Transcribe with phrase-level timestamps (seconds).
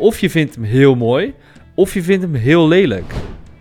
[0.00, 1.34] Of je vindt hem heel mooi,
[1.74, 3.12] of je vindt hem heel lelijk.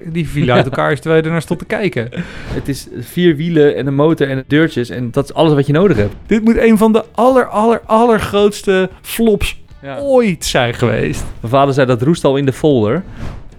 [0.03, 2.09] Die vielen uit elkaar terwijl je ernaar stond te kijken.
[2.59, 5.73] Het is vier wielen en een motor en deurtjes en dat is alles wat je
[5.73, 6.15] nodig hebt.
[6.25, 9.97] Dit moet een van de aller, aller, allergrootste flops Ja.
[9.99, 11.23] ooit zijn geweest.
[11.39, 13.03] Mijn vader zei dat roest al in de folder.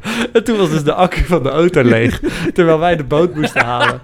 [0.33, 2.21] En toen was dus de accu van de auto leeg,
[2.55, 4.01] terwijl wij de boot moesten halen.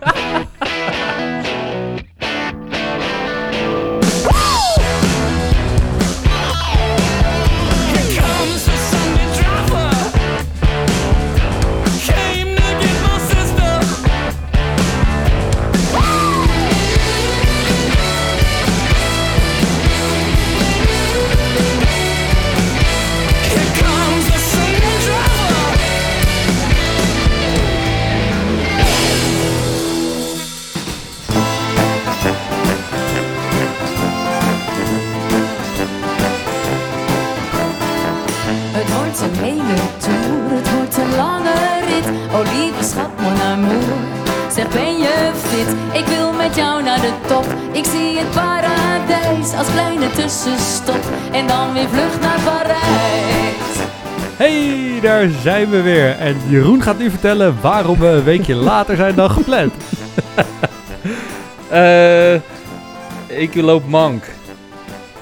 [50.16, 51.04] Tussenstop.
[51.32, 53.76] En dan weer vlug naar Parijs.
[54.36, 56.10] Hey, daar zijn we weer.
[56.10, 59.72] En Jeroen gaat nu vertellen waarom we een weekje later zijn dan gepland.
[61.70, 62.34] Eh,
[63.26, 64.24] ik loop mank.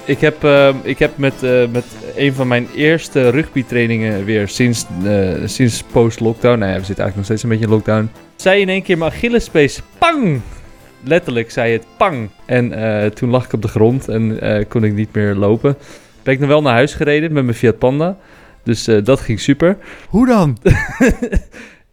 [0.05, 1.85] Ik heb, eh, ik heb met, eh, met
[2.15, 6.59] een van mijn eerste rugbytrainingen weer sinds, eh, sinds post-lockdown.
[6.59, 8.09] Nou ja, we zitten eigenlijk nog steeds een beetje in lockdown.
[8.35, 10.41] Zei in één keer mijn Achillespees, pang!
[11.05, 12.29] Letterlijk zei het pang.
[12.45, 15.77] En eh, toen lag ik op de grond en eh, kon ik niet meer lopen.
[16.23, 18.17] Ben ik nog wel naar huis gereden met mijn Fiat Panda.
[18.63, 19.77] Dus eh, dat ging super.
[20.09, 20.57] Hoe dan?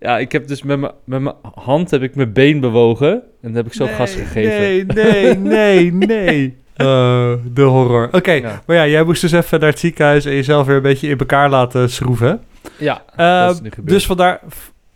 [0.00, 3.10] Ja, ik heb dus met mijn, met mijn hand heb ik mijn been bewogen.
[3.12, 4.50] En dan heb ik zo gas gegeven.
[4.60, 4.84] Nee,
[5.34, 6.56] nee, nee, nee.
[7.55, 8.08] De horror.
[8.12, 8.62] Oké, Ja.
[8.66, 11.18] maar ja, jij moest dus even naar het ziekenhuis en jezelf weer een beetje in
[11.18, 12.40] elkaar laten schroeven.
[12.78, 13.88] Ja, Eh, dat is nu gebeurd.
[13.88, 14.40] dus, vandaar,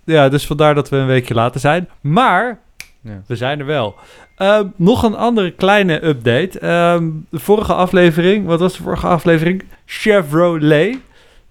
[0.05, 1.89] ja, dus vandaar dat we een weekje later zijn.
[2.00, 2.59] Maar
[3.07, 3.23] Ja.
[3.27, 3.95] we zijn er wel.
[4.37, 6.59] Eh, nog een andere kleine update.
[6.59, 9.62] Ehm, de vorige aflevering, wat was de vorige aflevering?
[9.87, 10.97] Chevrolet.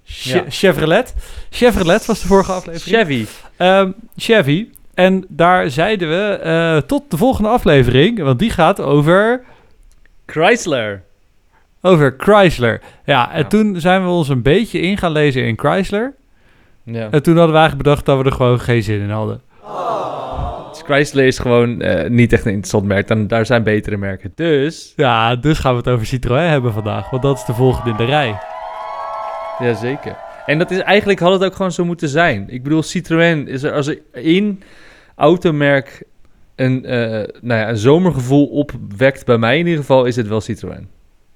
[0.06, 0.44] Che- Ja.
[0.50, 1.16] Chevrolet.
[1.50, 2.98] Chevrolet was de vorige aflevering.
[2.98, 3.26] Chevy.
[3.58, 4.68] Ehm, Chevy.
[4.94, 9.44] En daar zeiden we eh, tot de volgende aflevering, want die gaat over,
[10.26, 11.04] Chrysler.
[11.82, 12.82] over Chrysler.
[13.06, 13.48] Ja, en Ja.
[13.48, 16.14] toen zijn we ons een beetje in gaan lezen in Chrysler.
[16.84, 17.08] Ja.
[17.12, 19.42] En toen hadden we eigenlijk bedacht dat we er gewoon geen zin in hadden.
[20.76, 23.08] Dus Chrysler is gewoon eh, niet echt een interessant merk.
[23.08, 24.32] Dan, daar zijn betere merken.
[24.36, 27.90] Dus, Ja, dus gaan we het over Citroën hebben vandaag, want dat is de volgende
[27.90, 28.38] in de rij.
[29.60, 30.16] jazeker.
[30.46, 32.46] En dat is eigenlijk, had het ook gewoon zo moeten zijn.
[32.50, 34.62] Ik bedoel, Citroën is er als er één
[35.16, 36.04] automerk
[36.56, 37.00] een, eh,
[37.42, 40.88] nou ja, een zomergevoel opwekt, bij mij in ieder geval, is het wel Citroën.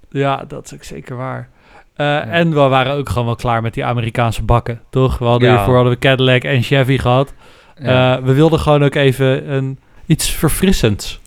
[0.09, 1.49] Ja, dat is ook zeker waar.
[1.95, 5.17] Eh, En we waren ook gewoon wel klaar met die Amerikaanse bakken, toch?
[5.17, 5.55] We hadden Ja.
[5.55, 7.33] hiervoor hadden we Cadillac en Chevy gehad.
[7.81, 8.17] Ja.
[8.17, 11.19] Eh, we wilden gewoon ook even een, iets verfrissends.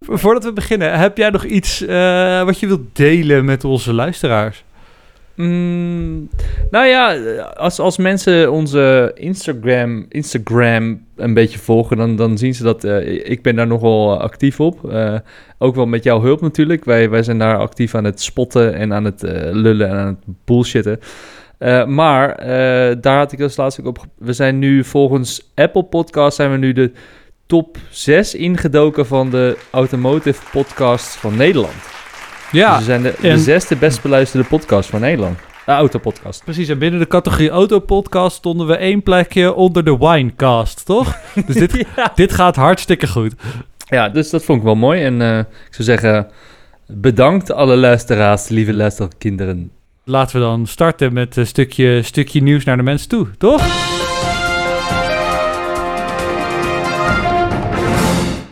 [0.00, 3.92] Vo- Voordat we beginnen, heb jij nog iets eh, wat je wilt delen met onze
[3.92, 4.64] luisteraars?
[5.36, 6.28] Mm,
[6.70, 12.62] nou ja, als, als mensen onze Instagram, Instagram een beetje volgen, dan, dan zien ze
[12.62, 14.90] dat eh, ik ben daar nogal actief op.
[14.90, 15.14] Eh,
[15.58, 16.84] ook wel met jouw hulp natuurlijk.
[16.84, 19.22] Wij, wij zijn daar actief aan het spotten en aan het
[19.52, 21.00] lullen en aan het bullshitten.
[21.64, 24.04] Eh, maar eh, daar had ik als laatste ook op.
[24.18, 26.92] We zijn nu volgens Apple Podcast zijn we nu de
[27.46, 31.74] top 6 ingedoken van de automotive podcasts van Nederland.
[32.52, 35.38] Ja, Dus we zijn de, zesde best beluisterde podcast van Nederland.
[35.66, 36.44] De autopodcast.
[36.44, 36.68] precies.
[36.68, 41.16] En binnen de categorie autopodcast stonden we één plekje onder de winecast, toch?
[41.46, 42.12] Dus dit, ja.
[42.14, 43.34] dit gaat hartstikke goed.
[43.88, 45.02] ja, dus dat vond ik wel mooi.
[45.02, 46.28] En eh, ik zou zeggen,
[46.86, 49.70] bedankt alle luisteraars, lieve luisterkinderen.
[50.06, 53.62] Laten we dan starten met een stukje, stukje nieuws naar de mensen toe, toch?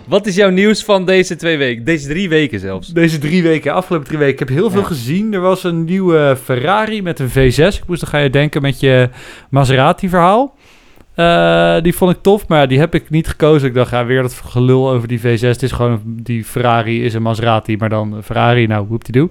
[0.07, 1.85] Wat is jouw nieuws van deze twee weken?
[1.85, 2.89] Deze drie weken zelfs.
[2.89, 4.87] Deze drie weken, afgelopen drie weken, ik heb heel veel Ja.
[4.87, 5.35] gezien.
[5.35, 7.77] Er was een nieuwe Ferrari met een V6.
[7.79, 9.09] Ik moest dan ga je denken met je
[9.51, 10.57] Maserati-verhaal.
[11.15, 13.69] Eh, die vond ik tof, maar die heb ik niet gekozen.
[13.69, 15.41] Ik dacht, ja, weer dat gelul over die V6.
[15.41, 18.67] Het is gewoon, die Ferrari is een Maserati, maar dan Ferrari.
[18.67, 19.29] Nou, whoop-de-doo.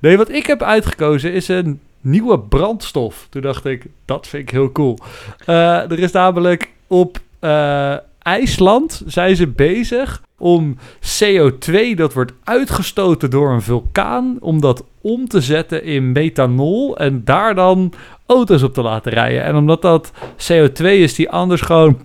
[0.00, 3.26] Nee, wat ik heb uitgekozen is een nieuwe brandstof.
[3.30, 4.98] Toen dacht ik, dat vind ik heel cool.
[5.46, 13.30] Eh, er is namelijk op eh, IJsland zijn ze bezig om CO2 dat wordt uitgestoten
[13.30, 17.92] door een vulkaan, om dat om te zetten in methanol en daar dan
[18.26, 19.42] auto's op te laten rijden.
[19.42, 21.98] En omdat dat CO2 is die anders gewoon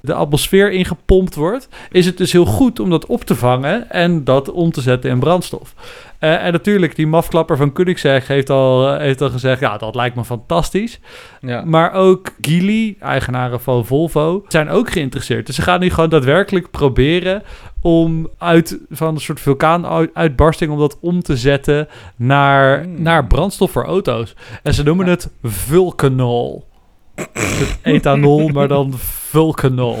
[0.00, 4.24] de atmosfeer ingepompt wordt, is het dus heel goed om dat op te vangen en
[4.24, 5.74] dat om te zetten in brandstof.
[6.18, 9.94] Eh, en natuurlijk, die mafklapper van Koenigsegg heeft al, eh, heeft al gezegd, ja, dat
[9.94, 11.00] lijkt me fantastisch.
[11.40, 11.64] Ja.
[11.64, 15.46] Maar ook Geely, eigenaren van Volvo, zijn ook geïnteresseerd.
[15.46, 17.42] Dus ze gaan nu gewoon daadwerkelijk proberen
[17.80, 22.47] om uit van een soort vulkaanuitbarsting om dat om te zetten naar,
[22.82, 23.02] Hmm.
[23.02, 24.34] naar brandstof voor auto's.
[24.62, 26.66] En ze noemen het vulcanol.
[27.14, 29.98] Het ethanol, maar dan vulcanol.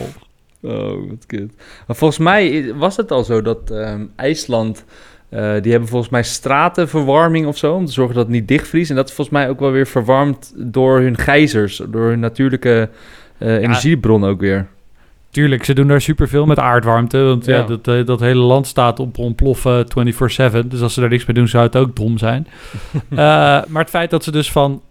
[0.62, 1.52] Oh, wat kut.
[1.86, 4.84] Maar volgens mij was het al zo dat ehm, IJsland...
[5.28, 7.74] eh, die hebben volgens mij stratenverwarming of zo...
[7.74, 8.90] om te zorgen dat het niet dichtvriest.
[8.90, 11.82] En dat is volgens mij ook wel weer verwarmd door hun gijzers...
[11.88, 12.88] door hun natuurlijke
[13.38, 14.66] eh, energiebron ook weer.
[15.38, 17.18] Tuurlijk, ze doen daar superveel met aardwarmte.
[17.22, 17.62] Want ja, Ja.
[17.62, 20.68] dat, eh, dat hele land staat op ontploffen 24-7.
[20.68, 22.46] Dus als ze daar niks mee doen, zou het ook dom zijn.
[23.10, 23.16] Eh,
[23.68, 24.82] maar het feit dat ze dus van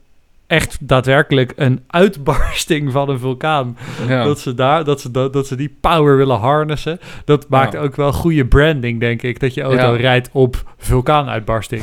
[0.48, 3.78] echt daadwerkelijk een uitbarsting van een vulkaan...
[4.08, 4.24] Ja.
[4.24, 7.00] Dat, ze daar, dat, ze, dat, dat ze die power willen harnessen...
[7.26, 7.80] dat maakt Ja.
[7.80, 9.40] ook wel goede branding, denk ik.
[9.40, 10.00] Dat je auto Ja.
[10.02, 11.82] rijdt op vulkaanuitbarsting.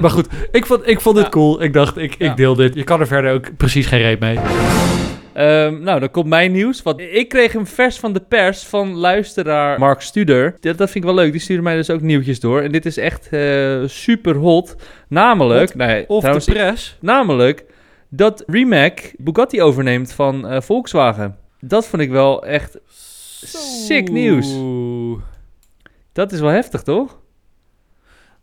[0.00, 1.30] Maar goed, ik vond, ik vond dit Ja.
[1.30, 1.62] cool.
[1.62, 2.74] Ik dacht, ik, ik deel dit.
[2.74, 4.38] Je kan er verder ook precies geen reet mee.
[5.38, 6.82] Ehm, nou, dan komt mijn nieuws.
[6.82, 10.56] Want ik kreeg hem vers van de pers van luisteraar Mark Studer.
[10.60, 11.32] Dat, dat vind ik wel leuk.
[11.32, 12.60] Die stuurde mij dus ook nieuwtjes door.
[12.60, 14.76] En dit is echt eh, super hot.
[15.08, 16.96] Namelijk, nee, Of trouwens, de pres.
[17.00, 17.64] namelijk
[18.08, 21.36] dat Rimac Bugatti overneemt van eh, Volkswagen.
[21.60, 22.78] Dat vond ik wel echt
[23.86, 24.54] sick nieuws.
[26.12, 27.18] Dat is wel heftig, toch?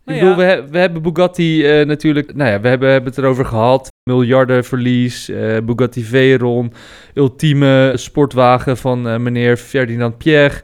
[0.06, 0.62] Nou ik bedoel, ja.
[0.62, 2.34] we, we hebben Bugatti eh, natuurlijk...
[2.34, 3.92] Nou ja, we hebben, hebben het erover gehad.
[4.10, 6.72] Miljardenverlies, eh, Bugatti Veyron.
[7.14, 10.62] Ultieme sportwagen van eh, meneer Ferdinand Pierre.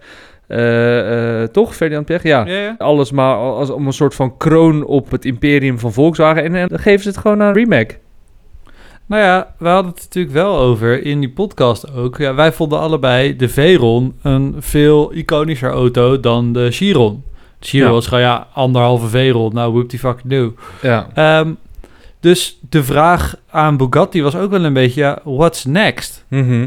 [1.53, 2.29] Toch, Ferdinand Pierre?
[2.29, 2.47] Ja.
[2.47, 2.75] Ja, ja.
[2.79, 6.45] Alles maar als, om een soort van kroon op het imperium van Volkswagen.
[6.45, 7.99] En, dan geven ze het gewoon aan Rimac.
[9.07, 12.19] Nou ja, we hadden het natuurlijk wel over in die podcast ook.
[12.19, 17.23] Ja, wij vonden allebei de Veyron een veel iconischer auto dan de Chiron.
[17.63, 17.95] De Chiron Ja.
[17.95, 19.55] was gewoon ja, anderhalve Veyron.
[19.55, 20.55] Nou, whoop die fucking do.
[20.83, 21.09] Ja.
[21.15, 21.53] Ehm,
[22.21, 26.25] dus de vraag aan Bugatti was ook wel een beetje, ja, what's next?
[26.29, 26.67] Mhm.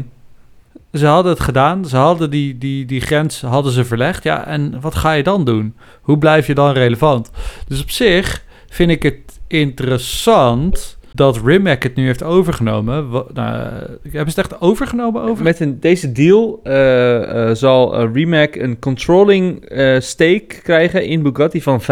[0.92, 4.22] Ze hadden het gedaan, ze hadden die, die, die grens hadden ze verlegd.
[4.22, 5.74] Ja, en wat ga je dan doen?
[6.00, 7.30] Hoe blijf je dan relevant?
[7.68, 13.08] Dus op zich vind ik het interessant dat Rimac het nu heeft overgenomen.
[13.32, 13.58] Nou,
[14.02, 15.22] hebben ze het echt overgenomen?
[15.22, 15.44] over?
[15.44, 21.22] Met een, deze deal eh, eh, zal eh, Rimac een controlling eh, stake krijgen in
[21.22, 21.84] Bugatti van 55%.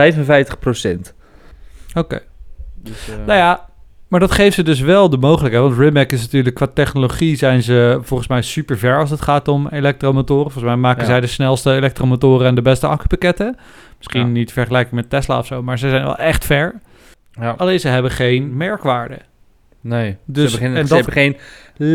[1.94, 2.20] Oké.
[2.74, 3.66] Dus, Nou ja,
[4.08, 5.64] maar dat geeft ze dus wel de mogelijkheid.
[5.64, 9.48] Want Rimac is natuurlijk qua technologie zijn ze volgens mij super ver als het gaat
[9.48, 10.50] om elektromotoren.
[10.50, 11.06] Volgens mij maken Ja.
[11.08, 13.56] zij de snelste elektromotoren en de beste accupakketten.
[13.98, 14.26] Misschien Ja.
[14.26, 16.74] niet vergelijking met Tesla of zo, maar ze zijn wel echt ver.
[17.40, 17.54] Ja.
[17.58, 19.18] Alleen ze hebben geen merkwaarde.
[19.80, 21.36] Nee, Dus- ze, hebben geen, en ze dat- hebben geen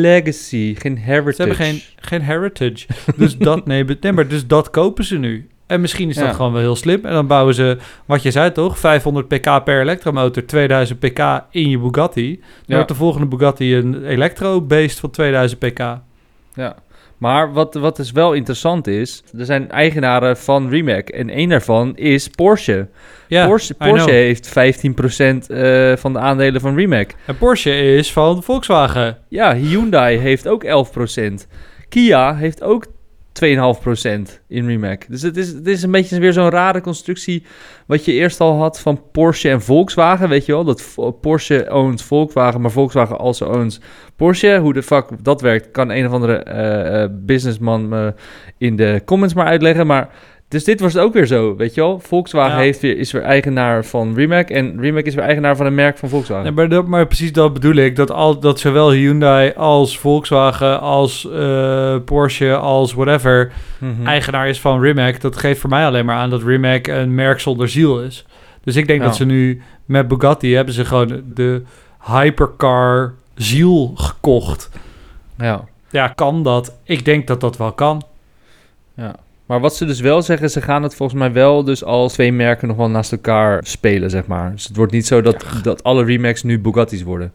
[0.02, 1.36] legacy, geen heritage.
[1.36, 2.88] Ze hebben geen, geen heritage.
[3.16, 5.50] Dus dat nemen nee, maar dus dat kopen ze nu.
[5.68, 6.34] En misschien is dat Ja.
[6.34, 7.06] gewoon wel heel slim.
[7.06, 11.70] En dan bouwen ze, wat je zei toch, 500 pk per elektromotor, 2000 pk in
[11.70, 12.36] je Bugatti.
[12.40, 12.74] Dan Ja.
[12.76, 15.80] wordt de volgende Bugatti een elektro-beest van 2000 pk.
[16.54, 16.76] Ja.
[17.20, 21.96] Maar wat, wat dus wel interessant is, er zijn eigenaren van Rimac en één daarvan
[21.96, 22.88] is Porsche.
[23.28, 27.12] Ja, Porsche, heeft 15% eh, van de aandelen van Rimac.
[27.26, 29.18] En Porsche is van Volkswagen.
[29.28, 31.48] Ja, Hyundai heeft ook 11%.
[31.90, 32.86] Kia heeft ook
[33.46, 35.06] 2,5% in Rimac.
[35.08, 37.44] Dus het is, het is een beetje weer zo'n rare constructie...
[37.86, 40.30] wat je eerst al had van Porsche en Volkswagen.
[40.30, 42.62] Weet je wel, dat Porsche owns Volkswagen...
[42.62, 43.80] maar Volkswagen also owns
[44.16, 44.58] Porsche.
[44.58, 48.14] Hoe de fuck dat werkt, kan een of andere eh, eh, businessman me
[48.58, 49.88] in de comments maar uitleggen.
[49.88, 50.10] Maar...
[50.50, 52.00] Dus dit was het ook weer zo, weet je wel?
[52.00, 52.62] Volkswagen Ja.
[52.64, 54.50] heeft weer, is weer eigenaar van Rimac...
[54.50, 56.46] en Rimac is weer eigenaar van een merk van Volkswagen.
[56.46, 57.96] Ja, maar, dat, maar precies dat bedoel ik.
[57.96, 64.08] Dat, al, dat zowel Hyundai als Volkswagen als eh, Porsche als whatever Mhm.
[64.08, 65.22] eigenaar is van Rimac.
[65.22, 68.26] Dat geeft voor mij alleen maar aan dat Rimac een merk zonder ziel is.
[68.64, 69.06] Dus ik denk Ja.
[69.06, 71.62] dat ze nu met Bugatti hebben ze gewoon de
[72.00, 74.70] hypercar ziel gekocht.
[75.38, 75.64] Ja.
[75.90, 76.74] Ja, kan dat?
[76.84, 78.02] Ik denk dat dat wel kan.
[78.94, 79.16] Ja.
[79.50, 82.32] Maar wat ze dus wel zeggen, ze gaan het volgens mij wel dus als twee
[82.32, 84.52] merken nog wel naast elkaar spelen, zeg maar.
[84.52, 87.32] Dus het wordt niet zo dat, dat alle Remax nu Bugattis worden.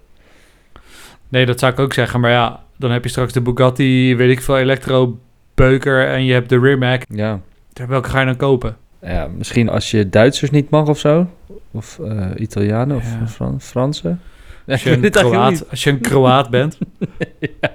[1.28, 2.21] Nee, dat zou ik ook zeggen.
[2.21, 6.49] Maar ja, dan heb je straks de Bugatti, weet ik veel, elektro-beuker en je hebt
[6.49, 7.02] de Rimac.
[7.09, 7.40] Ja.
[7.88, 8.76] Welke ga je dan kopen?
[9.02, 11.26] ja, misschien als je Duitsers niet mag of zo.
[11.71, 13.26] Of eh, Italianen of Ja.
[13.26, 14.21] Fran- Fransen.
[14.66, 16.78] Als je, een Kroaat, als je een Kroaat bent,
[17.61, 17.71] ja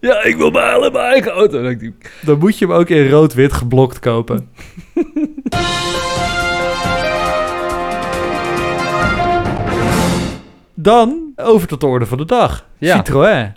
[0.00, 1.62] ja, ik wil balen mijn eigen auto.
[2.22, 4.48] Dan, moet je hem ook in rood-wit geblokt kopen.
[10.74, 12.68] Dan over tot de orde van de dag.
[12.80, 13.54] Citroën.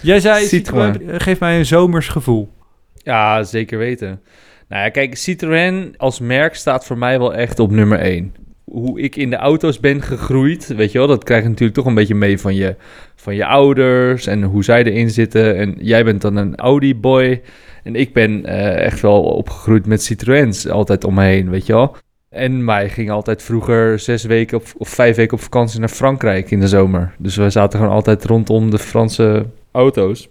[0.00, 1.08] Jij zei, Citroën.
[1.08, 2.52] Eh, Geeft mij een zomers gevoel.
[2.94, 4.20] Ja, zeker weten.
[4.68, 8.34] Nou ja, kijk, Citroën als merk staat voor mij wel echt op nummer 1.
[8.70, 11.86] Hoe ik in de auto's ben gegroeid, weet je wel, dat krijg je natuurlijk toch
[11.86, 12.76] een beetje mee van je,
[13.14, 15.56] van je ouders en hoe zij erin zitten.
[15.56, 17.42] En jij bent dan een Audi-boy
[17.82, 21.72] en ik ben eh, echt wel opgegroeid met Citroëns altijd om me heen, weet je
[21.72, 21.96] wel.
[22.28, 26.50] En wij gingen altijd vroeger zes weken op, of vijf weken op vakantie naar Frankrijk
[26.50, 27.14] in de zomer.
[27.18, 30.28] Dus we zaten gewoon altijd rondom de Franse auto's.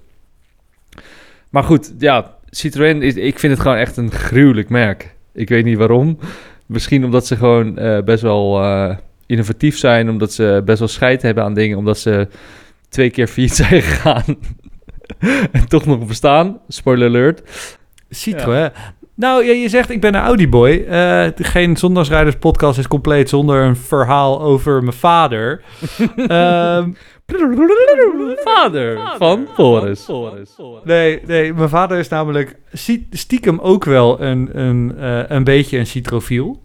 [1.50, 5.16] Maar goed, ja, Citroën, is, ik vind het gewoon echt een gruwelijk merk.
[5.34, 6.18] Ik weet niet waarom.
[6.68, 8.96] Misschien omdat ze gewoon eh, best wel eh,
[9.26, 12.28] innovatief zijn, omdat ze best wel scheid hebben aan dingen, omdat ze
[12.90, 14.38] twee keer failliet zijn gegaan
[15.52, 16.60] en toch nog bestaan.
[16.68, 17.42] Spoiler alert.
[18.10, 18.72] Citroën.
[19.18, 20.86] Nou, ja, je zegt ik ben een Audi-boy.
[20.90, 25.62] Eh, geen Zondagsrijders podcast is compleet zonder een verhaal over mijn vader.
[26.16, 26.90] Ehm,
[28.44, 30.06] Vader van Boris.
[30.84, 35.78] nee, nee, mijn vader is namelijk sti- stiekem ook wel een, een, eh, een beetje
[35.78, 36.62] een citrofiel.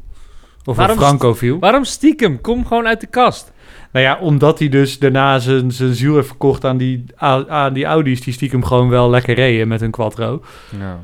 [0.64, 1.58] Of Waarom een francofiel.
[1.58, 2.40] Waarom stiekem?
[2.40, 3.52] Kom gewoon uit de kast.
[3.92, 7.84] Nou ja, omdat hij dus daarna zijn, zijn ziel heeft verkocht aan die, aan, die
[7.84, 8.20] Audi's...
[8.20, 10.42] die stiekem gewoon wel lekker reden met een quattro.
[10.78, 10.96] Nou.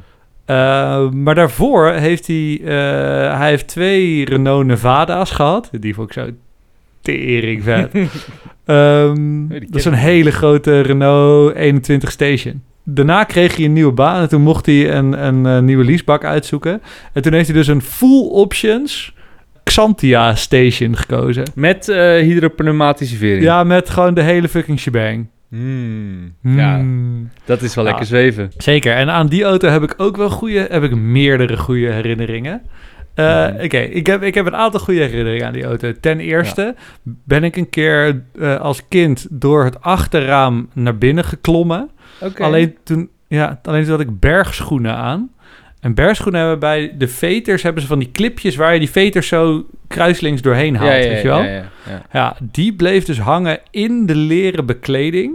[0.50, 2.60] Uh, maar daarvoor heeft hij...
[2.64, 5.70] eh, hij heeft twee Renault Nevada's gehad.
[5.80, 6.30] Die vond ik zo
[7.02, 7.90] tering vet.
[8.64, 12.62] Ehm, dat is een hele grote Renault 21 Station.
[12.84, 16.24] Daarna kreeg hij een nieuwe baan en toen mocht hij een, een, eh, nieuwe leasebak
[16.24, 16.82] uitzoeken.
[17.12, 19.14] En toen heeft hij dus een full options
[19.64, 21.44] Xantia Station gekozen.
[21.54, 23.42] Met eh hydropneumatische vering.
[23.42, 25.26] Ja, met gewoon de hele fucking shebang.
[25.48, 26.34] Hmm.
[26.42, 27.28] Ja, Hmm.
[27.44, 27.90] dat is wel Ja.
[27.90, 28.50] lekker zweven.
[28.56, 28.94] Zeker.
[28.94, 32.62] En aan die auto heb ik ook wel goede, heb ik meerdere goede herinneringen.
[33.14, 33.64] Eh, Mhm.
[33.64, 35.92] Oké, ik, heb, ik heb een aantal goede herinneringen aan die auto.
[36.00, 41.90] Ten eerste ben ik een keer eh, als kind door het achterraam naar binnen geklommen.
[42.38, 45.30] Alleen toen, ja, alleen toen had ik bergschoenen aan.
[45.80, 49.28] En bergschoenen hebben bij de veters hebben ze van die clipjes waar je die veters
[49.28, 51.42] zo kruislings doorheen haalt, ja, ja, weet je wel?
[51.42, 52.02] Ja, ja, ja.
[52.12, 55.32] Ja, die bleef dus hangen in de leren bekleding.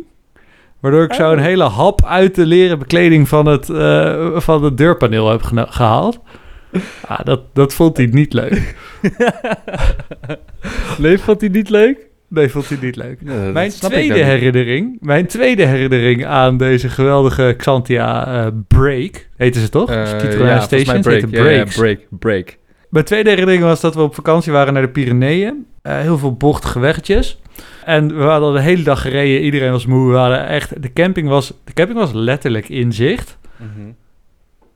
[0.79, 1.43] Waardoor ik zo een Oh.
[1.43, 6.19] hele hap uit de leren bekleding van het, eh, van het deurpaneel heb gehaald.
[7.07, 8.75] Ah, dat, dat vond hij niet leuk.
[10.97, 11.97] Nee, vond hij niet leuk?
[12.33, 13.17] Nee, vond hij niet leuk.
[13.25, 19.69] Ja, Mijn tweede herinnering, mijn tweede herinnering aan deze geweldige Xantia eh, Break, heette ze
[19.69, 19.89] toch?
[20.05, 21.29] Citroën ja, Stations break.
[21.29, 22.57] Ja, ja, break, break.
[22.89, 25.65] Mijn tweede herinnering was dat we op vakantie waren naar de Pyreneeën.
[25.81, 27.39] Eh, heel veel bochtige weggetjes.
[27.85, 29.41] En we hadden de hele dag gereden.
[29.41, 30.11] Iedereen was moe.
[30.11, 30.81] We hadden echt...
[30.81, 33.37] De camping was, de camping was letterlijk in zicht.
[33.57, 33.89] Mhm.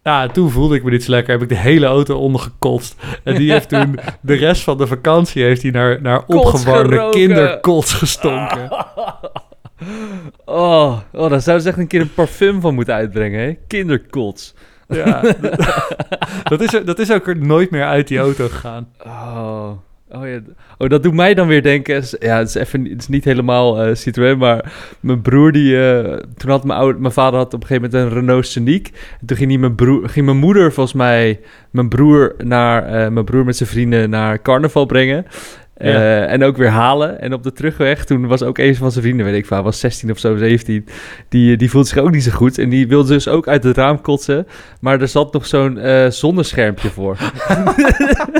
[0.07, 1.33] Ja, toen voelde ik me niet zo lekker.
[1.33, 2.95] Heb ik de hele auto ondergekotst.
[3.23, 5.43] En die heeft toen de rest van de vakantie...
[5.43, 8.69] heeft hij naar, naar opgewarmde kinderkots gestonken.
[10.45, 13.53] Oh, oh, daar zouden ze echt een keer een parfum van moeten uitbrengen, hè?
[13.67, 14.53] Kinderkots.
[14.87, 15.21] Ja,
[16.51, 18.87] dat, is, dat is ook er nooit meer uit die auto gegaan.
[19.05, 19.71] Oh.
[20.11, 20.39] Oh, ja.
[20.77, 22.03] oh, dat doet mij dan weer denken.
[22.19, 25.91] Ja, het is even het is niet helemaal Citroën, maar mijn broer die.
[25.91, 28.91] eh, toen had mijn, oude, mijn vader had op een gegeven moment een Renault Scenic.
[29.19, 31.39] En toen ging, die mijn, broer, ging mijn moeder volgens mij
[31.71, 35.25] mijn broer, naar, eh, mijn broer met zijn vrienden naar carnaval brengen.
[35.77, 36.25] Ja.
[36.25, 37.21] En ook weer halen.
[37.21, 39.65] En op de terugweg, toen was ook een van zijn vrienden, weet ik veel, hij
[39.65, 40.85] was 16 of zo, 17.
[41.29, 42.57] Die, die voelde zich ook niet zo goed.
[42.57, 44.47] En die wilde dus ook uit het raam kotsen.
[44.81, 47.17] Maar er zat nog zo'n eh zonneschermpje voor.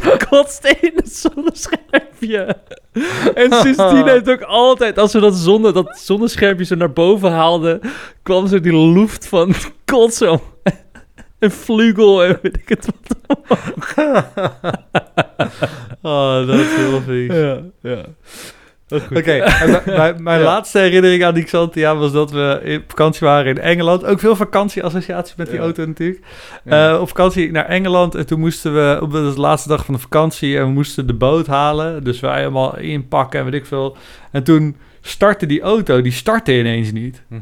[0.00, 2.56] die kotste in het zonneschermpje.
[3.34, 7.80] En sindsdien heeft ook altijd, als we dat, zonne, dat zonneschermpje zo naar boven haalden,
[8.22, 10.40] kwam zo die loeft van kotsen om.
[11.38, 13.16] En vlugel en weet ik het wat.
[16.02, 17.32] Oh, dat is heel vies.
[17.32, 18.04] Ja, ja.
[18.88, 19.44] Oké,
[20.18, 24.04] mijn- laatste herinnering aan die Xantia was dat we in vakantie waren in Engeland.
[24.04, 25.62] Ook veel vakantieassociaties met die Ja.
[25.62, 26.20] auto natuurlijk.
[26.64, 26.92] Ja.
[26.94, 30.00] Eh, op vakantie naar Engeland en toen moesten we, op de laatste dag van de
[30.00, 32.04] vakantie, en we moesten de boot halen.
[32.04, 33.96] Dus wij helemaal inpakken en weet ik veel.
[34.32, 37.22] En toen startte die auto, die startte ineens niet.
[37.28, 37.40] Mhm.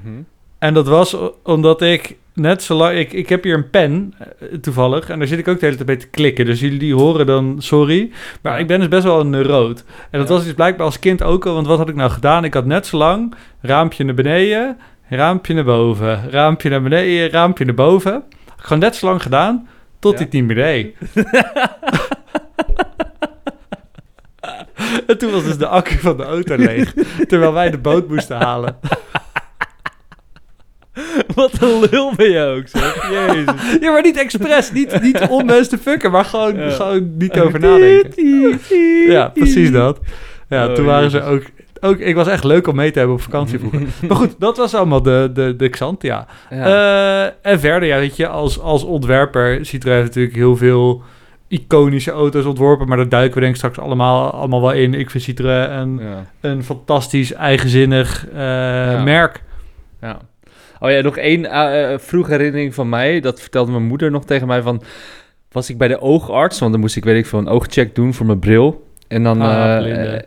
[0.64, 2.98] En dat was omdat ik net zo lang...
[2.98, 5.08] Ik, ik heb hier een pen, eh, toevallig.
[5.10, 6.44] En daar zit ik ook de hele tijd bij te klikken.
[6.44, 8.10] Dus jullie die horen dan, sorry.
[8.42, 9.84] Maar ik ben dus best wel een neuroot.
[10.10, 11.54] En dat was dus blijkbaar als kind ook al.
[11.54, 12.44] Want wat had ik nou gedaan?
[12.44, 14.78] Ik had net zo lang raampje naar beneden,
[15.08, 16.30] raampje naar boven.
[16.30, 18.22] Raampje naar beneden, raampje naar boven.
[18.30, 19.68] Ik Gewoon net zo lang gedaan,
[19.98, 20.18] tot Ja.
[20.18, 20.96] ik het niet meer deed.
[25.06, 26.94] en toen was dus de accu van de auto leeg.
[27.28, 28.76] terwijl wij de boot moesten halen.
[31.34, 33.10] Wat een lul ben je ook, zeg.
[33.10, 33.54] Jezus.
[33.80, 34.72] Ja, maar niet expres.
[34.72, 36.70] Niet, niet om mensen te fucken, maar gewoon, Ja.
[36.70, 38.60] gewoon niet over nadenken.
[39.12, 40.00] Ja, precies dat.
[40.48, 41.42] Ja, Oh, toen waren ze ook,
[41.80, 41.98] ook...
[41.98, 43.80] Ik was echt leuk om mee te hebben op vakantie vroeger.
[44.08, 46.26] maar goed, dat was allemaal de, de, de Xantia.
[46.50, 46.64] Ja.
[46.64, 49.66] Eh, en verder, ja, weet je, als, als ontwerper...
[49.66, 51.02] Citroën heeft natuurlijk heel veel
[51.48, 52.88] iconische auto's ontworpen...
[52.88, 54.94] maar daar duiken we denk ik straks allemaal, allemaal wel in.
[54.94, 56.24] Ik vind Citroën een, ja.
[56.40, 59.42] een fantastisch, eigenzinnig eh, merk.
[60.00, 60.18] Ja.
[60.84, 63.20] Oh ja, nog één eh, vroege herinnering van mij.
[63.20, 64.82] Dat vertelde mijn moeder nog tegen mij van...
[65.52, 68.14] Was ik bij de oogarts, want dan moest ik, weet ik veel, een oogcheck doen
[68.14, 68.88] voor mijn bril.
[69.08, 69.40] En dan...
[69.40, 70.12] Ah, eh,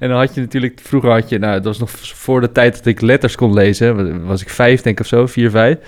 [0.00, 0.80] en dan had je natuurlijk...
[0.82, 1.38] Vroeger had je...
[1.38, 4.26] Nou, dat was nog voor de tijd dat ik letters kon lezen.
[4.26, 5.26] Was ik vijf, denk ik, of zo.
[5.26, 5.78] Vier, vijf.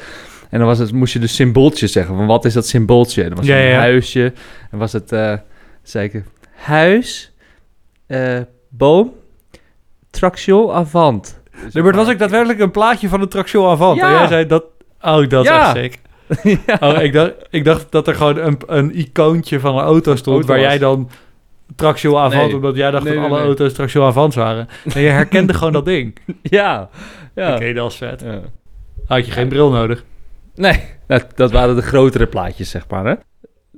[0.50, 2.16] En dan was het, moest je dus symbooltjes zeggen.
[2.16, 3.23] Van wat is dat symbooltje?
[3.23, 3.78] En dan was Ja, het een ja.
[3.78, 4.33] huisje.
[4.71, 5.09] En was het...
[5.83, 6.23] zei ik...
[6.54, 7.33] Huis...
[8.68, 9.12] boom...
[10.11, 11.42] Traction avant.
[11.73, 13.97] Nee, maar het was ook daadwerkelijk een plaatje van de Traction Avant.
[13.97, 14.06] Ja.
[14.12, 14.64] En jij zei dat...
[15.00, 15.75] Oh, dat is Ja.
[15.76, 15.99] echt sick.
[16.80, 20.37] Oh, ik dacht, ik dacht dat er gewoon een, een icoontje van een auto stond...
[20.37, 20.66] Auto waar was.
[20.66, 21.11] jij dan
[21.76, 22.47] Traction Avant...
[22.47, 22.54] Nee.
[22.54, 23.49] omdat jij dacht Nee, dat nee, alle nee.
[23.49, 24.68] auto's Traction Avant waren.
[24.94, 26.18] En je herkende gewoon dat ding.
[26.42, 26.88] Ja.
[27.35, 27.54] ja.
[27.54, 28.21] Oké, dat is vet.
[28.21, 28.40] Ja.
[29.06, 30.04] Had je geen bril nodig.
[30.54, 33.04] Nee, dat, dat waren de grotere plaatjes, zeg maar.
[33.04, 33.14] Hè?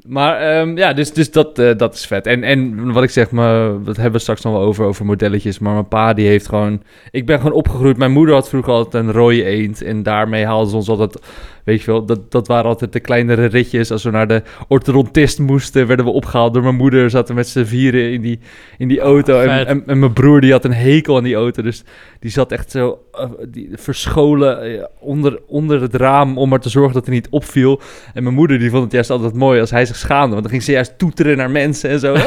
[0.04, 2.26] Maar ehm, ja, dus, dus dat, eh, dat is vet.
[2.26, 5.58] En, en wat ik zeg, maar, dat hebben we straks nog wel over, over modelletjes.
[5.58, 6.82] Maar mijn pa, die heeft gewoon...
[7.10, 7.96] Ik ben gewoon opgegroeid.
[7.96, 9.82] Mijn moeder had vroeger altijd een rode eend.
[9.82, 11.18] En daarmee haalden ze ons altijd...
[11.66, 13.90] Weet je wel, dat, dat waren altijd de kleinere ritjes.
[13.90, 17.10] Als we naar de orthodontist moesten, werden we opgehaald door mijn moeder.
[17.10, 18.40] Zaten met z'n vieren in die,
[18.78, 19.40] in die auto.
[19.40, 21.62] En, en, en mijn broer, die had een hekel aan die auto.
[21.62, 21.84] Dus
[22.20, 26.38] die zat echt zo eh, die, verscholen eh, onder, onder het raam...
[26.38, 27.80] om maar te zorgen dat hij niet opviel.
[28.14, 30.30] En mijn moeder die vond het juist altijd mooi als hij zich schaamde.
[30.30, 32.16] Want dan ging ze juist toeteren naar mensen en zo.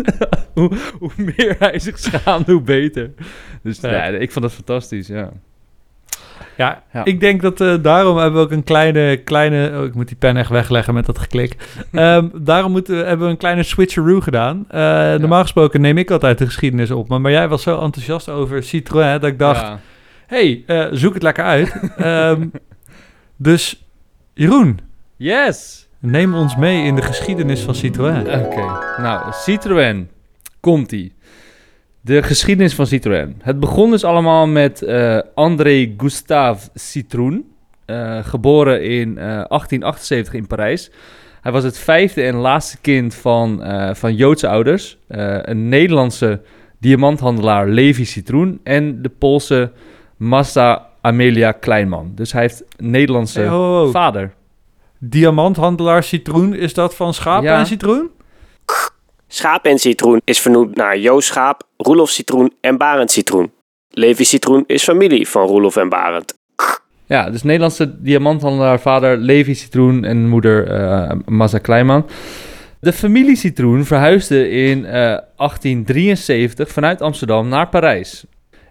[0.54, 3.10] hoe, hoe meer hij zich schaamde, hoe beter.
[3.62, 5.32] Dus ja, ik vond dat fantastisch, ja.
[6.62, 7.04] Ja, Ja.
[7.04, 9.78] ik denk dat eh, daarom hebben we ook een kleine, kleine...
[9.78, 11.56] Oh, ik moet die pen echt wegleggen met dat geklik.
[11.92, 14.64] Ehm, daarom moeten we, hebben we een kleine switcheroo gedaan.
[14.68, 14.80] Eh,
[15.14, 17.08] Normaal gesproken neem ik altijd de geschiedenis op.
[17.08, 19.60] Maar, maar jij was zo enthousiast over Citroën dat ik dacht...
[19.60, 19.78] Ja.
[20.26, 21.80] hey, eh, zoek het lekker uit.
[21.96, 22.46] Ehm,
[23.36, 23.86] dus
[24.34, 24.78] Jeroen,
[25.16, 25.88] Yes!
[25.98, 28.20] neem ons mee in de geschiedenis van Citroën.
[28.20, 28.64] Oké,
[29.02, 30.08] nou, Citroën.
[30.60, 31.14] Komt-ie.
[32.04, 33.34] De geschiedenis van Citroën.
[33.42, 37.44] Het begon dus allemaal met eh, André Gustave Citroën.
[37.84, 40.90] eh, geboren in eh, 1878 in Parijs.
[41.40, 44.98] Hij was het vijfde en laatste kind van, eh, van Joodse ouders.
[45.08, 46.40] Eh, een Nederlandse
[46.80, 48.60] diamanthandelaar Levi Citroën.
[48.62, 49.72] En de Poolse
[50.16, 52.12] Mazda Amelia Kleinman.
[52.14, 53.90] Dus hij heeft een Nederlandse Hey, ho, ho, ho.
[53.90, 54.34] vader.
[54.98, 57.58] Diamanthandelaar Citroën, is dat van schapen Ja.
[57.58, 58.08] en Citroën?
[59.34, 63.52] Schaap en citroen is vernoemd naar Joost Schaap, Roelof Citroen en Barend Citroen.
[63.90, 66.34] Levi Citroen is familie van Roelof en Barend.
[67.06, 72.06] Ja, dus Nederlandse diamanthandelaar, vader Levi Citroen en moeder eh Mazda Kleinman.
[72.80, 78.24] De familie Citroen verhuisde in eh, 1873 vanuit Amsterdam naar Parijs.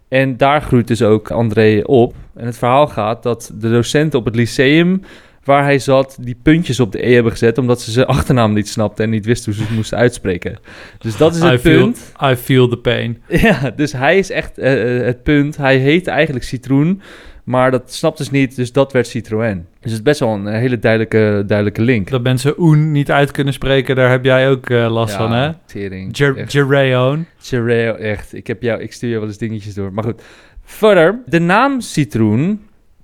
[0.08, 2.16] En daar groeit dus ook André op.
[2.36, 5.02] En het verhaal gaat dat de docenten op het lyceum
[5.44, 8.70] waar hij zat, die puntjes op de E hebben gezet, omdat ze zijn achternaam niet
[8.70, 10.58] snapten en niet wisten hoe ze het moesten uitspreken.
[11.00, 12.14] Dus dat is I het feel- punt.
[12.24, 13.18] I feel the pain.
[13.42, 15.58] Ja, dus hij is echt eh, eh, het punt.
[15.58, 17.02] Hij heet eigenlijk Citroen,
[17.44, 19.66] maar dat snapten ze niet, dus dat werd Citroën.
[19.80, 22.10] Dus het is best wel een eh, hele duidelijke, duidelijke link.
[22.10, 25.52] Dat mensen Oen niet uit kunnen spreken, daar heb jij ook last van, hè?
[25.66, 26.18] Tering.
[26.52, 27.26] Jereon.
[27.40, 28.34] Chereo, echt.
[28.34, 29.94] Ik, heb jou, ik stuur je wel eens dingetjes door.
[29.94, 30.22] Maar goed.
[30.64, 32.62] Verder, de naam Citroen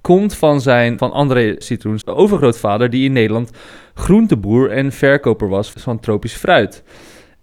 [0.08, 3.52] komt van zijn, van André Citroens overgrootvader, die in Nederland
[3.94, 6.84] groenteboer en verkoper was van tropisch fruit.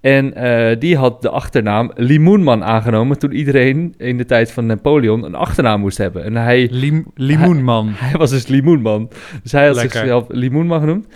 [0.01, 5.25] En eh, die had de achternaam Limoenman aangenomen toen iedereen in de tijd van Napoleon
[5.25, 6.25] een achternaam moest hebben.
[6.25, 7.89] En hij, Lim- limoenman.
[7.95, 9.11] hij was dus Limoenman.
[9.43, 9.99] Dus hij had Lekker.
[9.99, 11.07] zichzelf Limoenman genoemd.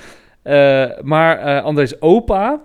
[0.42, 2.60] Eh, maar eh André's opa,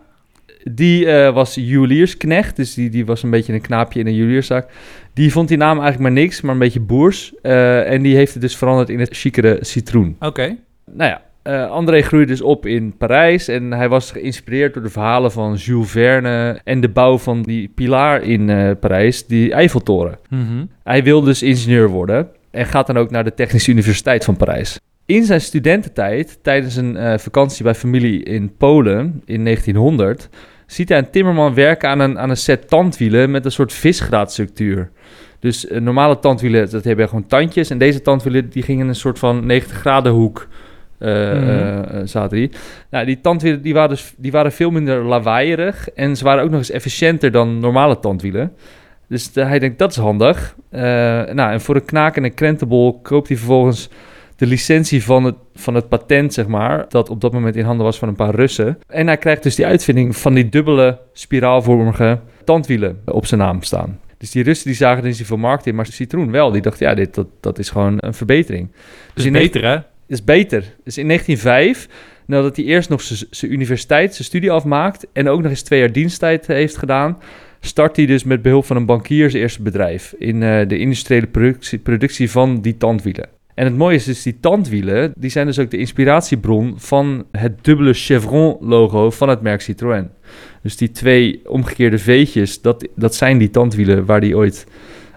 [0.71, 2.55] die was juweliersknecht.
[2.55, 4.69] Dus die, die was een beetje een knaapje in een juwelierszaak.
[5.13, 7.33] Die vond die naam eigenlijk maar niks, maar een beetje boers.
[7.41, 10.15] Eh, en die heeft het dus veranderd in het chicere citroen.
[10.19, 10.55] Oké.
[10.91, 13.47] Nou ja, eh, André groeide dus op in Parijs.
[13.47, 16.59] En hij was geïnspireerd door de verhalen van Jules Verne.
[16.63, 20.19] En de bouw van die pilaar in eh, Parijs, die Eiffeltoren.
[20.29, 20.65] Mhm.
[20.83, 24.79] Hij wil dus ingenieur worden en gaat dan ook naar de Technische Universiteit van Parijs.
[25.05, 30.29] In zijn studententijd, tijdens een vakantie bij familie in Polen in 1900,
[30.65, 34.89] ziet hij een timmerman werken aan een, aan een set tandwielen met een soort visgraatstructuur.
[35.43, 37.69] Dus eh, normale tandwielen, dat hebben gewoon tandjes.
[37.69, 40.47] En deze tandwielen, die gingen in een soort van 90 graden hoek.
[40.97, 42.51] eh, eh, zaten die.
[42.89, 45.89] Nou, die tandwielen die waren, dus, die waren veel minder lawaaierig.
[45.89, 48.53] En ze waren ook nog eens efficiënter dan normale tandwielen.
[49.07, 50.55] Dus hij denkt, dat is handig.
[50.69, 53.89] Nou, en voor een knaak en een krentenbol koopt hij vervolgens
[54.43, 57.85] de licentie van het, van het patent, zeg maar, dat op dat moment in handen
[57.85, 58.79] was van een paar Russen.
[58.87, 63.99] En hij krijgt dus die uitvinding van die dubbele spiraalvormige tandwielen op zijn naam staan.
[64.17, 66.51] Dus die Russen die zagen er niet zoveel markt in, maar Citroën wel.
[66.51, 68.71] Die dachten, ja, dit, dat, dat is gewoon een verbetering.
[69.13, 69.77] Dus in beter, hè?
[70.07, 70.75] is beter.
[70.83, 71.87] Dus in 1905,
[72.25, 75.07] nadat hij eerst nog zijn universiteit, zijn studie afmaakt...
[75.13, 77.17] en ook nog eens twee jaar diensttijd heeft gedaan...
[77.59, 80.13] start hij dus met behulp van een bankier zijn eerste bedrijf...
[80.17, 83.41] in eh, de industriële productie, productie van die tandwielen.
[83.53, 85.11] En het mooie is dus, die tandwielen...
[85.15, 90.09] die zijn dus ook de inspiratiebron van het dubbele chevron-logo van het merk Citroën.
[90.61, 94.05] Dus die twee omgekeerde V'tjes, dat, dat zijn die tandwielen...
[94.05, 94.65] waar die ooit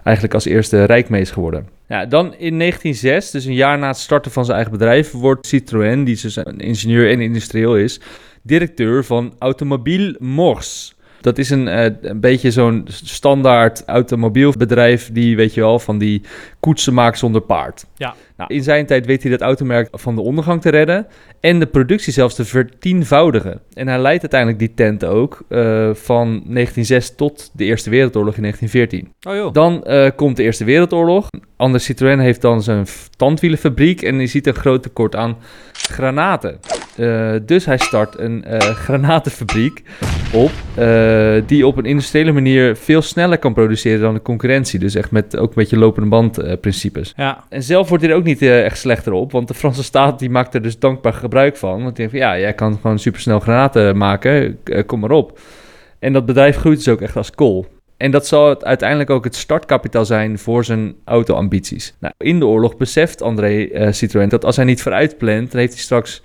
[0.03, 1.67] eigenlijk als eerste rijk mee is geworden.
[1.87, 5.47] Ja, dan in 1906, dus een jaar na het starten van zijn eigen bedrijf, wordt
[5.47, 7.99] Citroën, die dus een ingenieur en industrieel is,
[8.41, 10.95] directeur van Automobiel Mors.
[11.21, 16.21] Dat is een, eh, een beetje zo'n standaard automobielbedrijf die, weet je wel, van die
[16.59, 17.85] koetsen maakt zonder paard.
[17.95, 18.15] Ja.
[18.37, 21.07] Nou, in zijn tijd weet hij dat automerk van de ondergang te redden
[21.39, 23.61] en de productie zelfs te vertienvoudigen.
[23.73, 25.59] En hij leidt uiteindelijk die tent ook eh,
[25.93, 29.31] van 1906 tot de Eerste Wereldoorlog in 1914.
[29.31, 29.53] Oh joh.
[29.53, 31.27] Dan eh, komt de Eerste Wereldoorlog.
[31.55, 35.37] Anders Citroën heeft dan zijn tandwielenfabriek en je ziet een groot tekort aan
[35.71, 36.59] granaten.
[36.97, 39.83] Eh, dus hij start een granatenfabriek
[40.33, 40.51] op,
[41.47, 44.79] die op een industriële manier veel sneller kan produceren dan de concurrentie.
[44.79, 47.13] Dus echt met ook een beetje lopende band principes.
[47.15, 49.83] Ja, En zelf wordt hij er ook niet eh, echt slechter op, want de Franse
[49.83, 51.83] staat die maakt er dus dankbaar gebruik van.
[51.83, 55.39] Want die denkt van ja, jij kan gewoon supersnel granaten maken, eh, kom maar op.
[55.99, 57.65] En dat bedrijf groeit dus ook echt als kool.
[57.97, 61.95] En dat zal het uiteindelijk ook het startkapitaal zijn voor zijn auto-ambities.
[61.99, 65.59] Nou, in de oorlog beseft André eh, Citroën dat als hij niet vooruit plant, dan
[65.59, 66.21] heeft hij straks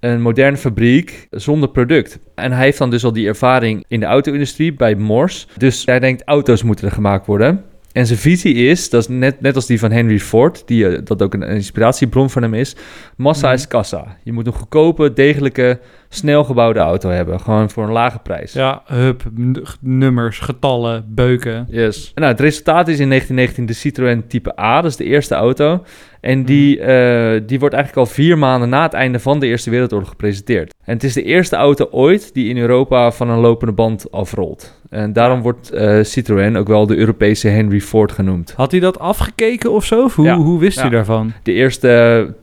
[0.00, 2.18] een moderne fabriek zonder product.
[2.34, 5.46] En hij heeft dan dus al die ervaring in de auto-industrie bij Mors.
[5.56, 7.64] Dus hij denkt, auto's moeten er gemaakt worden.
[7.92, 11.00] En zijn visie is, dat is net, net als die van Henry Ford, die, eh,
[11.04, 12.76] dat ook een inspiratiebron van hem is,
[13.16, 13.56] massa Mhm.
[13.56, 14.16] is kassa.
[14.22, 15.80] Je moet een goedkope, degelijke,
[16.12, 17.40] snel gebouwde auto hebben.
[17.40, 18.52] Gewoon voor een lage prijs.
[18.52, 21.66] ja hub, n- nummers, getallen, beuken.
[21.70, 22.12] Yes.
[22.14, 25.82] Nou, het resultaat is in 1919 de Citroën Type A, dat is de eerste auto.
[26.20, 29.70] En die, eh, die wordt eigenlijk al vier maanden na het einde van de Eerste
[29.70, 30.74] Wereldoorlog gepresenteerd.
[30.84, 34.78] En het is de eerste auto ooit die in Europa van een lopende band afrolt.
[34.90, 38.52] En daarom wordt eh, Citroën ook wel de Europese Henry Ford genoemd.
[38.56, 40.04] Had hij dat afgekeken of zo?
[40.04, 40.36] Of hoe, Ja.
[40.36, 40.82] hoe wist Ja.
[40.82, 41.32] hij daarvan?
[41.42, 41.88] De eerste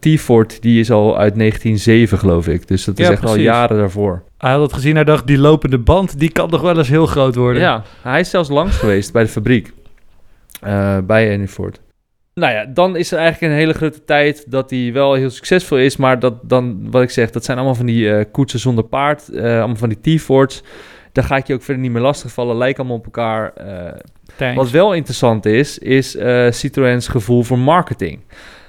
[0.02, 2.68] eh, T-Ford die is al uit 1907 geloof ik.
[2.68, 3.46] Dus dat is Ja, echt al precies.
[3.58, 4.24] Jaren daarvoor.
[4.38, 7.06] Hij had het gezien, hij dacht, die lopende band, die kan toch wel eens heel
[7.06, 7.62] groot worden?
[7.62, 9.74] Ja, hij is zelfs langs geweest bij de fabriek.
[10.62, 11.80] eh, bij Henry Ford.
[12.34, 15.78] Nou ja, dan is er eigenlijk een hele grote tijd dat hij wel heel succesvol
[15.78, 15.98] is.
[15.98, 19.30] Maar dat dan, wat ik zeg, dat zijn allemaal van die eh, koetsen zonder paard.
[19.30, 20.64] eh, allemaal van die T-Fords.
[21.12, 22.58] Daar ga ik je ook verder niet meer lastigvallen.
[22.58, 23.54] Lijken allemaal op elkaar.
[23.54, 28.20] eh, wat wel interessant is, is eh Citroën's gevoel voor marketing.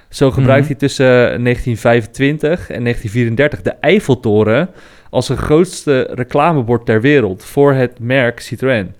[0.09, 0.69] Zo gebruikt Mhm.
[0.71, 4.69] hij tussen 1925 en 1934 de Eiffeltoren
[5.09, 8.93] als een grootste reclamebord ter wereld voor het merk Citroën.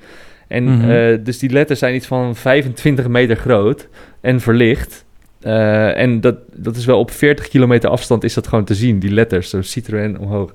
[0.48, 0.89] En Mhm.
[0.89, 3.88] eh, dus die letters zijn iets van 25 meter groot
[4.22, 5.06] en verlicht.
[5.41, 9.00] Eh, en dat, dat is wel op 40 kilometer afstand is dat gewoon te zien,
[9.00, 10.54] die letters, zo Citroën omhoog.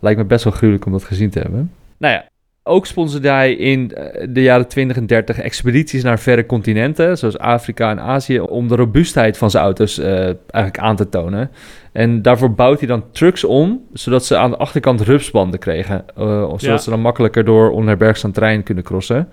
[0.00, 1.72] Lijkt me best wel gruwelijk om dat gezien te hebben.
[1.98, 2.28] Nou ja,
[2.66, 7.38] ook sponsorde hij in eh, de jaren 20 en 30 expedities naar verre continenten, zoals
[7.38, 11.50] Afrika en Azië, om de robuustheid van zijn auto's eh, eigenlijk aan te tonen.
[11.92, 16.24] En daarvoor bouwt hij dan trucks om, zodat ze aan de achterkant rupsbanden kregen, eh,
[16.40, 16.78] zodat Ja.
[16.78, 19.28] ze dan makkelijker door onherbergzaam terrein kunnen crossen.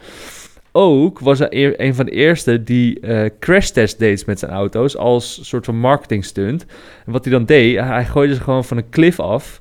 [0.71, 5.47] Ook was hij een van de eerste die eh crashtest deed met zijn auto's als
[5.47, 6.65] soort van marketing stunt.
[7.05, 9.60] En wat hij dan deed, hij gooide ze gewoon van een cliff af.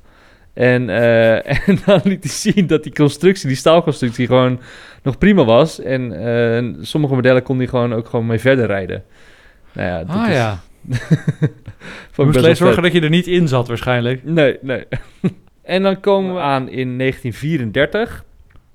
[0.53, 1.35] En, eh,
[1.69, 4.59] en dan liet hij zien dat die constructie, die staalconstructie, gewoon
[5.03, 5.79] nog prima was.
[5.79, 9.03] En eh, sommige modellen kon hij gewoon ook gewoon mee verder rijden.
[9.73, 10.59] Nou ja, dat Ah is, ja.
[12.15, 14.23] Je moest alleen zorgen dat je er niet in zat waarschijnlijk.
[14.23, 14.83] Nee, nee.
[15.63, 18.23] en dan komen we aan in 1934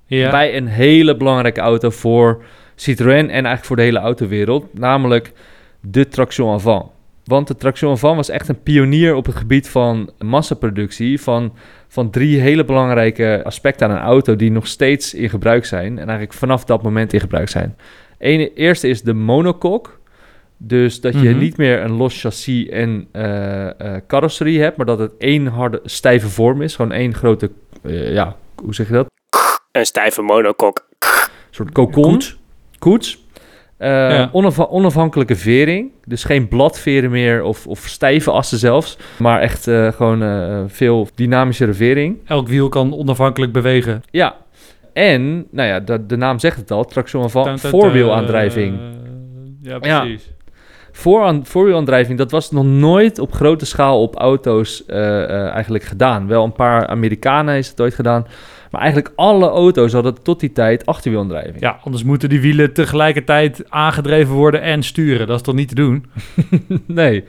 [0.07, 0.31] Ja.
[0.31, 5.33] bij een hele belangrijke auto voor Citroën en eigenlijk voor de hele autowereld, namelijk
[5.81, 6.91] de traction avant.
[7.27, 11.53] Want de traction avant was echt een pionier op het gebied van massaproductie van,
[11.89, 16.05] van drie hele belangrijke aspecten aan een auto die nog steeds in gebruik zijn en
[16.09, 17.77] eigenlijk vanaf dat moment in gebruik zijn.
[18.19, 19.93] Eén, eerste is de monocoque.
[20.59, 21.39] Dus dat je Mhm.
[21.39, 25.81] niet meer een los chassis en eh, eh, carrosserie hebt, maar dat het één harde,
[25.85, 26.77] stijve vorm is.
[26.77, 27.51] Gewoon één grote,
[27.83, 29.07] eh, ja, hoe zeg je dat?
[29.73, 30.87] Een stijve monokok.
[30.99, 32.03] Een soort cocon.
[32.03, 32.37] Koets.
[32.79, 33.26] Koets.
[33.79, 34.29] Eh, Ja.
[34.33, 35.91] onaf- onafhankelijke vering.
[36.05, 38.99] Dus geen bladveren meer of, of stijve assen zelfs.
[39.19, 42.19] Maar echt eh, gewoon eh, veel dynamischere vering.
[42.27, 44.03] Elk wiel kan onafhankelijk bewegen.
[44.11, 44.37] Ja.
[44.93, 46.85] En, nou ja, de, de naam zegt het al.
[46.85, 48.79] Traction van voorwielaandrijving.
[49.63, 50.01] Ja, Ja.
[50.01, 50.31] precies.
[51.43, 56.27] Voorwielaandrijving, dat was nog nooit op grote schaal op auto's eigenlijk gedaan.
[56.27, 58.27] Wel een paar Amerikanen is het ooit gedaan.
[58.71, 61.61] Maar eigenlijk alle auto's hadden tot die tijd achterwielaandrijving.
[61.61, 65.27] Ja, anders moeten die wielen tegelijkertijd aangedreven worden en sturen.
[65.27, 66.07] Dat is toch niet te doen?
[66.87, 67.25] nee.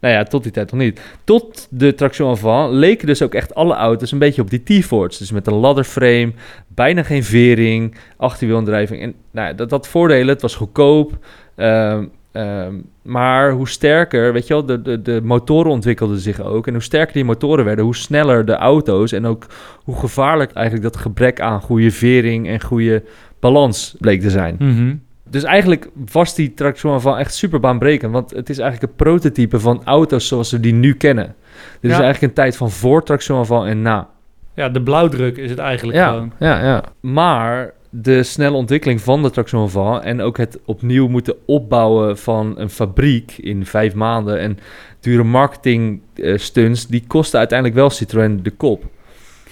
[0.00, 1.00] Nou ja, tot die tijd nog niet.
[1.24, 5.18] Tot de traction avant leken dus ook echt alle auto's een beetje op die T-Fords.
[5.18, 6.32] Dus met een ladderframe,
[6.68, 9.02] bijna geen vering, achterwielaandrijving.
[9.02, 11.18] En nou ja, dat had voordelen, het was goedkoop.
[11.54, 16.66] Ehm, ehm, maar hoe sterker, weet je wel, de, de, de motoren ontwikkelden zich ook.
[16.66, 19.12] En hoe sterker die motoren werden, hoe sneller de auto's.
[19.12, 19.46] En ook
[19.84, 23.02] hoe gevaarlijk eigenlijk dat gebrek aan goede vering en goede
[23.40, 24.56] balans bleek te zijn.
[24.58, 24.94] Mhm.
[25.30, 28.12] Dus eigenlijk was die traction van echt super baanbrekend.
[28.12, 31.34] Want het is eigenlijk een prototype van auto's zoals we die nu kennen.
[31.80, 34.08] Dit is eigenlijk een tijd van voor traction van en na.
[34.54, 36.32] Ja, de blauwdruk is het eigenlijk Ja, gewoon.
[36.38, 36.82] ja, ja.
[37.00, 42.54] Maar de snelle ontwikkeling van de traction van en ook het opnieuw moeten opbouwen van
[42.58, 44.58] een fabriek in vijf maanden en
[45.00, 48.84] dure marketing eh, stunts, die kosten uiteindelijk wel Citroën de kop.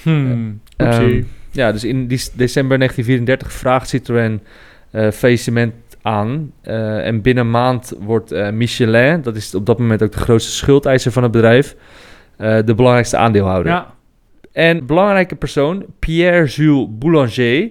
[0.03, 0.61] Hmm.
[0.77, 1.27] Ehm, Oepsie.
[1.51, 4.41] ja, dus in die, december 1934 vraagt Citroën
[4.91, 6.53] eh faillissement aan.
[6.63, 10.19] eh, en binnen een maand wordt eh, Michelin, dat is op dat moment ook de
[10.19, 11.77] grootste schuldeiser van het bedrijf,
[12.37, 13.73] eh, de belangrijkste aandeelhouder.
[13.73, 13.95] ja.
[14.53, 17.71] En belangrijke persoon, Pierre-Jules Boulanger,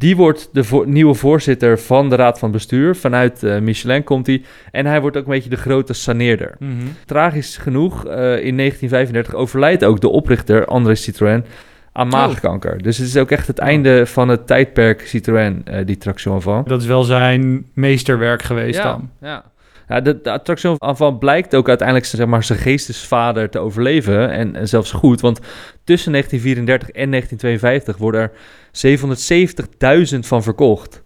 [0.00, 2.96] die wordt de vo- nieuwe voorzitter van de raad van bestuur.
[2.96, 4.42] Vanuit eh, Michelin komt hij.
[4.70, 6.56] En hij wordt ook een beetje de grote saneerder.
[6.58, 6.72] Mhm.
[7.06, 11.44] Tragisch genoeg, eh, in 1935 overlijdt ook de oprichter André Citroën
[11.92, 12.12] aan Oh.
[12.12, 12.82] maagkanker.
[12.82, 16.64] Dus het is ook echt het einde van het tijdperk Citroën, eh, die traction van.
[16.66, 19.10] Dat is wel zijn meesterwerk geweest ja, dan.
[19.20, 19.44] Ja.
[19.90, 24.30] Ja, de, de attraction van blijkt ook uiteindelijk zeg maar, zijn geestesvader te overleven.
[24.30, 25.40] En, en zelfs goed, want
[25.84, 31.02] tussen 1934 en 1952 worden er 770.000 van verkocht.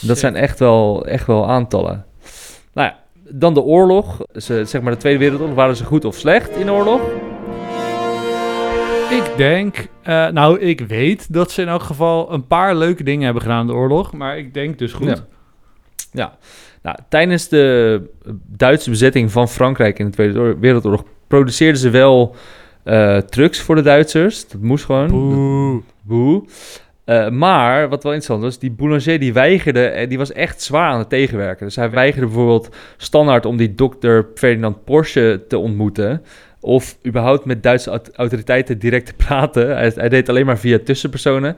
[0.00, 2.04] Dat zijn echt wel, echt wel aantallen.
[2.72, 2.98] Nou ja,
[3.30, 4.20] dan de oorlog.
[4.32, 5.56] Ze, zeg maar de Tweede Wereldoorlog.
[5.56, 7.00] Waren ze goed of slecht in de oorlog?
[9.10, 13.24] Ik denk, eh, nou, ik weet dat ze in elk geval een paar leuke dingen
[13.24, 14.12] hebben gedaan in de oorlog.
[14.12, 15.06] Maar ik denk dus goed.
[15.06, 15.26] Ja.
[16.12, 16.38] Ja.
[16.88, 18.02] Nou, tijdens de
[18.46, 22.34] Duitse bezetting van Frankrijk in de Tweede Wereldoorlog produceerden ze wel
[22.84, 24.48] eh, trucks voor de Duitsers.
[24.48, 25.08] Dat moest gewoon.
[25.08, 25.82] Boe.
[26.02, 26.44] Boe.
[27.04, 30.90] Eh, maar wat wel interessant was, die Boulanger die weigerde, en die was echt zwaar
[30.90, 31.66] aan het tegenwerken.
[31.66, 36.22] Dus hij weigerde bijvoorbeeld standaard om die dokter Ferdinand Porsche te ontmoeten.
[36.60, 39.76] Of überhaupt met Duitse aut- autoriteiten direct te praten.
[39.76, 41.56] Hij, hij deed alleen maar via tussenpersonen.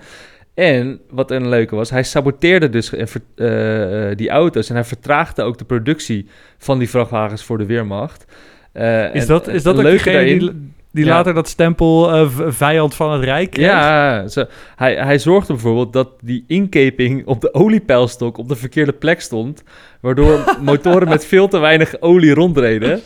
[0.54, 4.68] En wat een leuke was, hij saboteerde dus eh, eh, eh, die auto's.
[4.68, 6.26] En hij vertraagde ook de productie
[6.58, 8.24] van die vrachtwagens voor de Weermacht.
[8.72, 11.10] Is en dat, is dat ook leuke degene daarin- die, die Ja.
[11.10, 13.66] later dat stempel eh, vijand van het Rijk kreeg?
[13.66, 14.44] Ja, zo,
[14.76, 19.62] hij, hij zorgde bijvoorbeeld dat die inkeping op de oliepeilstok op de verkeerde plek stond.
[20.00, 23.00] Waardoor motoren met veel te weinig olie rondreden.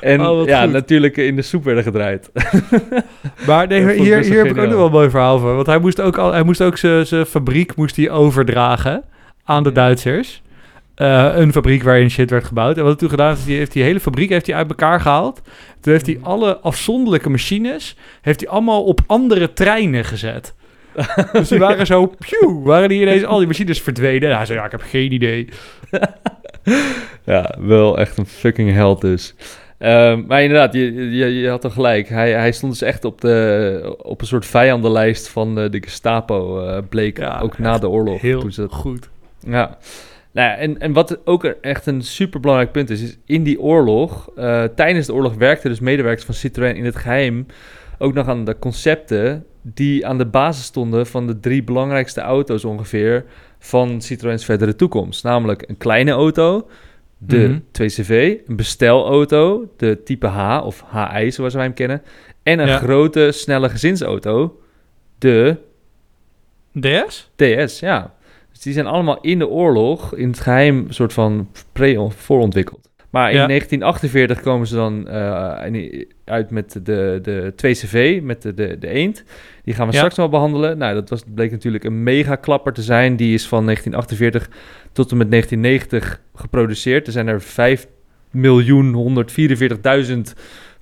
[0.00, 0.72] En Oh, ja, goed.
[0.72, 2.30] natuurlijk in de soep werden gedraaid.
[3.46, 5.54] Maar nee, hier, hier heb ik ook nog wel een mooi verhaal voor.
[5.54, 9.02] Want hij moest ook, al, hij moest ook zijn zijn fabriek moest hij overdragen
[9.44, 10.42] aan de Duitsers.
[10.96, 12.76] Eh, een fabriek waarin shit werd gebouwd.
[12.76, 15.00] En wat hij toen gedaan heeft, hij heeft die hele fabriek heeft hij uit elkaar
[15.00, 15.40] gehaald.
[15.80, 20.54] Toen heeft hij alle afzonderlijke machines heeft hij allemaal op andere treinen gezet.
[21.32, 24.30] dus die waren zo, pew, waren die ineens al die machines verdwenen.
[24.30, 25.48] En hij zei, ja, ik heb geen idee.
[27.24, 29.34] ja, wel echt een fucking held dus.
[29.78, 32.08] Ehm, maar inderdaad, je, je, je had toch gelijk.
[32.08, 36.66] Hij, hij stond dus echt op, de, op een soort vijandenlijst van de, de Gestapo,
[36.66, 38.20] eh, bleek Ja, ook na de oorlog.
[38.20, 39.08] Heel toen ze dat goed.
[39.40, 39.78] Ja.
[40.36, 44.30] Nou ja, en, en wat ook echt een superbelangrijk punt is, is in die oorlog,
[44.36, 47.46] eh, tijdens de oorlog werkten dus medewerkers van Citroën in het geheim
[47.98, 52.64] ook nog aan de concepten die aan de basis stonden van de drie belangrijkste auto's
[52.64, 53.24] ongeveer
[53.58, 55.24] van Citroën's verdere toekomst.
[55.24, 56.68] Namelijk een kleine auto,
[57.18, 57.58] de Mhm.
[57.70, 62.02] 2CV, een bestelauto, de type H of HI zoals wij hem kennen,
[62.42, 62.78] en een Ja.
[62.78, 64.60] grote snelle gezinsauto,
[65.18, 65.56] de
[66.80, 67.30] DS?
[67.36, 68.14] DS, ja.
[68.56, 72.88] Dus die zijn allemaal in de oorlog in het geheim soort van pre voorontwikkeld.
[73.10, 73.46] Maar in Ja.
[73.46, 79.24] 1948 komen ze dan eh, uit met de, de 2CV, met de, de, de eend.
[79.64, 79.98] Die gaan we Ja.
[79.98, 80.78] straks wel behandelen.
[80.78, 83.16] Nou, dat was, bleek natuurlijk een mega klapper te zijn.
[83.16, 84.48] Die is van 1948
[84.92, 87.06] tot en met 1990 geproduceerd.
[87.06, 87.46] Er zijn er 5.144.000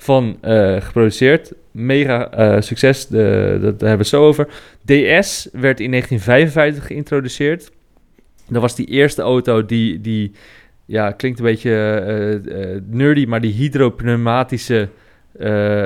[0.05, 1.53] van eh, geproduceerd.
[1.71, 4.47] Mega eh, succes, de, dat, daar hebben we het zo over.
[4.85, 7.71] DS werd in 1955 geïntroduceerd.
[8.49, 10.33] Dat was die eerste auto die, die
[10.85, 14.89] ja, klinkt een beetje eh, nerdy, maar die hydropneumatische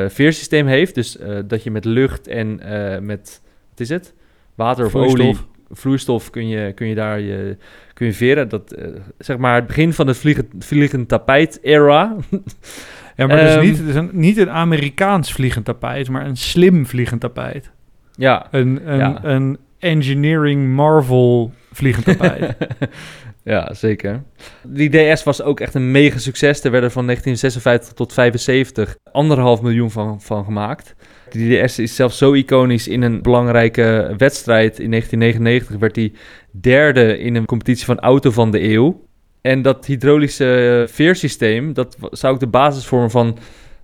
[0.09, 0.95] veersysteem heeft.
[0.95, 2.61] Dus dat je met lucht en
[3.03, 4.15] met, wat is het?
[4.55, 5.21] Water of Vloeistof.
[5.21, 5.37] olie,
[5.71, 7.57] vloeistof kun je, kun je daar je,
[7.95, 8.49] kun je veren.
[8.49, 8.75] Dat,
[9.19, 12.17] zeg maar het begin van het vliegen, vliegend tapijt era.
[13.19, 16.27] Ja, maar het Ehm, is niet, het is een, niet een Amerikaans vliegend tapijt, maar
[16.27, 17.71] een slim vliegend tapijt.
[18.13, 19.19] Ja, Een, een, Ja.
[19.25, 22.57] een engineering marvel vliegend tapijt.
[23.45, 24.23] ja, zeker.
[24.63, 26.65] Die DS was ook echt een mega succes.
[26.65, 30.95] Er werden van 1956 tot 75 anderhalf miljoen van, van gemaakt.
[31.31, 34.79] Die DS is zelfs zo iconisch in een belangrijke wedstrijd.
[34.79, 36.13] In 1999 werd hij
[36.61, 39.07] derde in een competitie van auto van de eeuw.
[39.41, 43.39] En dat hydraulische eh, veersysteem, dat zou ook de basis vormen van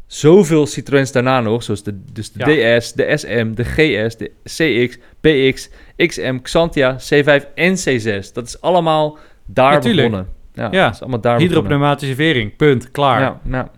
[0.07, 1.63] zoveel Citroëns daarna nog.
[1.63, 2.79] Zoals de, dus de Ja.
[2.79, 8.33] DS, de SM, de GS, de CX, PX, XM, Xantia, C5 en C6.
[8.33, 10.29] Dat is allemaal daar begonnen.
[10.55, 10.85] Ja, Ja.
[10.85, 11.47] dat is allemaal daar begonnen.
[11.63, 13.21] Hydropneumatische vering, punt, klaar.
[13.21, 13.71] Ja, ja.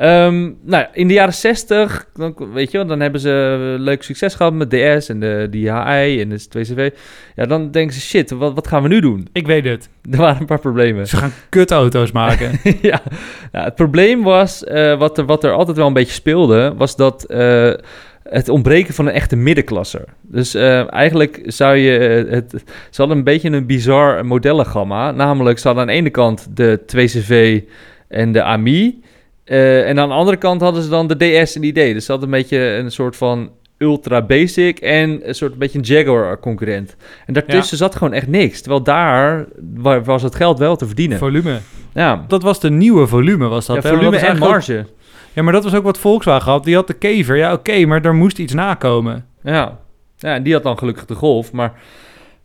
[0.00, 3.82] Ehm, nou, ja, in de jaren 60, dan, weet je wel, dan hebben ze eh,
[3.82, 6.96] leuk succes gehad met DS en de, die HI en de 2CV.
[7.34, 9.28] Ja, dan denken ze, shit, wat, wat gaan we nu doen?
[9.32, 9.88] Ik weet het.
[10.10, 11.06] Er waren een paar problemen.
[11.06, 12.58] Ze gaan kutauto's maken.
[12.90, 13.02] ja,
[13.52, 16.96] nou, het probleem was, eh, wat, er, wat er altijd wel een beetje speelde, was
[16.96, 17.72] dat eh,
[18.22, 20.04] het ontbreken van een echte middenklasser.
[20.22, 22.50] Dus eigenlijk zou je het...
[22.90, 25.10] Ze hadden een beetje een bizar modellengamma.
[25.10, 27.64] Namelijk, ze hadden aan de ene kant de 2CV
[28.08, 29.00] en de AMI.
[29.50, 31.74] Eh, en aan de andere kant hadden ze dan de DS en de ID.
[31.74, 35.84] Dus ze hadden een beetje een soort van ultra basic en een soort beetje een
[35.84, 36.96] Jaguar concurrent.
[37.26, 38.60] En daartussen zat gewoon echt niks.
[38.60, 41.18] Terwijl daar wa- was het geld wel te verdienen.
[41.18, 41.58] volume.
[41.94, 43.82] ja, Dat was de nieuwe volume, was dat.
[43.82, 44.86] ja, volume Dat en ook- marge.
[45.32, 46.64] Ja, maar dat was ook wat Volkswagen had.
[46.64, 47.36] Die had de kever.
[47.36, 49.26] Ja, oké, maar er moest iets nakomen.
[49.42, 49.78] Ja.
[50.16, 51.52] ja, en die had dan gelukkig de Golf.
[51.52, 51.72] Maar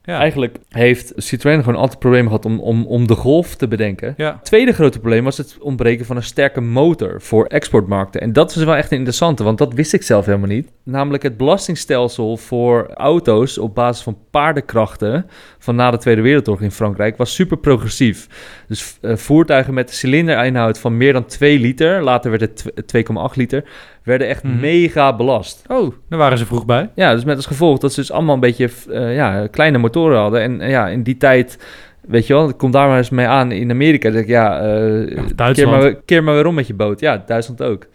[0.05, 4.13] Ja, eigenlijk heeft Citroën gewoon altijd problemen gehad om, om, om de Golf te bedenken.
[4.17, 4.39] ja.
[4.43, 8.21] Tweede grote probleem was het ontbreken van een sterke motor voor exportmarkten.
[8.21, 10.71] En dat was wel echt een interessante, want dat wist ik zelf helemaal niet.
[10.83, 16.71] Namelijk het belastingstelsel voor auto's op basis van paardenkrachten van na de Tweede Wereldoorlog in
[16.71, 18.27] Frankrijk was super progressief.
[18.67, 22.97] Dus eh, voertuigen met een cilinderinhoud van meer dan 2 liter, later werd het tw-
[23.31, 23.63] 2,8 liter,
[24.05, 24.59] werden echt Mhm.
[24.59, 25.63] mega belast.
[25.67, 26.89] Oh, daar waren ze vroeg bij.
[26.95, 30.17] Ja, dus met als gevolg dat ze dus allemaal een beetje eh, ja, kleine motoren
[30.17, 30.41] hadden.
[30.41, 31.59] En eh, ja, in die tijd,
[32.07, 34.03] weet je wel, kom daar maar eens mee aan in Amerika.
[34.03, 34.65] Dan denk ik, ja, eh,
[35.07, 35.81] keer, Duitsland.
[35.81, 36.99] maar, keer maar weer om met je boot.
[36.99, 37.87] Ja, Duitsland ook.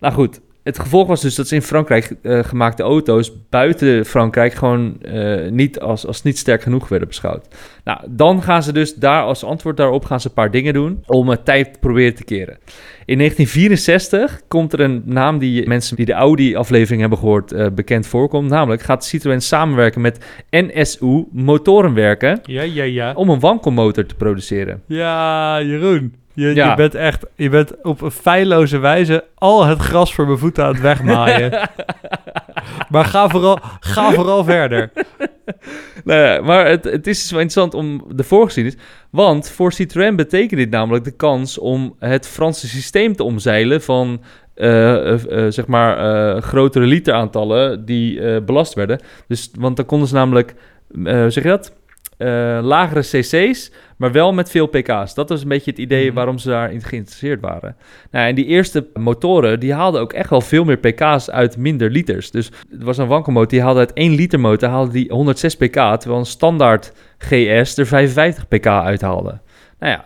[0.00, 4.54] Nou goed, het gevolg was dus dat ze in Frankrijk eh, gemaakte auto's buiten Frankrijk
[4.54, 7.46] gewoon eh, niet als, als niet sterk genoeg werden beschouwd.
[7.84, 11.02] Nou, dan gaan ze dus daar als antwoord daarop gaan ze een paar dingen doen
[11.06, 12.58] om het tijd te proberen te keren.
[13.04, 18.06] In 1964 komt er een naam die mensen die de Audi-aflevering hebben gehoord eh, bekend
[18.06, 18.50] voorkomt.
[18.50, 23.12] Namelijk gaat Citroën samenwerken met NSU Motorenwerken Ja, ja, ja.
[23.12, 24.82] om een wankelmotor te produceren.
[24.86, 26.14] Ja, Jeroen.
[26.38, 26.70] Je, Ja.
[26.70, 30.64] je bent echt, je bent op een feilloze wijze al het gras voor mijn voeten
[30.64, 31.50] aan het wegmaaien.
[32.92, 34.90] maar ga vooral, ga vooral verder.
[36.04, 38.80] Nou ja, maar het, het is dus wel interessant om de voorgeschiedenis.
[39.10, 44.22] Want voor Citroën betekent dit namelijk de kans om het Franse systeem te omzeilen van
[44.54, 49.00] eh, eh, eh, zeg maar grotere literaantallen die belast werden.
[49.28, 50.54] Dus, want dan konden ze namelijk,
[51.04, 51.72] zeg je dat?
[52.64, 55.14] Lagere cc's, maar wel met veel pk's.
[55.14, 56.14] Dat was een beetje het idee Mhm.
[56.14, 57.76] waarom ze daarin geïnteresseerd waren.
[58.10, 61.90] Nou, en die eerste motoren, die haalden ook echt wel veel meer pk's uit minder
[61.90, 62.30] liters.
[62.30, 62.46] Dus
[62.78, 66.18] er was een wankelmotor, die haalde uit 1 liter motor haalde die 106 pk, terwijl
[66.18, 69.38] een standaard GS er 55 pk uithaalde.
[69.78, 70.04] Nou ja,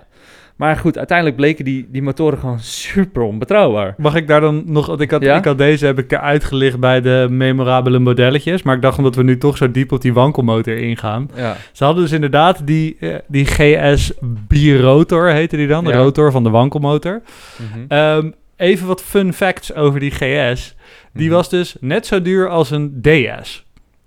[0.56, 3.94] maar goed, uiteindelijk bleken die, die motoren gewoon super onbetrouwbaar.
[3.96, 4.86] Mag ik daar dan nog...
[4.86, 5.36] Want ik had, Ja?
[5.36, 8.62] ik had deze heb ik uitgelicht bij de memorabele modelletjes.
[8.62, 11.30] Maar ik dacht omdat we nu toch zo diep op die wankelmotor ingaan.
[11.36, 14.12] Ja, Ze hadden dus inderdaad die, eh, die GS
[14.48, 15.84] birotor, heette die dan.
[15.84, 15.96] De Ja.
[15.96, 17.22] rotor van de wankelmotor.
[17.56, 17.84] Mhm.
[17.88, 20.74] Ehm, even wat fun facts over die GS.
[21.12, 21.34] Die Mhm.
[21.36, 23.64] was dus net zo duur als een DS.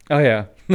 [0.07, 0.47] Oh ja.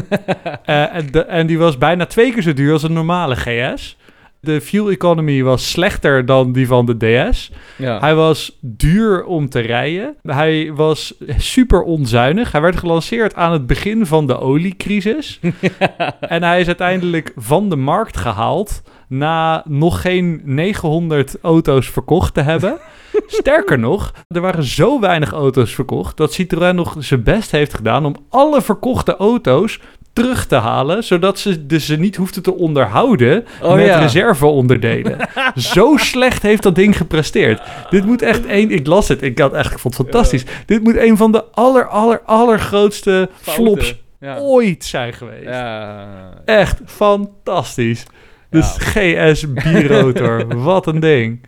[0.64, 3.96] Eh, en, de- en die was bijna twee keer zo duur als een normale GS.
[4.40, 6.96] De fuel economy was slechter dan die van de
[7.30, 7.50] DS.
[7.76, 7.98] ja.
[7.98, 10.16] Hij was duur om te rijden.
[10.22, 12.52] Hij was super onzuinig.
[12.52, 15.40] Hij werd gelanceerd aan het begin van de oliecrisis.
[16.20, 22.40] en hij is uiteindelijk van de markt gehaald na nog geen 900 auto's verkocht te
[22.40, 22.78] hebben.
[23.26, 28.04] Sterker nog, er waren zo weinig auto's verkocht dat Citroën nog zijn best heeft gedaan
[28.04, 29.80] om alle verkochte auto's
[30.20, 33.98] terug te halen, zodat ze dus ze niet hoefden te onderhouden Oh met ja.
[33.98, 35.18] reserveonderdelen.
[35.54, 37.62] Zo slecht heeft dat ding gepresteerd.
[37.90, 40.44] Dit moet echt één, ik las het, ik had echt, vond het fantastisch.
[40.66, 43.64] Dit moet een van de aller, aller, allergrootste Fouten.
[43.64, 44.38] flops Ja.
[44.38, 45.44] ooit zijn geweest.
[45.44, 46.30] Ja.
[46.44, 48.04] Echt fantastisch.
[48.50, 51.40] Dus GS birotor, wat een ding.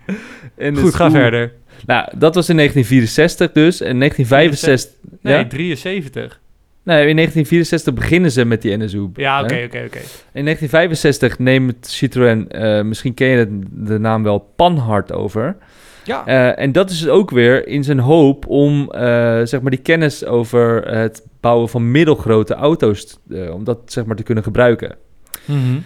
[0.56, 1.52] En Goed, ga verder.
[1.86, 3.80] Nou, dat was in 1964 dus.
[3.80, 4.90] En 1965...
[5.20, 5.46] Nee, ja?
[5.46, 6.40] 73.
[6.84, 9.08] Nee, in 1964 beginnen ze met die NSU.
[9.14, 9.98] Ja, oké, oké, oké.
[10.32, 15.56] In 1965 neemt Citroën, eh, misschien ken je het- de naam wel, Panhard over.
[16.04, 16.26] Ja.
[16.26, 19.00] Eh, en dat is ook weer in zijn hoop om eh,
[19.44, 23.18] zeg maar die kennis over het bouwen van middelgrote auto's,
[23.52, 24.96] om dat zeg maar te kunnen gebruiken.
[25.44, 25.78] Mhm.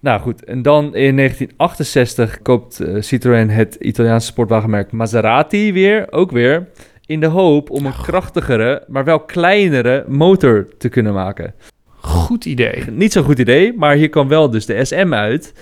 [0.00, 6.66] Nou goed, en dan in 1968 koopt Citroën het Italiaanse sportwagenmerk Maserati weer, ook weer,
[7.06, 11.54] in de hoop om een krachtigere, maar wel kleinere motor te kunnen maken.
[11.86, 12.84] Goed idee.
[12.90, 15.52] Niet zo'n goed idee, maar hier kwam wel dus de SM uit.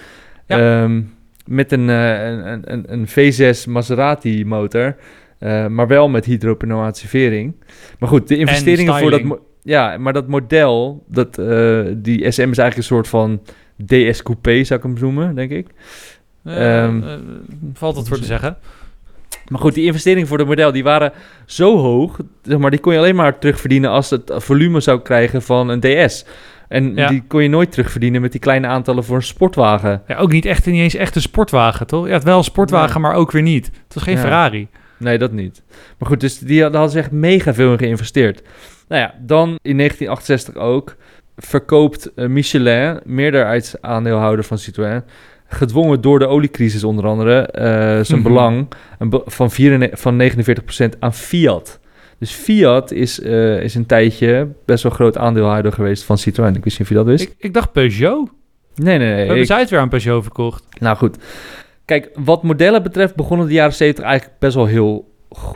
[0.47, 0.83] Ja.
[0.83, 1.03] Ehm,
[1.47, 4.97] met een, eh, een, een, een V6 Maserati motor,
[5.39, 7.55] eh, maar wel met hydropneumatische vering.
[7.99, 9.39] Maar goed, de investeringen voor dat...
[9.63, 13.41] Ja, maar dat model, dat, eh, die SM is eigenlijk een soort van
[13.87, 15.67] DS Coupé, zou ik hem noemen, denk ik.
[16.45, 17.15] Eh, Ehm, eh,
[17.73, 18.57] valt het voor te zeggen.
[19.53, 21.13] Maar goed, die investeringen voor het model, die waren
[21.47, 25.43] zo hoog, zeg maar, die kon je alleen maar terugverdienen als het volume zou krijgen
[25.43, 26.25] van een DS.
[26.69, 27.09] En Ja.
[27.09, 30.03] die kon je nooit terugverdienen met die kleine aantallen voor een sportwagen.
[30.07, 32.07] Ja, ook niet echt, niet eens echt een sportwagen, toch?
[32.07, 33.67] Ja, het wel een sportwagen, maar ook weer niet.
[33.67, 34.21] Het was geen Ja.
[34.21, 34.69] Ferrari.
[34.97, 35.63] Nee, dat niet.
[35.99, 38.43] Maar goed, dus die, hadden ze echt mega veel in geïnvesteerd.
[38.89, 40.97] Nou ja, dan in 1968 ook
[41.37, 45.03] verkoopt eh, Michelin, meerderheidsaandeelhouder van Citroën,
[45.53, 47.65] gedwongen door de oliecrisis onder andere, eh,
[48.05, 48.23] zijn Mhm.
[48.23, 48.67] belang
[49.27, 51.81] van, 44, van 49% aan Fiat.
[52.19, 56.55] Dus Fiat is, eh, is een tijdje best wel groot aandeelhouder geweest van Citroën.
[56.57, 57.23] Ik wist niet of je dat wist.
[57.25, 58.29] Ik, ik dacht Peugeot.
[58.75, 59.19] nee, nee, We nee.
[59.19, 60.65] hebben ik- zij het weer aan Peugeot verkocht.
[60.79, 61.17] nou goed.
[61.85, 65.11] Kijk, wat modellen betreft begonnen de jaren 70 eigenlijk best wel heel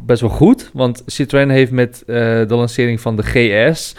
[0.05, 0.71] best wel goed.
[0.73, 3.97] Want Citroën heeft met eh, de lancering van de GS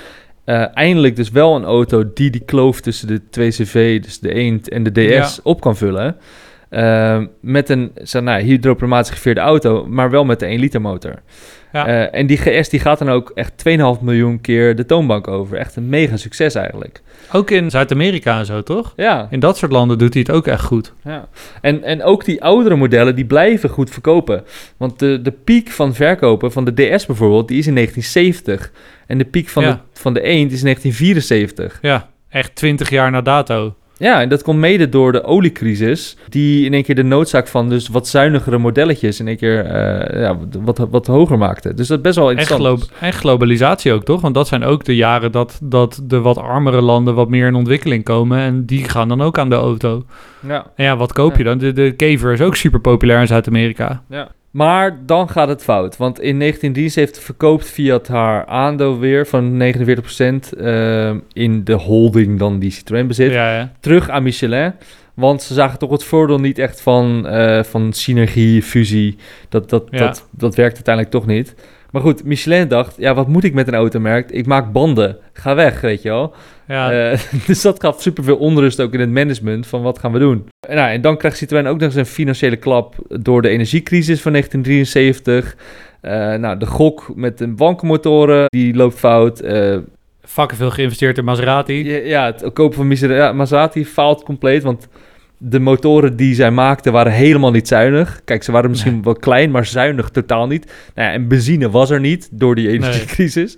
[0.47, 4.69] eh, eindelijk dus wel een auto die die kloof tussen de 2CV, dus de Eend
[4.69, 5.29] en de DS, Ja.
[5.43, 6.15] op kan vullen.
[6.69, 11.13] Eh, met een zeg, nou, hydropneumatisch geveerde auto, maar wel met de 1 liter motor.
[11.71, 11.87] Ja.
[11.87, 15.57] Eh, en die GS die gaat dan ook echt 2,5 miljoen keer de toonbank over.
[15.57, 17.01] Echt een mega succes eigenlijk.
[17.31, 18.93] Ook in Zuid-Amerika en zo, toch?
[18.95, 20.93] Ja, In dat soort landen doet hij het ook echt goed.
[21.03, 21.27] Ja,
[21.61, 24.43] en, en ook die oudere modellen, die blijven goed verkopen.
[24.77, 28.71] Want de, de piek van verkopen van de DS bijvoorbeeld, die is in 1970.
[29.07, 29.71] En de piek van, Ja.
[29.71, 31.79] de, van de Eend is in 1974.
[31.81, 33.75] Ja, echt 20 jaar na dato.
[33.99, 37.69] Ja, en dat komt mede door de oliecrisis, die in één keer de noodzaak van
[37.69, 41.73] dus wat zuinigere modelletjes in één keer eh, ja, wat, wat hoger maakte.
[41.73, 42.81] Dus dat is best wel En, interessant.
[42.83, 44.21] glo- en globalisatie ook, toch?
[44.21, 47.55] Want dat zijn ook de jaren dat, dat de wat armere landen wat meer in
[47.55, 48.39] ontwikkeling komen.
[48.39, 50.03] En die gaan dan ook aan de auto.
[50.47, 50.65] Ja.
[50.75, 51.57] En ja, wat koop je dan?
[51.57, 54.03] De, de Kever is ook super populair in Zuid-Amerika.
[54.09, 54.27] Ja.
[54.51, 55.97] Maar dan gaat het fout.
[55.97, 59.57] Want in 1973 verkoopt Fiat haar aandeel weer van
[60.53, 63.31] 49% eh, in de holding dan die Citroën bezit.
[63.31, 63.71] Ja, ja.
[63.79, 64.73] Terug aan Michelin.
[65.13, 69.15] Want ze zagen toch het voordeel niet echt van, eh, van synergie, fusie.
[69.49, 69.97] Dat, dat, Ja.
[69.97, 71.55] dat, dat werkt uiteindelijk toch niet.
[71.97, 74.31] Maar goed, Michelin dacht, ja, wat moet ik met een automerk?
[74.31, 75.17] Ik maak banden.
[75.33, 76.33] Ga weg, weet je wel.
[76.67, 76.91] ja.
[76.91, 80.47] Eh, dus dat gaf superveel onrust ook in het management van wat gaan we doen.
[80.67, 84.21] En, nou, en dan krijgt Citroën ook nog eens een financiële klap door de energiecrisis
[84.21, 85.55] van 1973.
[86.01, 89.41] Eh, nou, de gok met de wankelmotoren, die loopt fout.
[90.21, 91.85] Fucking veel geïnvesteerd in Maserati.
[91.85, 94.87] ja, ja, het kopen van Maserati faalt compleet, want
[95.37, 98.21] de motoren die zij maakten waren helemaal niet zuinig.
[98.23, 100.65] Kijk, ze waren misschien wel klein, maar zuinig totaal niet.
[100.95, 103.57] Nou ja, en benzine was er niet door die energiecrisis.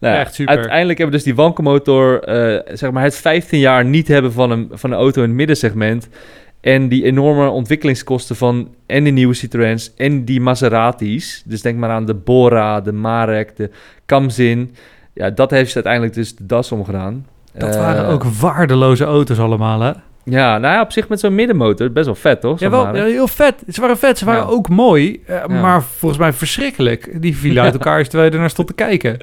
[0.00, 0.54] Nou ja, Echt super.
[0.56, 4.50] Uiteindelijk hebben we dus die wankelmotor, eh, zeg maar het 15 jaar niet hebben van
[4.50, 6.08] een, van een auto in het middensegment.
[6.60, 11.42] En die enorme ontwikkelingskosten van en de nieuwe Citroëns en die Maseratis.
[11.44, 13.70] Dus denk maar aan de Bora, de Marek, de
[14.06, 14.74] Kamzin.
[15.14, 17.26] Ja, dat heeft ze uiteindelijk dus de das omgedaan.
[17.58, 19.92] Dat Eh, waren ook waardeloze auto's allemaal, hè?
[20.30, 22.60] Ja, nou ja, op zich met zo'n middenmotor, best wel vet, toch?
[22.60, 23.62] Ja, wel, heel vet.
[23.68, 24.18] Ze waren vet.
[24.18, 24.48] Ze waren Ja.
[24.48, 25.22] ook mooi.
[25.26, 25.60] eh, Ja.
[25.60, 27.22] Maar volgens mij verschrikkelijk.
[27.22, 29.18] Die vielen uit elkaar als terwijl je ernaar stond te kijken.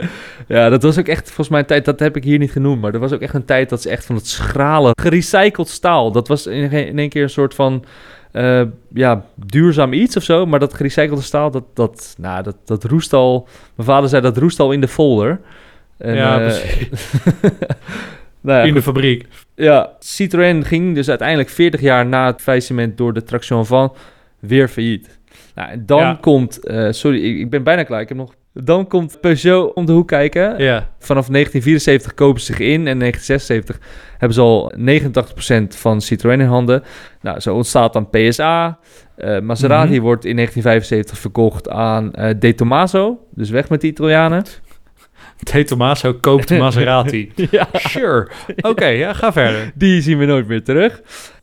[0.48, 2.82] Ja, dat was ook echt volgens mij een tijd, dat heb ik hier niet genoemd,
[2.82, 6.12] maar er was ook echt een tijd dat ze echt van het schrale, gerecycled staal,
[6.12, 7.86] dat was in, in één keer een soort van,
[8.32, 8.62] eh,
[8.94, 13.14] ja, duurzaam iets of zo, maar dat gerecyclede staal, dat, dat, nou, dat, dat roest
[13.14, 15.40] al, mijn vader zei dat roest al in de folder.
[15.98, 16.90] En, ja, eh, precies.
[18.44, 19.26] nou ja, In de fabriek.
[19.56, 23.94] Ja, Citroën ging dus uiteindelijk 40 jaar na het faillissement door de Traction van
[24.40, 25.20] weer failliet.
[25.56, 26.18] Nou, en dan Ja.
[26.22, 28.34] komt, eh, sorry, ik, ik ben bijna klaar, ik heb nog...
[28.56, 30.42] Dan komt Peugeot om de hoek kijken.
[30.64, 30.90] Ja.
[31.00, 33.80] Vanaf 1974 kopen ze zich in en 1976
[34.18, 36.84] hebben ze al 89% van Citroën in handen.
[37.22, 38.80] Nou, zo ontstaat dan PSA.
[39.16, 40.02] Eh, Maserati Mhm.
[40.02, 43.20] wordt in 1975 verkocht aan eh De Tomaso.
[43.36, 44.44] Dus weg met de Italianen.
[45.52, 47.32] De Tomaso koopt Maserati.
[47.52, 48.28] ja, Sure.
[48.62, 49.72] Oké, ja, ga verder.
[49.76, 51.02] die zien we nooit meer terug.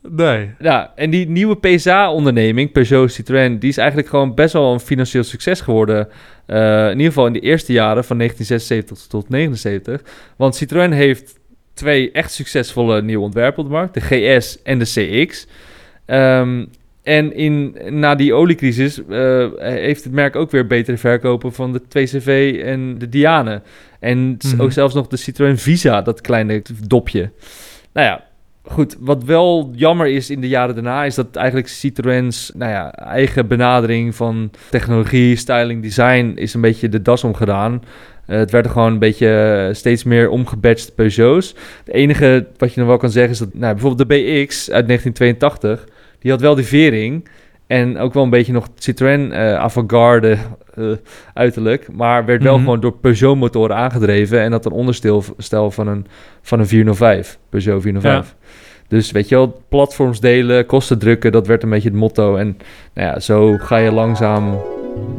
[0.09, 0.49] Nee.
[0.59, 5.23] Ja, en die nieuwe PSA-onderneming, Peugeot Citroën, die is eigenlijk gewoon best wel een financieel
[5.23, 6.07] succes geworden.
[6.45, 10.01] Eh, in ieder geval in de eerste jaren van 1976 tot 79.
[10.37, 11.39] Want Citroën heeft
[11.73, 14.85] twee echt succesvolle nieuwe ontwerpen op de markt: de GS en de
[15.25, 15.47] CX.
[16.05, 16.65] Ehm,
[17.03, 21.81] En in, na die oliecrisis eh, heeft het merk ook weer betere verkopen van de
[21.87, 23.61] 2CV en de Diane.
[23.99, 24.61] En Mhm.
[24.61, 27.31] ook zelfs nog de Citroën Visa, dat kleine dopje.
[27.93, 28.23] Nou ja,
[28.63, 28.97] goed.
[28.99, 33.47] Wat wel jammer is in de jaren daarna, is dat eigenlijk Citroën's nou ja, eigen
[33.47, 37.83] benadering van technologie, styling, design is een beetje de das omgedaan.
[38.25, 41.55] Eh, het werden gewoon een beetje eh, steeds meer omgebatcht Peugeots.
[41.83, 44.87] Het enige wat je nog wel kan zeggen is dat nou, bijvoorbeeld de BX uit
[44.87, 45.87] 1982,
[46.21, 47.27] die had wel die vering
[47.67, 50.37] en ook wel een beetje nog Citroën eh avant-garde
[50.75, 50.85] eh,
[51.33, 52.63] uiterlijk, maar werd wel Mhm.
[52.63, 56.05] gewoon door Peugeot motoren aangedreven en had een onderstel stel van een,
[56.41, 58.35] van een 405, Peugeot 405.
[58.87, 62.35] Dus weet je wel, platforms delen, kosten drukken, dat werd een beetje het motto.
[62.35, 62.57] En
[62.93, 64.59] nou ja, zo ga je langzaam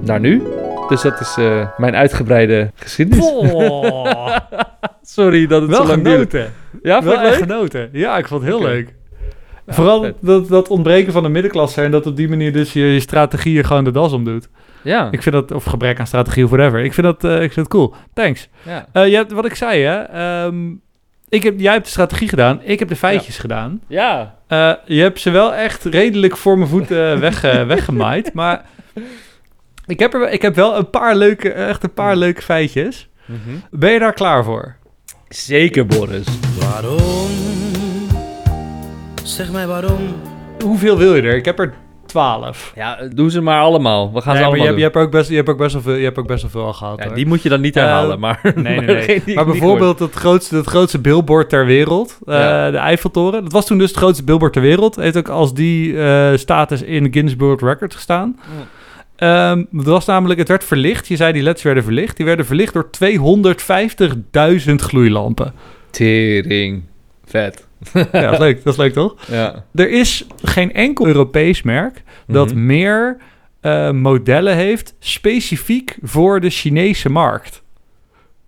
[0.00, 0.42] naar nu.
[0.88, 3.24] Dus dat is eh, mijn uitgebreide geschiedenis.
[3.32, 4.36] Oh,
[5.02, 6.26] Sorry dat het wel zo lang duurde.
[6.30, 6.52] genoten.
[6.82, 7.88] Ja, wel genoten.
[7.92, 8.94] Ja, ik vond het heel leuk.
[9.66, 10.14] Ja, Vooral vet.
[10.20, 13.64] dat, dat ontbreken van de middenklasse en dat op die manier dus je, je strategieën
[13.64, 14.48] gewoon de das omdoet.
[14.82, 16.80] Ja, Ik vind dat, of gebrek aan strategie of whatever.
[16.84, 17.94] Ik vind dat, eh, ik vind dat cool.
[18.14, 18.48] Thanks.
[18.62, 18.86] ja.
[18.92, 19.94] Eh, je hebt, wat ik zei, hè.
[20.00, 20.70] ehm,
[21.28, 23.80] ik heb, jij hebt de strategie gedaan, ik heb de feitjes gedaan.
[23.86, 27.40] Ja, Eh, je hebt ze wel echt redelijk voor mijn voeten weg,
[27.74, 28.32] weggemaaid.
[28.34, 28.64] Maar
[29.86, 33.08] ik heb, er, wel- ik heb wel een paar leuke, echt een paar leuke feitjes.
[33.70, 34.76] Ben je daar klaar voor?
[35.28, 36.26] zeker Boris.
[36.60, 37.21] Waarom?
[39.22, 39.98] Zeg mij waarom?
[40.64, 41.36] Hoeveel wil je er?
[41.36, 41.74] Ik heb er
[42.06, 42.72] twaalf.
[42.76, 44.12] Ja, doe ze maar allemaal.
[44.12, 44.82] We gaan Nee, ze maar je, allemaal hebt, je, doen.
[44.82, 46.64] hebt ook best, je, hebt ook best wel veel, je hebt ook best wel veel
[46.64, 46.98] al gehad.
[46.98, 47.14] Ja, hoor.
[47.14, 48.40] die moet je dan niet Eh, herhalen, maar...
[48.54, 49.34] Nee, nee, nee.
[49.36, 52.70] Maar bijvoorbeeld het grootste, het grootste billboard ter wereld, eh, Ja.
[52.70, 53.42] de Eiffeltoren.
[53.42, 54.96] Dat was toen dus het grootste billboard ter wereld.
[54.96, 58.38] Heeft ook als die eh, status in Guinness World Record gestaan.
[59.16, 61.08] Ehm, het was namelijk, het werd verlicht.
[61.08, 62.16] Je zei die leds werden verlicht.
[62.16, 65.52] Die werden verlicht door 250.000 gloeilampen.
[65.90, 66.82] Tering.
[67.24, 67.66] Vet.
[68.12, 68.64] ja, dat is leuk.
[68.64, 69.14] Dat is leuk, toch?
[69.30, 69.64] Ja.
[69.74, 72.66] Er is geen enkel Europees merk dat Mhm.
[72.66, 73.16] meer
[73.60, 77.62] eh, modellen heeft specifiek voor de Chinese markt.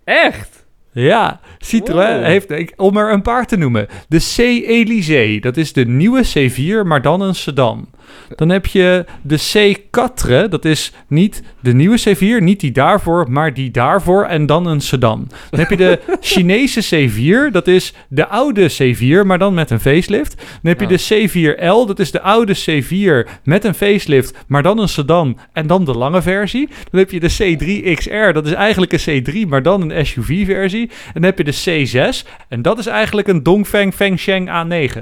[0.04, 0.66] Echt?
[0.92, 2.24] Ja, Citroën Wow.
[2.24, 5.40] heeft, ik- om er een paar te noemen, de C-Elysée.
[5.40, 7.88] Dat is de nieuwe C4, maar dan een sedan.
[8.36, 13.54] Dan heb je de C4, dat is niet de nieuwe C4, niet die daarvoor, maar
[13.54, 15.28] die daarvoor en dan een sedan.
[15.50, 19.80] Dan heb je de Chinese C4, dat is de oude C4, maar dan met een
[19.80, 20.36] facelift.
[20.36, 24.78] Dan heb je de C4L, dat is de oude C4 met een facelift, maar dan
[24.78, 26.68] een sedan en dan de lange versie.
[26.90, 30.90] Dan heb je de C3XR, dat is eigenlijk een C3, maar dan een SUV-versie.
[31.06, 34.98] En dan heb je de C6, en dat is eigenlijk een Dongfeng Fengsheng A9.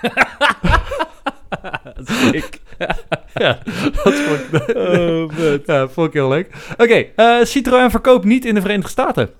[2.32, 2.60] Ik.
[3.34, 3.58] Ja,
[4.04, 5.32] dat vond ik, Oh,
[5.66, 6.50] ja, vond ik heel leuk.
[6.76, 9.30] Oké, eh, Citroën verkoopt niet in de Verenigde Staten.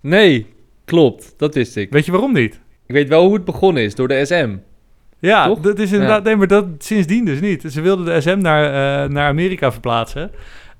[0.00, 0.46] Nee,
[0.84, 1.34] klopt.
[1.36, 1.90] Dat wist ik.
[1.90, 2.60] Weet je waarom niet?
[2.86, 4.56] Ik weet wel hoe het begonnen is, door de SM.
[5.18, 5.60] Ja, Toch?
[5.60, 7.64] dat is inderdaad, nee, maar dat sindsdien dus niet.
[7.68, 10.30] Ze wilden de SM naar, eh, naar Amerika verplaatsen.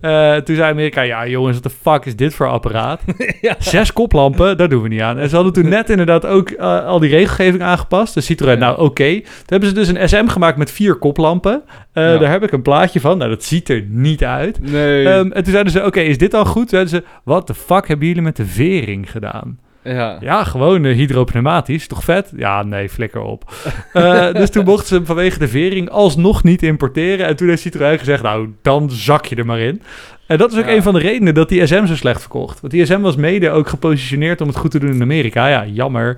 [0.02, 3.00] Eh, toen zei Amerika, ja jongens, wat de fuck is dit voor apparaat?
[3.40, 3.54] Ja.
[3.58, 5.18] Zes koplampen, daar doen we niet aan.
[5.18, 8.14] En ze hadden toen net inderdaad ook eh, al die regelgeving aangepast.
[8.14, 8.58] Dus Citroën, Ja.
[8.58, 9.10] nou oké.
[9.20, 11.62] Toen hebben ze dus een SM gemaakt met vier koplampen.
[11.92, 12.18] Eh, Ja.
[12.18, 13.18] Daar heb ik een plaatje van.
[13.18, 14.70] Nou, dat ziet er niet uit.
[14.70, 15.04] Nee.
[15.08, 16.68] Ehm, en toen zeiden ze, oké, is dit dan goed?
[16.68, 19.58] Toen zeiden ze, wat de fuck hebben jullie met de vering gedaan?
[19.84, 20.16] Ja.
[20.20, 21.86] Ja, gewoon eh, hydropneumatisch.
[21.86, 22.32] Toch vet?
[22.36, 23.52] Ja, nee, flikker op.
[23.92, 27.26] Eh, dus toen mochten ze vanwege de vering alsnog niet importeren.
[27.26, 29.82] En toen heeft Citroën gezegd, nou, dan zak je er maar in.
[30.26, 30.72] En dat is ook Ja.
[30.74, 32.60] een van de redenen dat die SM zo slecht verkocht.
[32.60, 35.46] Want die SM was mede ook gepositioneerd om het goed te doen in Amerika.
[35.48, 36.16] Ja, jammer.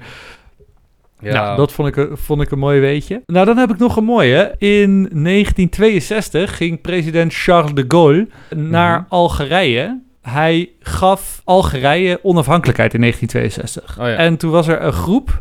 [1.21, 1.33] Ja.
[1.33, 3.23] Nou, dat vond ik, een- vond ik een mooi weetje.
[3.27, 4.55] Nou, dan heb ik nog een mooie.
[4.59, 9.09] In 1962 ging president Charles de Gaulle naar Mhm.
[9.09, 10.01] Algerije.
[10.29, 14.01] Hij gaf Algerije onafhankelijkheid in 1962.
[14.01, 14.17] Oh ja.
[14.17, 15.41] En toen was er een groep,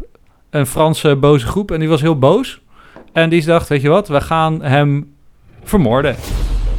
[0.49, 2.61] een Franse boze groep, en die was heel boos.
[3.13, 5.13] En die dacht, weet je wat, we gaan hem
[5.63, 6.15] vermoorden.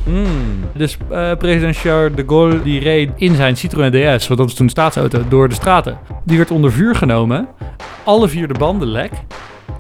[0.05, 0.27] Mm.
[0.75, 4.55] Dus eh, president Charles de Gaulle die reed in zijn Citroën DS, want dat was
[4.55, 5.99] toen staatsauto, door de straten.
[6.25, 7.49] Die werd onder vuur genomen.
[8.05, 9.13] Alle vier de banden lek.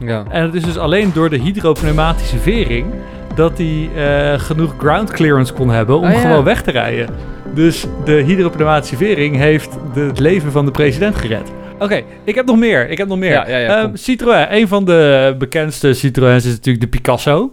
[0.01, 0.25] Ja.
[0.29, 2.87] En het is dus alleen door de hydropneumatische vering
[3.35, 6.21] dat hij eh, genoeg ground clearance kon hebben om ja.
[6.21, 7.09] gewoon weg te rijden.
[7.55, 11.53] Dus de hydropneumatische vering heeft het leven van de president gered.
[11.79, 12.91] Oké, ik heb nog meer.
[12.91, 13.31] Ik heb nog meer.
[13.31, 13.97] Ja, ja, ja, Ehm.
[13.97, 17.53] Citroën, een van de bekendste Citroëns is natuurlijk de Picasso.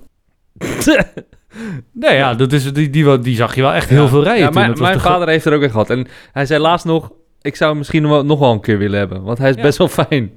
[1.93, 4.79] Nee, ja, dat is, die, die, die zag je wel echt heel veel rijden mijn
[4.79, 5.89] mijn vader heeft er ook een gehad.
[5.89, 8.77] En hij zei laatst nog, ik zou hem misschien nog wel, nog wel een keer
[8.77, 9.23] willen hebben.
[9.23, 10.31] Want hij is best wel fijn.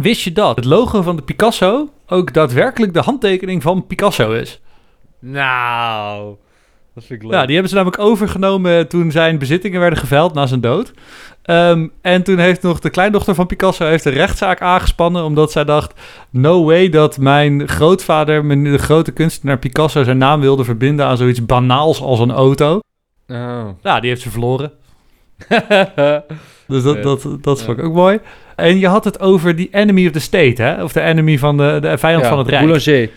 [0.00, 4.60] Wist je dat het logo van de Picasso ook daadwerkelijk de handtekening van Picasso is?
[5.18, 6.36] Nou,
[6.94, 10.46] Dat vind ik Ja, die hebben ze namelijk overgenomen toen zijn bezittingen werden geveld na
[10.46, 10.92] zijn dood.
[11.42, 15.24] Ehm, en toen heeft nog de kleindochter van Picasso heeft een rechtszaak aangespannen...
[15.24, 15.92] omdat zij dacht,
[16.30, 20.02] no way dat mijn grootvader, mijn, de grote kunstenaar Picasso...
[20.04, 22.80] zijn naam wilde verbinden aan zoiets banaals als een auto.
[23.28, 23.68] Oh.
[23.82, 24.72] Ja, die heeft ze verloren.
[26.66, 27.64] Dus dat, dat, dat Ja.
[27.64, 28.18] vond ik ook mooi.
[28.56, 30.82] En je had het over die enemy of the state, hè?
[30.82, 32.60] Of de enemy van de, de vijand Ja, van het Rijk.
[32.62, 33.10] Boulanger.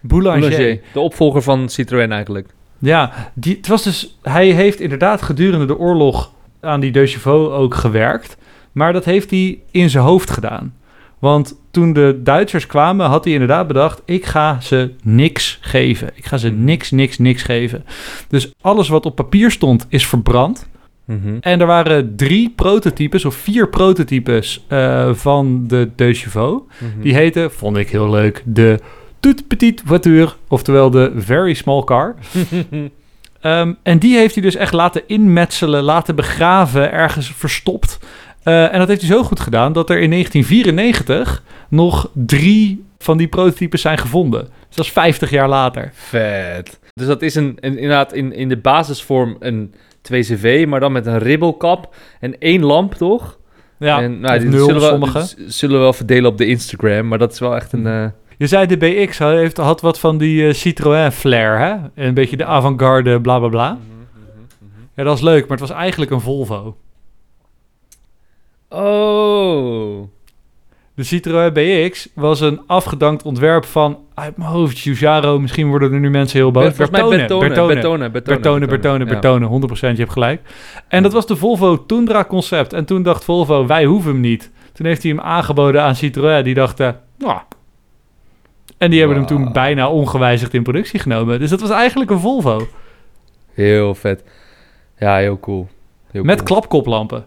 [0.00, 0.40] Boulanger.
[0.40, 0.80] Boulanger.
[0.92, 2.48] De opvolger van Citroën eigenlijk.
[2.78, 7.52] Ja, die, het was dus, hij heeft inderdaad gedurende de oorlog aan die De Chauveau
[7.52, 8.36] ook gewerkt.
[8.72, 10.74] Maar dat heeft hij in zijn hoofd gedaan.
[11.18, 14.02] Want toen de Duitsers kwamen, had hij inderdaad bedacht...
[14.04, 16.10] ik ga ze niks geven.
[16.14, 17.84] Ik ga ze niks, niks, niks geven.
[18.28, 20.68] Dus alles wat op papier stond, is verbrand.
[21.04, 21.36] Mhm.
[21.40, 26.62] En er waren drie prototypes, of vier prototypes eh, van de De Chauveau.
[26.78, 27.02] Mhm.
[27.02, 28.78] Die heette, vond ik heel leuk, de
[29.20, 32.14] toute petite voiture, oftewel de very small car.
[33.40, 37.98] Ehm, en die heeft hij dus echt laten inmetselen, laten begraven, ergens verstopt.
[38.42, 43.16] Eh, en dat heeft hij zo goed gedaan dat er in 1994 nog drie van
[43.16, 44.40] die prototypes zijn gevonden.
[44.40, 45.90] Dus dat is 50 jaar later.
[45.94, 46.78] Vet.
[46.94, 49.74] Dus dat is een, een- inderdaad in, in de basisvorm een
[50.12, 53.38] 2CV, maar dan met een ribbelkap en één lamp, toch?
[53.78, 57.32] Ja, en, nou, nul zullen, we, zullen we wel verdelen op de Instagram, maar dat
[57.32, 57.86] is wel echt een...
[57.86, 58.04] eh,
[58.38, 62.04] Je zei de BX had, heeft, had wat van die eh, Citroën flair, hè?
[62.04, 63.78] Een beetje de avant-garde, bla bla bla.
[64.94, 66.76] Ja, dat was leuk, maar het was eigenlijk een Volvo.
[68.68, 70.08] Oh.
[70.94, 75.38] De Citroën BX was een afgedankt ontwerp van, uit mijn hoofd, Giugiaro.
[75.38, 76.64] Misschien worden er nu mensen heel boos.
[76.64, 77.48] Volgens mij Bertone.
[77.48, 78.10] Bertone, Bertone.
[78.10, 78.66] Bertone.
[78.66, 79.04] Bertone, Bertone.
[79.04, 80.40] Bertone, 100%, je hebt gelijk.
[80.88, 82.72] En dat was de Volvo Tundra concept.
[82.72, 84.50] En toen dacht Volvo, wij hoeven hem niet.
[84.72, 86.44] Toen heeft hij hem aangeboden aan Citroën.
[86.44, 87.38] Die dachten, nou...
[88.78, 91.38] En die hebben hem toen bijna ongewijzigd in productie genomen.
[91.38, 92.68] Dus dat was eigenlijk een Volvo.
[93.54, 94.24] Heel vet.
[94.98, 95.68] Ja, heel cool.
[96.10, 96.46] Heel Met cool.
[96.46, 97.24] klapkoplampen.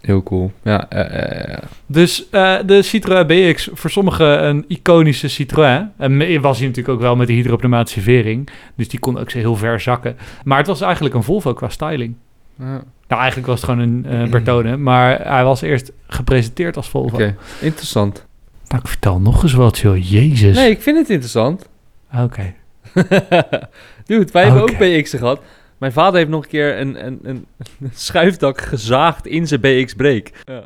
[0.00, 0.52] Heel cool.
[0.62, 1.60] Ja, eh, eh, ja.
[1.86, 5.90] Dus eh, de Citroën BX, voor sommigen een iconische Citroën.
[5.96, 8.48] En was hij natuurlijk ook wel met de hydropneumatische vering.
[8.74, 10.16] Dus die kon ook heel ver zakken.
[10.44, 12.14] Maar het was eigenlijk een Volvo qua styling.
[12.56, 12.82] Nou,
[13.22, 14.76] eigenlijk was het gewoon een eh, Bertone.
[14.76, 17.14] Maar hij was eerst gepresenteerd als Volvo.
[17.14, 18.26] Oké, interessant.
[18.70, 20.10] Nou, ik vertel nog eens wat, joh.
[20.10, 20.56] Jezus.
[20.56, 21.68] Nee, ik vind het interessant.
[22.16, 22.54] Oké.
[24.06, 25.42] Dude, wij hebben ook BX'en gehad.
[25.78, 27.46] Mijn vader heeft nog een keer een, een, een,
[27.80, 30.30] een schuifdak gezaagd in zijn BX-break.
[30.44, 30.64] Ja.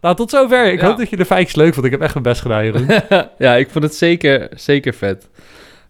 [0.00, 0.72] Nou, tot zover.
[0.72, 0.86] Ik Ja.
[0.86, 1.86] hoop dat je de feitjes leuk vond.
[1.86, 2.86] Ik heb echt mijn best gedaan, Jeroen.
[3.38, 5.28] ja, ik vond het zeker, zeker vet.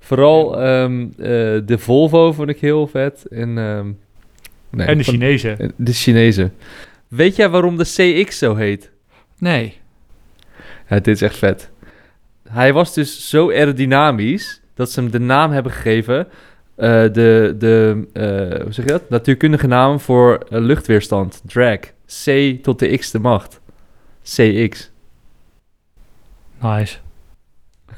[0.01, 1.27] Vooral ehm, eh,
[1.65, 3.27] de Volvo vond ik heel vet.
[3.31, 3.91] En, ehm,
[4.71, 5.73] nee, en de Chinezen.
[5.77, 6.51] De Chinese.
[7.09, 7.85] Weet jij waarom de
[8.25, 8.91] CX zo heet?
[9.39, 9.81] Nee.
[10.93, 11.71] Ja, dit is echt vet.
[12.49, 16.29] Hij was dus zo aerodynamisch dat ze hem de naam hebben gegeven.
[16.77, 19.09] eh, de, de eh, hoe zeg je dat?
[19.11, 21.43] Natuurkundige naam voor eh, luchtweerstand.
[21.47, 21.79] Drag.
[22.25, 23.61] C tot de x de macht.
[24.23, 24.91] CX.
[26.61, 26.99] Nice.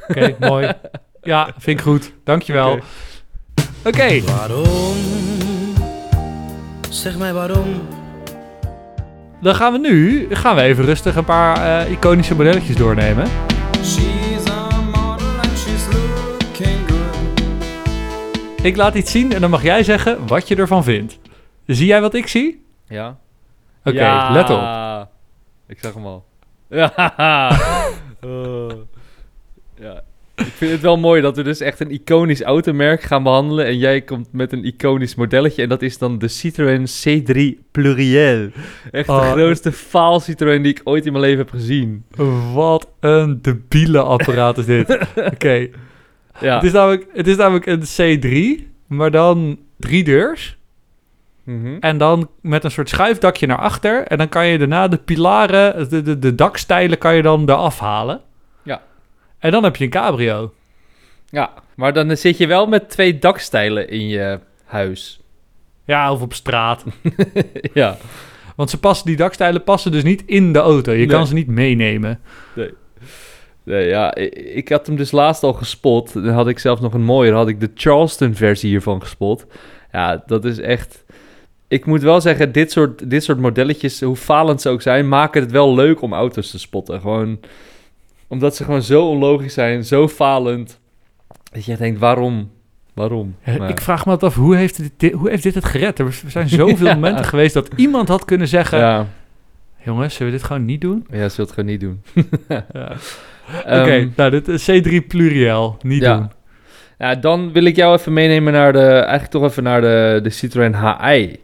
[0.09, 0.72] Oké, mooi.
[1.22, 2.12] Ja, vind ik goed.
[2.24, 2.72] Dankjewel.
[2.72, 2.84] Oké.
[3.84, 4.20] Oké.
[4.20, 4.97] Waarom?
[6.90, 7.80] Zeg mij waarom?
[9.45, 13.26] Dan gaan we nu gaan we even rustig een paar eh, iconische modelletjes doornemen.
[13.82, 18.64] She's a model and she's looking good.
[18.64, 21.18] Ik laat iets zien en dan mag jij zeggen wat je ervan vindt.
[21.66, 22.64] Zie jij wat ik zie?
[22.88, 23.16] Ja.
[23.84, 24.30] Oké, Ja.
[24.30, 25.09] let op.
[25.68, 26.24] Ik zag hem al.
[26.68, 26.92] Ja.
[28.22, 28.70] Oh.
[30.37, 33.66] Ik vind het wel mooi dat we dus echt een iconisch automerk gaan behandelen.
[33.66, 35.62] En jij komt met een iconisch modelletje.
[35.62, 38.49] En dat is dan de Citroën C3 Pluriel.
[38.91, 39.20] Echt Oh.
[39.22, 42.05] de grootste faal Citroën die ik ooit in mijn leven heb gezien.
[42.53, 44.99] Wat een debiele apparaat is dit.
[45.35, 45.68] Oké,
[46.41, 46.55] Ja.
[46.55, 50.57] het, is namelijk, het is namelijk een C3, maar dan drie deurs.
[51.45, 51.76] Mhm.
[51.80, 54.03] En dan met een soort schuifdakje naar achter.
[54.07, 57.78] En dan kan je daarna de pilaren, de, de, de dakstijlen kan je dan eraf
[57.78, 58.20] halen.
[59.45, 60.53] En dan heb je een cabrio.
[61.30, 61.53] ja.
[61.74, 65.20] Maar dan zit je wel met twee dakstijlen in je huis.
[65.84, 66.84] Ja, of op straat.
[67.74, 67.97] ja.
[68.57, 70.92] Want ze passen, die dakstijlen passen dus niet in de auto.
[70.92, 71.07] Je Nee.
[71.07, 72.20] kan ze niet meenemen.
[73.64, 74.14] Nee, ja,
[74.55, 76.12] ik, had hem dus laatst al gespot.
[76.12, 77.34] Dan had ik zelfs nog een mooier.
[77.34, 79.47] Had ik de Charleston-versie hiervan gespot.
[79.92, 81.05] Ja, dat is echt...
[81.68, 85.42] Ik moet wel zeggen, dit soort, dit soort modelletjes, hoe falend ze ook zijn, maken
[85.42, 87.01] het wel leuk om auto's te spotten.
[87.01, 87.38] Gewoon
[88.29, 90.81] omdat ze gewoon zo onlogisch zijn, zo falend.
[91.53, 92.51] Dat je denkt, waarom?
[92.95, 93.37] Waarom?
[93.59, 95.99] Maar- Ik vraag me altijd af, hoe heeft dit, hoe heeft dit het gered?
[95.99, 96.95] Er zijn zoveel Ja.
[96.95, 98.79] momenten geweest dat iemand had kunnen zeggen...
[98.79, 99.07] ja,
[99.85, 101.07] Jongens, zullen we dit gewoon niet doen?
[101.11, 102.03] ja, ze wil het gewoon niet doen.
[102.49, 102.64] Ja.
[103.64, 105.77] Ehm, Oké, nou, dit is C3 pluriel.
[105.83, 106.16] Niet ja.
[106.16, 106.31] doen.
[106.99, 110.31] Ja, dan wil ik jou even meenemen naar de, eigenlijk toch even naar de, de
[110.31, 111.37] Citroën HI.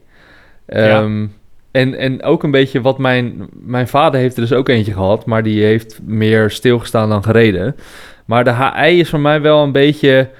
[0.66, 1.26] Ehm,
[1.70, 5.26] en, en ook een beetje wat mijn, mijn vader heeft er dus ook eentje gehad,
[5.26, 7.76] maar die heeft meer stilgestaan dan gereden.
[8.24, 10.30] Maar de HI is voor mij wel een beetje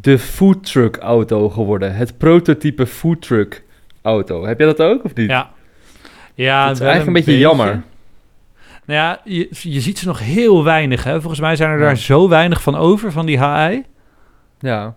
[0.00, 1.94] de foodtruck auto geworden.
[1.94, 3.62] Het prototype foodtruck
[4.02, 4.46] auto.
[4.46, 5.30] Heb jij dat ook of niet?
[5.30, 5.50] Ja.
[6.34, 7.82] Ja, dat is eigenlijk een beetje jammer.
[8.84, 11.04] Nou ja, je, je ziet ze nog heel weinig.
[11.04, 11.20] Hè?
[11.20, 11.84] Volgens mij zijn er Ja.
[11.84, 13.82] daar zo weinig van over, van die HI.
[14.60, 14.94] Ja,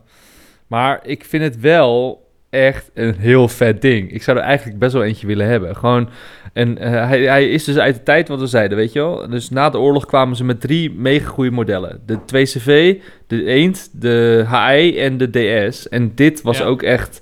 [0.68, 2.21] maar ik vind het wel
[2.52, 4.12] echt een heel vet ding.
[4.12, 5.76] Ik zou er eigenlijk best wel eentje willen hebben.
[5.76, 6.10] Gewoon,
[6.54, 9.30] en eh, hij, hij is dus uit de tijd wat we zeiden, weet je wel.
[9.30, 12.00] Dus na de oorlog kwamen ze met drie mega goede modellen.
[12.06, 15.30] De 2CV, de Eend, de HI en de
[15.70, 15.90] DS.
[15.90, 16.64] En dit was Ja.
[16.66, 17.22] ook echt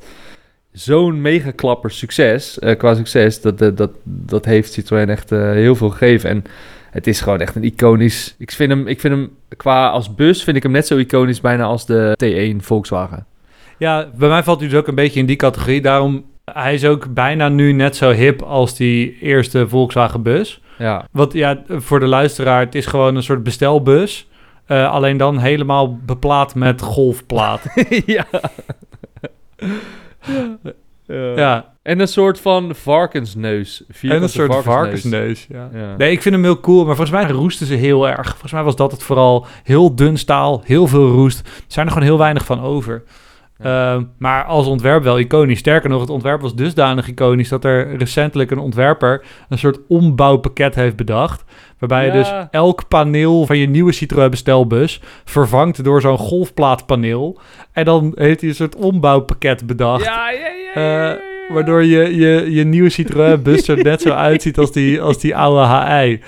[0.71, 3.41] zo'n mega klapper succes, eh, qua succes.
[3.41, 6.29] Dat, dat, dat, dat heeft Citroën echt eh, heel veel gegeven.
[6.29, 6.43] En
[6.91, 8.35] het is gewoon echt een iconisch...
[8.37, 11.41] Ik vind hem, ik vind hem qua als bus, vind ik hem net zo iconisch
[11.41, 13.25] bijna als de T1 Volkswagen.
[13.79, 15.81] Ja, bij mij valt hij dus ook een beetje in die categorie.
[15.81, 20.61] Daarom, hij is ook bijna nu net zo hip als die eerste Volkswagen bus.
[20.77, 24.27] Ja, Want ja, voor de luisteraar, het is gewoon een soort bestelbus.
[24.65, 27.61] Eh, alleen dan helemaal beplaat met golfplaat.
[28.05, 28.25] ja.
[31.05, 31.33] ja.
[31.35, 33.83] ja, En een soort van varkensneus.
[34.01, 35.45] en een soort varkensneus.
[35.49, 35.69] Ja.
[35.73, 35.95] Ja.
[35.97, 38.29] Nee, ik vind hem heel cool, maar volgens mij roesten ze heel erg.
[38.29, 41.39] Volgens mij was dat het vooral heel dun staal, heel veel roest.
[41.39, 43.03] Er zijn er gewoon heel weinig van over.
[43.59, 45.59] Ehm, maar als ontwerp wel iconisch.
[45.59, 50.75] Sterker nog, het ontwerp was dusdanig iconisch dat er recentelijk een ontwerper een soort ombouwpakket
[50.75, 51.43] heeft bedacht.
[51.79, 57.39] Waarbij je dus elk paneel van je nieuwe Citroën bestelbus vervangt door zo'n golfplaatpaneel.
[57.73, 60.05] En dan heeft hij een soort ombouwpakket bedacht.
[60.05, 61.27] Ja, ja, ja, Eh.
[61.49, 65.35] Waardoor je, je, je nieuwe Citroën bus er net zo uitziet als die, als die
[65.35, 66.21] oude HI.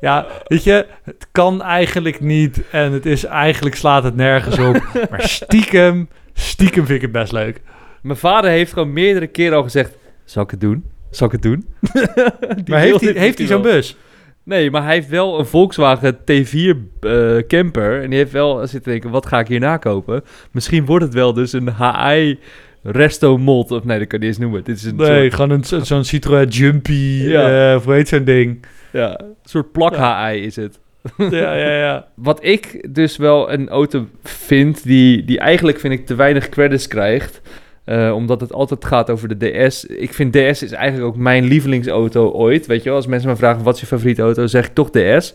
[0.00, 4.82] Ja, weet je, het kan eigenlijk niet en het is eigenlijk slaat het nergens op.
[5.10, 7.60] Maar stiekem, stiekem vind ik het best leuk.
[8.02, 9.96] Mijn vader heeft gewoon meerdere keren al gezegd...
[10.24, 10.84] Zal ik het doen?
[11.10, 11.66] Zal ik het doen?
[12.70, 13.96] Maar heeft hij, heeft hij zo'n bus?
[14.44, 18.02] Nee, maar hij heeft wel een Volkswagen T4 eh, camper.
[18.02, 20.22] En die heeft wel zitten denken, wat ga ik hierna kopen?
[20.50, 22.38] Misschien wordt het wel dus een HI
[22.82, 23.70] Resto Mod.
[23.70, 24.64] Of nee, dat kan je niet eens noemen.
[24.64, 26.92] Dit is een Nee, soort, gewoon een, zo- zo'n Citroën Jumpy,
[27.24, 27.70] Ja.
[27.70, 28.64] eh, of hoe heet zo'n ding?
[28.92, 30.78] ja, een soort plak HI is het.
[31.16, 32.06] ja, ja, ja.
[32.14, 36.86] Wat ik dus wel een auto vind, die, die eigenlijk vind ik te weinig credits
[36.86, 37.40] krijgt.
[37.84, 39.84] eh, omdat het altijd gaat over de DS.
[39.84, 42.66] Ik vind DS is eigenlijk ook mijn lievelingsauto ooit.
[42.66, 44.90] Weet je wel, als mensen me vragen wat is je favoriete auto, zeg ik toch
[44.90, 45.34] DS.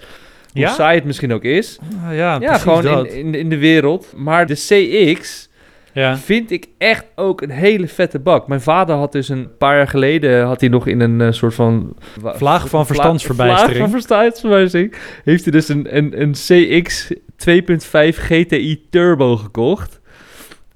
[0.51, 0.73] Hoe Ja?
[0.73, 1.79] saai het misschien ook is.
[2.11, 4.13] Ja, Ja, gewoon in, in de wereld.
[4.15, 5.49] Maar de CX
[5.97, 6.17] ja.
[6.17, 8.47] vind ik echt ook een hele vette bak.
[8.47, 10.45] Mijn vader had dus een paar jaar geleden...
[10.45, 11.95] had hij nog in een eh, soort van...
[12.23, 13.75] Vlaag van verstandsverbijstering.
[13.75, 14.95] Vlaag van verstandsverbijstering.
[15.23, 19.99] Heeft hij dus een, een, een CX 2.5 GTI Turbo gekocht.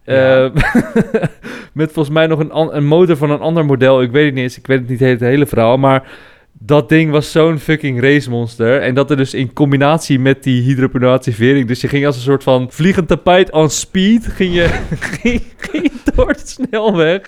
[0.03, 0.45] Ja.
[0.45, 0.51] Eh,
[1.73, 4.01] met volgens mij nog een, een motor van een ander model.
[4.01, 4.57] Ik weet het niet eens.
[4.57, 5.77] Ik weet het niet het hele verhaal.
[5.77, 6.03] Maar
[6.63, 8.81] dat ding was zo'n fucking racemonster.
[8.81, 11.67] En dat er dus in combinatie met die hydroponativering...
[11.67, 14.27] Dus je ging als een soort van vliegend tapijt on speed...
[14.27, 14.67] ging je,
[15.69, 17.21] ging, door de snelweg.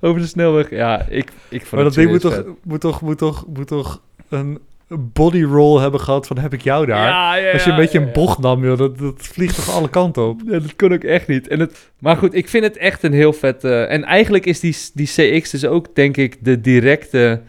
[0.00, 0.70] Over de snelweg.
[0.70, 4.00] Ja, ik, ik vond Maar dat ding moet toch, moet, toch, moet, toch, moet toch
[4.28, 4.58] een
[4.88, 7.08] body roll hebben gehad van heb ik jou daar?
[7.08, 9.88] Ja, ja, Als je een beetje een bocht nam, joh, dat, dat vliegt toch alle
[9.88, 10.40] kanten op?
[10.46, 11.48] Ja, dat kon ook echt niet.
[11.48, 13.64] En het, maar goed, ik vind het echt een heel vet...
[13.64, 17.40] eh, en eigenlijk is die, die CX dus ook, denk ik, de directe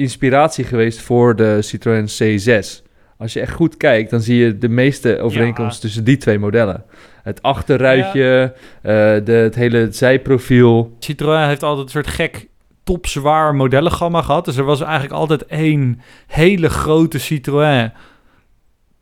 [0.00, 2.88] inspiratie geweest voor de Citroën C6.
[3.18, 6.84] Als je echt goed kijkt, dan zie je de meeste overeenkomsten tussen die twee modellen.
[7.22, 8.92] Het achterruitje, eh,
[9.24, 10.96] de, het hele zijprofiel.
[10.98, 12.48] Citroën heeft altijd een soort gek
[12.84, 14.44] topzwaar modellengamma gehad.
[14.44, 17.92] Dus er was eigenlijk altijd één hele grote Citroën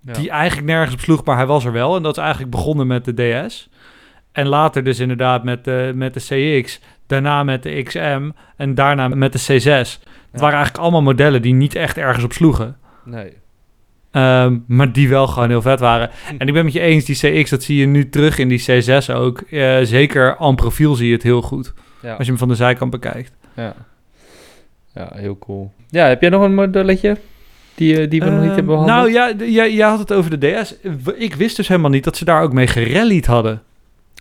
[0.01, 1.97] die eigenlijk nergens op sloeg, maar hij was er wel.
[1.97, 3.69] En dat is eigenlijk begonnen met de DS.
[4.33, 6.21] En later dus inderdaad met de, met de
[6.61, 10.08] CX, daarna met de XM en daarna met de C6.
[10.31, 12.77] Het waren eigenlijk allemaal modellen die niet echt ergens op sloegen.
[13.05, 13.33] Nee.
[14.11, 16.11] Ehm, maar die wel gewoon heel vet waren.
[16.39, 18.63] En ik ben met je eens, die CX, dat zie je nu terug in die
[18.63, 19.41] C6 ook.
[19.41, 21.73] Eh, zeker aan profiel zie je het heel goed.
[22.03, 22.11] Ja.
[22.15, 23.33] Als je hem van de zijkant bekijkt.
[23.57, 23.75] Ja.
[24.95, 25.73] ja, heel cool.
[25.89, 27.17] Ja, heb jij nog een modelletje
[27.75, 29.13] die, eh, die we nog niet Ehm, hebben behandeld?
[29.13, 29.13] Nou
[29.47, 30.75] ja, jij, had het over de DS.
[31.17, 33.63] Ik wist dus helemaal niet dat ze daar ook mee gerallied hadden.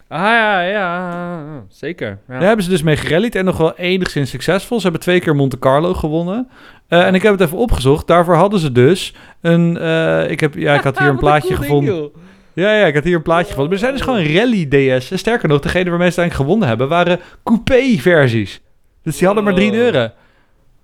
[0.10, 2.08] Ah ja, ja, zeker.
[2.28, 2.34] Ja.
[2.39, 4.78] Daar hebben ze dus mee gerallied en nog wel enigszins succesvol.
[4.78, 6.49] Ze hebben twee keer Monte Carlo gewonnen.
[6.88, 8.08] Eh, en ik heb het even opgezocht.
[8.08, 9.78] Daarvoor hadden ze dus een...
[9.78, 12.10] eh, ik, heb, ja, ik had hier een plaatje cool gevonden.
[12.53, 13.66] Ja, ja, ik had hier een plaatje gevonden.
[13.66, 15.12] Maar er zijn dus gewoon rally DS.
[15.20, 18.62] Sterker nog, degene waarmee ze eigenlijk gewonnen hebben, waren coupé-versies.
[19.03, 19.80] Dus die hadden maar 3 Wow.
[19.80, 20.10] euro.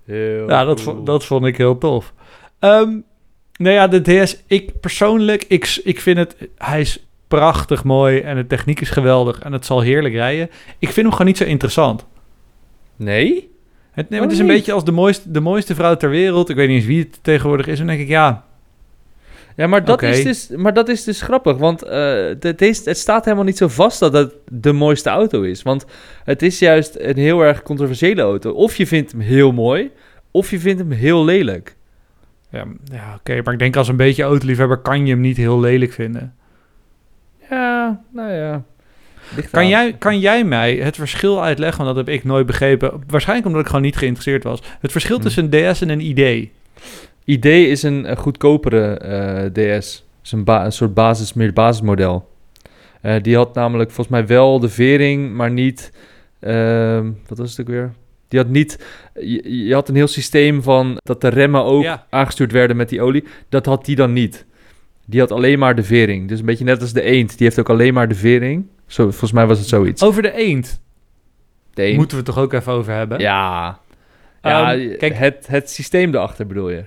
[0.05, 0.95] Heel Ja, dat, cool.
[0.95, 2.13] vo- dat vond ik heel tof.
[2.59, 2.89] Ehm
[3.57, 7.05] nou ja, de DS, ik persoonlijk, ik, ik vind het, hij is
[7.37, 10.49] prachtig mooi en de techniek is geweldig en het zal heerlijk rijden.
[10.79, 12.05] Ik vind hem gewoon niet zo interessant.
[12.95, 13.51] Nee?
[13.91, 16.49] Het, nee, Oh, het is een beetje als de mooiste, de mooiste vrouw ter wereld.
[16.49, 17.79] Ik weet niet eens wie het tegenwoordig is.
[17.79, 18.45] En dan denk ik, ja,
[19.55, 21.89] Ja, maar dat, is, dus, maar dat is dus grappig, want eh,
[22.39, 25.61] de, deze, het staat helemaal niet zo vast dat het de mooiste auto is.
[25.61, 25.85] Want
[26.23, 28.51] het is juist een heel erg controversiële auto.
[28.51, 29.91] Of je vindt hem heel mooi,
[30.31, 31.75] of je vindt hem heel lelijk.
[32.49, 33.41] ja, ja oké.
[33.43, 36.33] maar ik denk als een beetje autoliefhebber kan je hem niet heel lelijk vinden.
[37.49, 38.63] Ja, nou ja.
[39.51, 41.83] Kan jij, kan jij mij het verschil uitleggen?
[41.83, 43.03] Want dat heb ik nooit begrepen.
[43.07, 44.61] Waarschijnlijk omdat ik gewoon niet geïnteresseerd was.
[44.79, 45.23] Het verschil Hmm.
[45.23, 46.49] tussen een DS en een ID.
[47.25, 50.05] ID is een, een goedkopere eh, DS.
[50.23, 52.29] is een, ba- een soort basis, meer basismodel.
[53.01, 55.91] Eh, die had namelijk volgens mij wel de vering, maar niet...
[56.39, 57.91] ehm, wat was het ook weer?
[58.27, 58.85] Die had niet...
[59.13, 62.05] Je, je had een heel systeem van dat de remmen ook Ja.
[62.09, 63.23] aangestuurd werden met die olie.
[63.49, 64.45] Dat had die dan niet.
[65.05, 66.27] Die had alleen maar de vering.
[66.27, 67.29] Dus een beetje net als de eend.
[67.37, 68.65] Die heeft ook alleen maar de vering.
[68.87, 70.03] Zo, volgens mij was het zoiets.
[70.03, 70.81] Over de eend
[71.73, 71.97] de eend.
[71.97, 73.19] moeten we het toch ook even over hebben?
[73.19, 73.79] Ja.
[74.41, 76.83] Ja, Ehm, kijk- het, het systeem erachter bedoel je.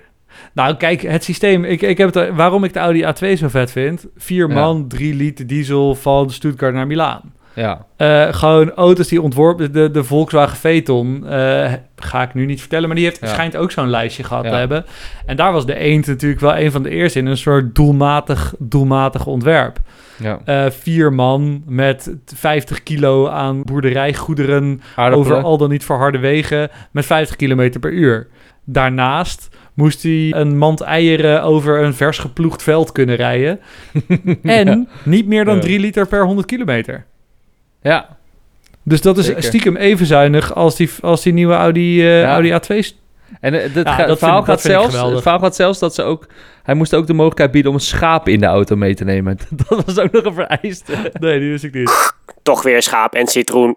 [0.53, 1.63] Nou, kijk, het systeem.
[1.63, 4.05] Ik, ik heb het, waarom ik de Audi A2 zo vet vind.
[4.15, 4.53] Vier Ja.
[4.53, 7.33] man, drie liter diesel van Stuttgart naar Milaan.
[7.57, 7.85] Ja.
[7.95, 9.71] Eh, gewoon auto's die ontworpen...
[9.73, 12.87] De, de Volkswagen Phaeton, eh, ga ik nu niet vertellen...
[12.87, 13.27] maar die heeft, Ja.
[13.27, 14.49] schijnt ook zo'n lijstje gehad Ja.
[14.49, 14.85] te hebben.
[15.25, 17.25] En daar was de Eend natuurlijk wel een van de eerste in.
[17.25, 19.79] Een soort doelmatig, doelmatig ontwerp.
[20.19, 20.39] ja.
[20.45, 24.81] Eh, vier man met 50 kilo aan boerderijgoederen...
[24.95, 28.27] Over al dan niet verharde wegen met 50 km per uur.
[28.65, 33.59] Daarnaast moest hij een mand eieren over een vers geploegd veld kunnen rijden.
[34.43, 35.61] En niet meer dan Ja.
[35.61, 37.05] 3 liter per 100 kilometer.
[37.87, 38.17] Ja.
[38.83, 39.43] Dus dat is Zeker.
[39.43, 42.31] stiekem even zuinig als die, als die nieuwe Audi, eh, Ja.
[42.33, 42.79] Audi A2.
[42.83, 42.95] 's.
[43.39, 46.03] En eh, het, Ja, ga- dat verhaal gaat zelfs, het verhaal gaat zelfs dat ze
[46.03, 46.27] ook...
[46.63, 49.37] Hij moest ook de mogelijkheid bieden om een schaap in de auto mee te nemen.
[49.67, 50.93] Dat was ook nog een vereiste.
[51.19, 52.13] Nee, die wist ik niet.
[52.43, 53.75] Toch weer schaap en citroen.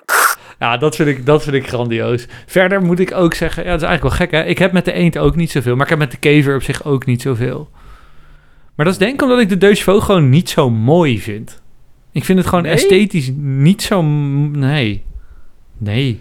[0.58, 2.26] Ja, dat vind, ik, dat vind ik grandioos.
[2.46, 4.48] Verder moet ik ook zeggen, ja, dat is eigenlijk wel gek hè.
[4.48, 6.62] Ik heb met de eend ook niet zoveel, maar ik heb met de kever op
[6.62, 7.68] zich ook niet zoveel.
[8.74, 11.61] Maar dat is denk ik omdat ik de Deux Chevaux gewoon niet zo mooi vind.
[12.12, 12.72] Ik vind het gewoon Nee?
[12.72, 14.02] esthetisch niet zo...
[14.02, 15.02] Nee.
[15.78, 16.20] Nee.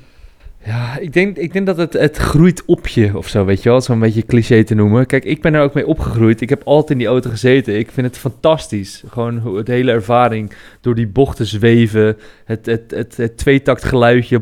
[0.65, 3.69] Ja, ik denk, ik denk dat het, het groeit op je of zo, weet je
[3.69, 3.81] wel.
[3.81, 5.05] Zo'n beetje cliché te noemen.
[5.05, 6.41] Kijk, ik ben er ook mee opgegroeid.
[6.41, 7.77] Ik heb altijd in die auto gezeten.
[7.79, 9.03] Ik vind het fantastisch.
[9.07, 12.17] Gewoon de hele ervaring door die bochten zweven.
[12.45, 14.41] Het, het, het, het tweetakt geluidje.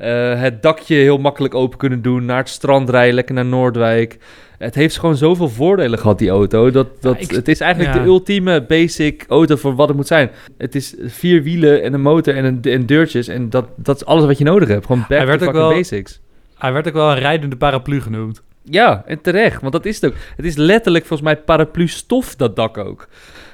[0.00, 2.24] Eh, het dakje heel makkelijk open kunnen doen.
[2.24, 4.18] Naar het strand rijden, lekker naar Noordwijk.
[4.58, 6.70] Het heeft gewoon zoveel voordelen gehad, die auto.
[6.70, 8.00] Dat, dat, ik- het is eigenlijk ja.
[8.02, 10.30] de ultieme basic auto voor wat het moet zijn.
[10.58, 13.28] Het is vier wielen en een motor en, een, en deurtjes.
[13.28, 14.86] En dat, dat is alles wat je nodig hebt.
[14.86, 16.20] Gewoon back Hij werd to ook fucking wel- basics.
[16.58, 18.42] Hij werd ook wel een rijdende paraplu genoemd.
[18.62, 19.60] Ja, en terecht.
[19.60, 20.16] Want dat is het ook.
[20.36, 23.08] Het is letterlijk volgens mij paraplu stof, dat dak ook.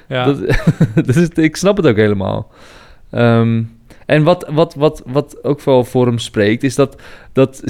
[0.07, 0.25] Ja.
[0.25, 2.51] Dat, is, ik snap het ook helemaal.
[3.11, 3.63] Ehm,
[4.07, 7.01] en wat, wat, wat, wat ook wel voor hem spreekt, is dat,
[7.33, 7.63] dat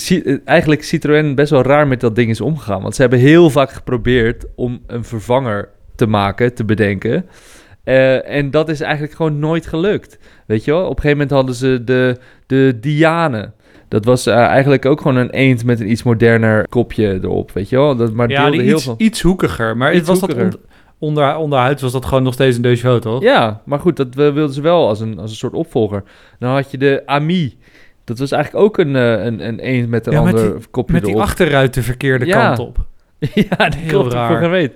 [0.45, 2.81] eigenlijk Citroën best wel raar met dat ding is omgegaan.
[2.81, 7.25] Want ze hebben heel vaak geprobeerd om een vervanger te maken, te bedenken.
[7.83, 10.17] Eh, en dat is eigenlijk gewoon nooit gelukt.
[10.45, 10.81] Weet je wel?
[10.83, 13.51] Op een gegeven moment hadden ze de, de Diane.
[13.87, 17.69] Dat was eh, eigenlijk ook gewoon een eend met een iets moderner kopje erop, weet
[17.69, 17.95] je wel?
[17.95, 18.95] Dat, maar ja, deelde heel iets, veel...
[18.97, 19.77] iets hoekiger.
[19.77, 20.53] Maar Iets was dat hoekiger.
[20.53, 20.65] on-
[20.99, 23.21] onder, onderhuids was dat gewoon nog steeds een Deux toch?
[23.21, 26.03] Ja, maar goed, dat wilden ze wel als een, als een soort opvolger.
[26.39, 27.57] Dan had je de Ami.
[28.03, 30.93] Dat was eigenlijk ook een, eh, een, een eend met een Ja, met ander kopje
[30.93, 31.23] Met die erop.
[31.23, 32.45] achteruit de verkeerde Ja.
[32.47, 32.85] kant op.
[33.49, 34.43] ja, die Heel raar.
[34.43, 34.71] ik weet.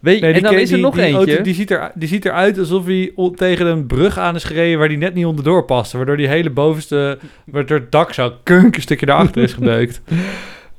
[0.00, 1.16] weet Nee, en die dan is er die- nog die eentje.
[1.26, 4.78] Auto, die, ziet er, die ziet eruit alsof hij tegen een brug aan is gereden
[4.78, 5.96] waar die net niet onderdoor paste.
[5.96, 10.00] Waardoor die hele bovenste, waardoor het dak zo kunk een stukje daarachter is gebeukt.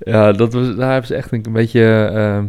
[0.04, 2.12] Ja, dat was, daar hebben ze echt een, een beetje...
[2.14, 2.40] eh,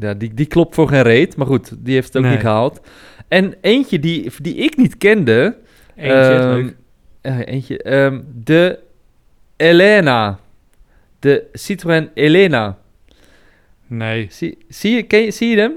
[0.00, 1.36] ja, die, die klopt voor geen reet.
[1.36, 2.32] Maar goed, die heeft het ook Nee.
[2.32, 2.80] niet gehaald.
[3.28, 5.56] En eentje die, die ik niet kende...
[5.96, 6.74] Eentje, ehm, leuk.
[7.20, 7.82] eh, eentje.
[7.82, 8.78] ehm, de
[9.56, 10.38] Elena.
[11.18, 12.78] De Citroën Elena.
[13.86, 14.26] Nee.
[14.30, 15.72] Zie, zie, je, ken je, zie je hem?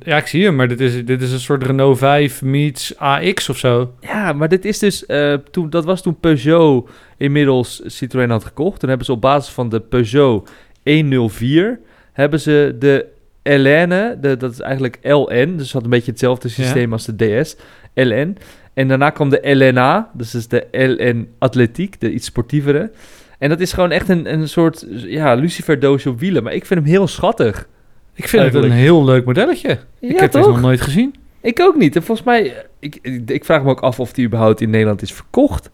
[0.00, 3.48] Ja, ik zie hem, maar dit is, dit is een soort Renault 5 meets AX
[3.48, 3.94] of zo.
[4.00, 5.06] Ja, maar dit is dus...
[5.06, 8.80] eh, toen, dat was toen Peugeot inmiddels Citroën had gekocht.
[8.80, 10.50] Toen hebben ze op basis van de Peugeot
[10.84, 11.80] 104...
[12.12, 13.06] hebben ze de
[13.42, 15.56] Elene, de, dat is eigenlijk LN...
[15.56, 17.56] dus het had een beetje hetzelfde systeem als de DS,
[17.94, 18.36] LN.
[18.74, 22.90] En daarna kwam de LNA, dus dat is de LN Atletiek, de iets sportievere.
[23.38, 26.42] En dat is gewoon echt een, een soort ja, luciferdoosje op wielen.
[26.42, 27.68] Maar ik vind hem heel schattig.
[28.14, 29.78] Ik vind het een heel leuk modelletje.
[29.98, 30.54] ik heb deze toch?
[30.54, 31.14] nog nooit gezien.
[31.40, 31.96] Ik ook niet.
[31.96, 35.02] En volgens mij, ik, ik, ik vraag me ook af of die überhaupt in Nederland
[35.02, 35.70] is verkocht.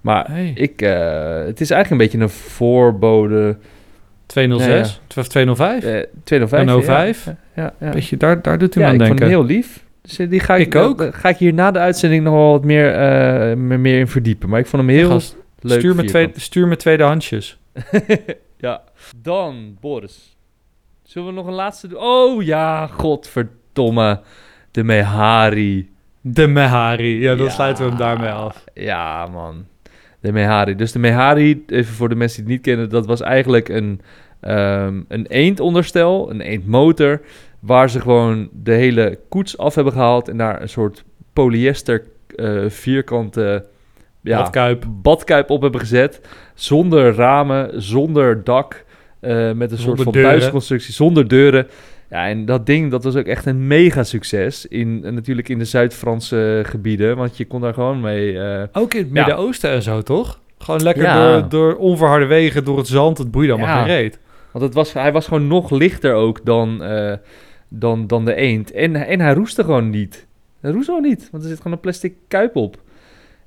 [0.00, 0.52] Maar Hey.
[0.54, 3.56] ik, eh, het is eigenlijk een beetje een voorbode.
[4.28, 5.84] 206 of 205.
[5.84, 6.60] Eh 205.
[6.66, 6.92] Renault ja.
[6.92, 7.28] 5.
[7.54, 7.74] Ja.
[7.92, 9.46] Beetje, daar, daar doet hij Ja, me ik aan vond hem denken.
[9.48, 9.84] heel lief.
[10.02, 11.08] Dus die ga ik, Ik ook.
[11.14, 14.48] ga ik hier na de uitzending nog wel wat meer, eh, meer, meer in verdiepen.
[14.48, 15.78] Maar ik vond hem heel Gast, leuk.
[15.78, 17.58] stuur, me twee, stuur me tweedehandsjes.
[18.58, 18.80] ja.
[19.22, 20.36] Dan, Boris.
[21.02, 21.98] Zullen we nog een laatste doen?
[22.00, 24.20] Oh ja, godverdomme.
[24.70, 25.90] De Mehari.
[26.20, 27.20] De Mehari.
[27.20, 27.52] Ja, dan Ja.
[27.52, 28.64] sluiten we hem daarmee af.
[28.74, 29.66] Ja, man.
[30.20, 30.74] De Mehari.
[30.76, 34.00] Dus de Mehari, even voor de mensen die het niet kennen, dat was eigenlijk een,
[34.40, 37.20] ehm een eendonderstel, een eendmotor,
[37.60, 42.02] waar ze gewoon de hele koets af hebben gehaald en daar een soort polyester
[42.36, 43.66] eh, vierkante
[44.20, 44.84] ja, Badkuip.
[44.88, 46.20] badkuip op hebben gezet.
[46.54, 48.84] Zonder ramen, zonder dak,
[49.20, 50.30] eh, met een soort van deuren.
[50.30, 51.66] thuisconstructie, zonder deuren.
[52.10, 54.66] Ja, en dat ding, dat was ook echt een mega succes.
[54.66, 58.38] In, en natuurlijk in de Zuid-Franse gebieden, want je kon daar gewoon mee...
[58.40, 59.12] eh, Ook in het Ja.
[59.12, 60.40] Midden-Oosten en zo, toch?
[60.58, 61.32] Gewoon lekker Ja.
[61.40, 63.18] door, door onverharde wegen, door het zand.
[63.18, 63.78] Het boeide allemaal Ja.
[63.84, 64.18] geen reet.
[64.52, 67.12] Want het was, hij was gewoon nog lichter ook dan, eh,
[67.68, 68.72] dan, dan de eend.
[68.72, 70.26] En, en hij roestte gewoon niet.
[70.60, 72.76] Hij roest gewoon niet, want er zit gewoon een plastic kuip op.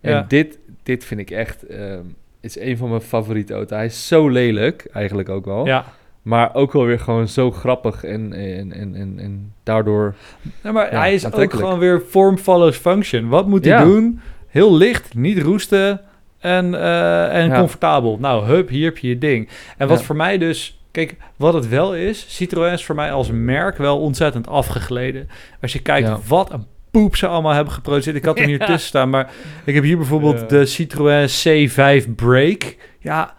[0.02, 0.26] En Ja.
[0.28, 1.64] dit, dit vind ik echt...
[1.66, 2.04] ehm,
[2.42, 3.78] is een van mijn favoriete auto's.
[3.78, 5.66] Hij is zo lelijk, eigenlijk ook wel.
[5.66, 5.86] Ja.
[6.22, 10.16] Maar ook wel weer gewoon zo grappig en, en, en, en, en daardoor...
[10.64, 13.28] Ja, maar Ja, hij is ook gewoon weer form follows function.
[13.28, 13.84] Wat moet hij Ja.
[13.84, 14.20] doen?
[14.48, 16.02] Heel licht, niet roesten
[16.40, 17.58] en, eh, en Ja.
[17.58, 18.18] comfortabel.
[18.20, 19.50] Nou, hup, hier heb je je ding.
[19.78, 20.76] En wat voor mij dus...
[20.92, 25.30] Kijk, wat het wel is, Citroën is voor mij als merk wel ontzettend afgegleden.
[25.62, 28.16] Als je kijkt wat een poep ze allemaal hebben geproduceerd.
[28.16, 29.30] Ik had hem hier tussen staan, maar
[29.66, 32.76] ik heb hier bijvoorbeeld de Citroën C5 Break.
[33.00, 33.34] Ja,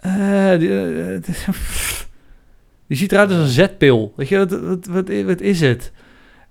[0.00, 0.68] eh, die,
[2.88, 4.12] die ziet eruit als een zetpil.
[4.16, 5.92] Weet je, wat, wat, wat, wat is het?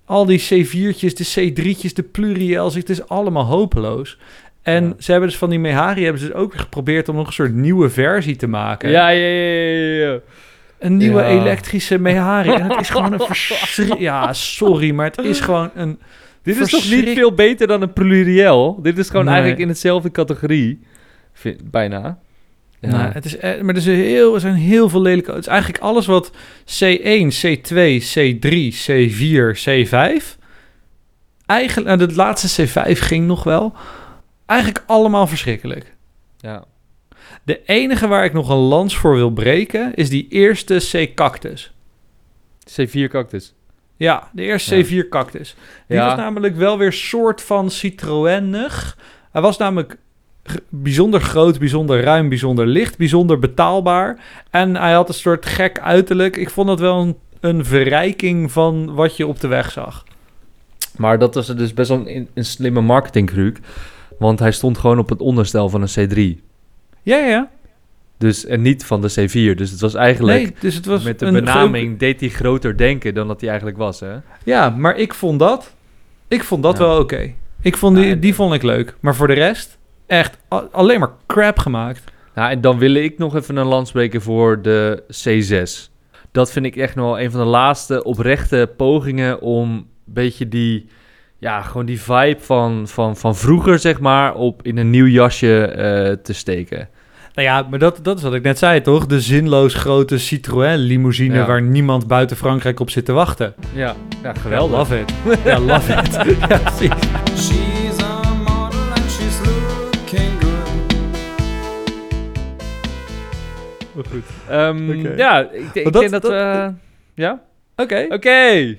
[0.04, 4.18] Al die C4'tjes, de C3'tjes, de Pluriels, het is allemaal hopeloos.
[4.62, 4.94] En Ja.
[4.98, 7.32] ze hebben dus van die Mehari hebben ze dus ook weer geprobeerd om nog een
[7.32, 8.90] soort nieuwe versie te maken.
[8.90, 10.18] Ja, ja, ja, ja.
[10.78, 11.28] Een nieuwe Ja.
[11.28, 12.50] elektrische Mehari.
[12.52, 15.98] En het is gewoon een Ja, sorry, maar het is gewoon een...
[16.42, 18.78] Dit is toch niet veel beter dan een Pluriel?
[18.82, 19.32] Dit is gewoon Nee.
[19.32, 20.80] eigenlijk in hetzelfde categorie.
[21.32, 22.18] Vind- bijna.
[22.80, 22.88] Ja.
[22.90, 25.30] Nou, het is, eh, maar er, is heel, er zijn heel veel lelijke...
[25.30, 26.30] Het is eigenlijk alles wat
[26.64, 30.36] C1, C2, C3, C4, C5...
[31.46, 33.74] Eigenlijk, nou, de laatste C5 ging nog wel.
[34.46, 35.94] Eigenlijk allemaal verschrikkelijk.
[36.40, 36.64] ja.
[37.44, 39.94] De enige waar ik nog een lans voor wil breken...
[39.94, 41.72] is die eerste C-cactus.
[42.70, 43.54] C4 cactus.
[43.96, 44.84] Ja, de eerste Ja.
[45.04, 45.54] C4 cactus.
[45.86, 46.06] Die Ja.
[46.06, 48.98] was namelijk wel weer soort van Citroënig.
[49.32, 49.96] Hij was namelijk
[50.68, 54.18] bijzonder groot, bijzonder ruim, bijzonder licht, bijzonder betaalbaar.
[54.50, 56.36] En hij had een soort gek uiterlijk.
[56.36, 60.04] Ik vond dat wel een, een verrijking van wat je op de weg zag.
[60.96, 63.58] Maar dat was dus best wel een, een slimme marketingtruc.
[64.18, 66.40] Want hij stond gewoon op het onderstel van een C3.
[67.02, 67.50] Ja, ja.
[68.18, 69.56] Dus, en niet van de C4.
[69.56, 70.38] Dus het was eigenlijk...
[70.42, 73.78] Nee, dus het was met de benaming deed hij groter denken dan dat hij eigenlijk
[73.78, 74.14] was, hè?
[74.44, 75.74] Ja, maar ik vond dat,
[76.28, 76.84] ik vond dat Ja.
[76.84, 77.32] wel oké.
[77.60, 78.94] Ik vond die, Ja, die vond ik leuk.
[79.00, 79.77] Maar voor de rest,
[80.08, 80.38] echt
[80.72, 82.02] alleen maar crap gemaakt.
[82.34, 85.92] Nou, en dan wil ik nog even een lans breken voor de C6.
[86.32, 90.48] Dat vind ik echt nog wel een van de laatste oprechte pogingen om een beetje
[90.48, 90.88] die...
[91.40, 95.64] Ja, gewoon die vibe van, van, van vroeger, zeg maar, op in een nieuw jasje
[95.64, 96.88] eh, te steken.
[97.34, 99.06] Nou ja, maar dat, dat is wat ik net zei, toch?
[99.06, 101.46] De zinloos grote Citroën limousine Ja.
[101.46, 103.54] waar niemand buiten Frankrijk op zit te wachten.
[103.74, 104.78] Ja, ja Ja, geweldig.
[104.78, 105.12] love it.
[105.44, 106.14] Ja, love it.
[106.48, 107.67] ja, precies.
[114.06, 114.24] Goed.
[114.48, 115.16] Ehm.
[115.16, 116.22] Ja, ik, ik dat- denk dat...
[116.22, 116.72] dat- we-
[117.14, 117.42] ja?
[117.76, 118.06] Oké.
[118.08, 118.76] Oké.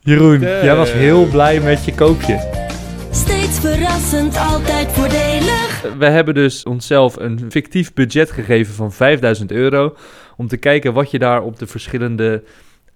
[0.00, 2.64] Jeroen, De- jij was heel blij met je koopje.
[3.10, 5.94] Steeds verrassend, altijd voordelig.
[5.98, 9.96] We hebben dus onszelf een fictief budget gegeven van 5000 euro.
[10.36, 12.42] Om te kijken wat je daar op de verschillende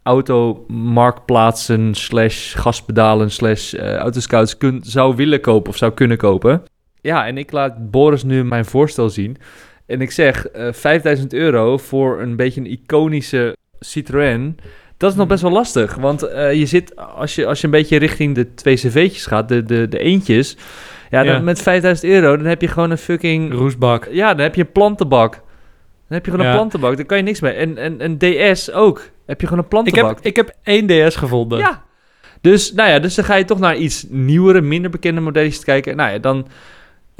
[0.02, 6.62] automarktplaatsen slash gaspedalen slash eh, autoscouts kun, zou willen kopen of zou kunnen kopen.
[7.00, 9.36] Ja, en ik laat Boris nu mijn voorstel zien.
[9.90, 14.56] En ik zeg eh 5000 euro voor een beetje een iconische Citroën.
[14.96, 15.94] Dat is nog best wel lastig.
[15.94, 19.48] Want eh, je zit, als je, als je een beetje richting de twee cv'tjes gaat,
[19.48, 20.56] de, de, de eentjes.
[21.10, 21.40] Ja, dan Ja.
[21.40, 23.52] met 5000 euro, dan heb je gewoon een fucking...
[23.52, 24.08] Roesbak.
[24.10, 25.32] Ja, dan heb je een plantenbak.
[25.32, 25.42] Dan
[26.18, 26.52] heb je gewoon Ja.
[26.52, 26.96] een plantenbak.
[26.96, 27.52] Daar kan je niks mee.
[27.52, 29.10] En, en een DS ook.
[29.26, 30.16] Heb je gewoon een Ik plantenbak.
[30.16, 31.58] heb, ik heb één DS gevonden.
[31.58, 31.82] Ja.
[32.40, 35.96] Dus, nou ja, dus dan ga je toch naar iets nieuwere, minder bekende modelletjes kijken.
[35.96, 36.46] Nou ja, dan...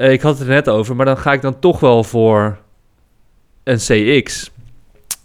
[0.01, 2.57] eh, ik had het er net over, maar dan ga ik dan toch wel voor
[3.63, 4.51] een CX.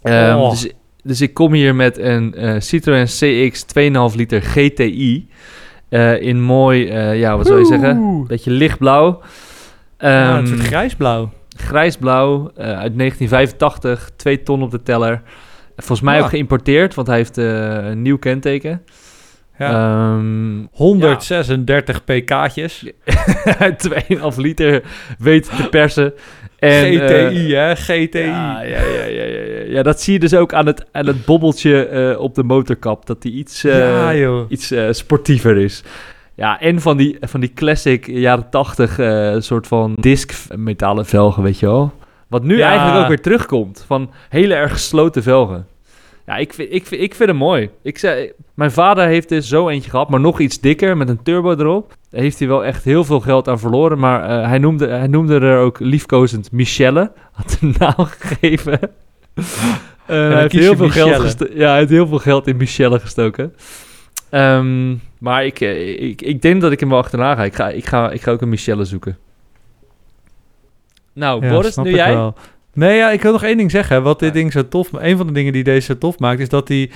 [0.01, 0.49] Ehm, Oh.
[0.49, 0.71] dus,
[1.03, 5.27] dus ik kom hier met een eh, Citroën CX 2,5 liter GTI.
[5.89, 8.23] eh, in mooi, ja, wat zou je zeggen?
[8.27, 9.21] Beetje lichtblauw.
[9.99, 11.29] Ja, Ehm, een soort grijsblauw.
[11.57, 15.21] grijsblauw uit 1985, 2 ton op de teller.
[15.75, 16.23] Volgens mij Ja.
[16.23, 18.81] ook geïmporteerd, want hij heeft een nieuw kenteken.
[19.57, 19.69] Ja.
[20.15, 22.85] Ehm, 136 pk'tjes.
[23.77, 24.83] 2,5 liter
[25.19, 26.13] weten te persen.
[26.59, 27.75] En, GTI, eh, hè?
[27.75, 28.19] GTI.
[28.19, 29.63] Ja, ja, ja, ja, ja, ja.
[29.67, 33.05] ja, dat zie je dus ook aan het, aan het bobbeltje eh, op de motorkap.
[33.05, 35.83] Dat die iets, eh, Ja, iets sportiever is.
[36.35, 41.43] Ja, en van die, van die classic jaren 80 eh, soort van disc metalen velgen,
[41.43, 41.93] weet je wel.
[42.27, 42.67] Wat nu Ja.
[42.69, 43.83] eigenlijk ook weer terugkomt.
[43.87, 45.67] Van hele erg gesloten velgen.
[46.27, 47.69] Ja, ik, vind- ik, vind- ik vind hem mooi.
[47.81, 51.23] Ik zei, mijn vader heeft dus zo eentje gehad, maar nog iets dikker met een
[51.23, 51.95] turbo erop.
[52.09, 53.99] Daar heeft hij wel echt heel veel geld aan verloren.
[53.99, 57.11] Maar eh, hij, noemde, hij noemde er ook liefkozend Michelle.
[57.31, 58.79] Had een naam gegeven.
[58.83, 59.47] Eh,
[60.05, 61.49] hij, heeft heel veel geld Michelle.
[61.59, 63.53] ja, hij heeft heel veel geld in Michelle gestoken.
[64.29, 67.43] Ehm, maar ik, eh, ik, ik denk dat ik hem wel achterna ga.
[67.43, 69.17] Ik ga, ik ga, ik ga ook een Michelle zoeken.
[71.13, 72.13] Nou, Ja, Boris, nu jij?
[72.13, 72.35] wel.
[72.77, 74.03] Nee, ja, ik wil nog één ding zeggen.
[74.03, 74.33] Wat dit Ja.
[74.39, 74.89] ding zo tof...
[74.93, 76.91] Een van de dingen die deze zo tof maakt, is dat die...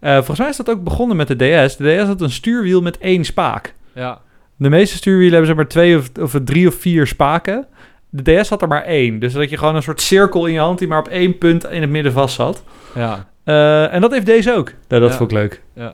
[0.00, 1.34] eh, volgens mij is dat ook begonnen met de
[1.66, 1.76] DS.
[1.76, 3.74] De DS had een stuurwiel met één spaak.
[3.94, 4.20] Ja.
[4.56, 7.66] De meeste stuurwielen hebben ze maar twee of, of drie of vier spaken.
[8.10, 9.18] De DS had er maar één.
[9.18, 11.64] Dus dat je gewoon een soort cirkel in je hand die maar op één punt
[11.70, 12.62] in het midden vast zat.
[12.94, 13.26] Ja.
[13.44, 14.72] Eh, en dat heeft deze ook.
[14.88, 15.16] Nou, dat Ja.
[15.16, 15.62] vond ik leuk.
[15.74, 15.88] Ja.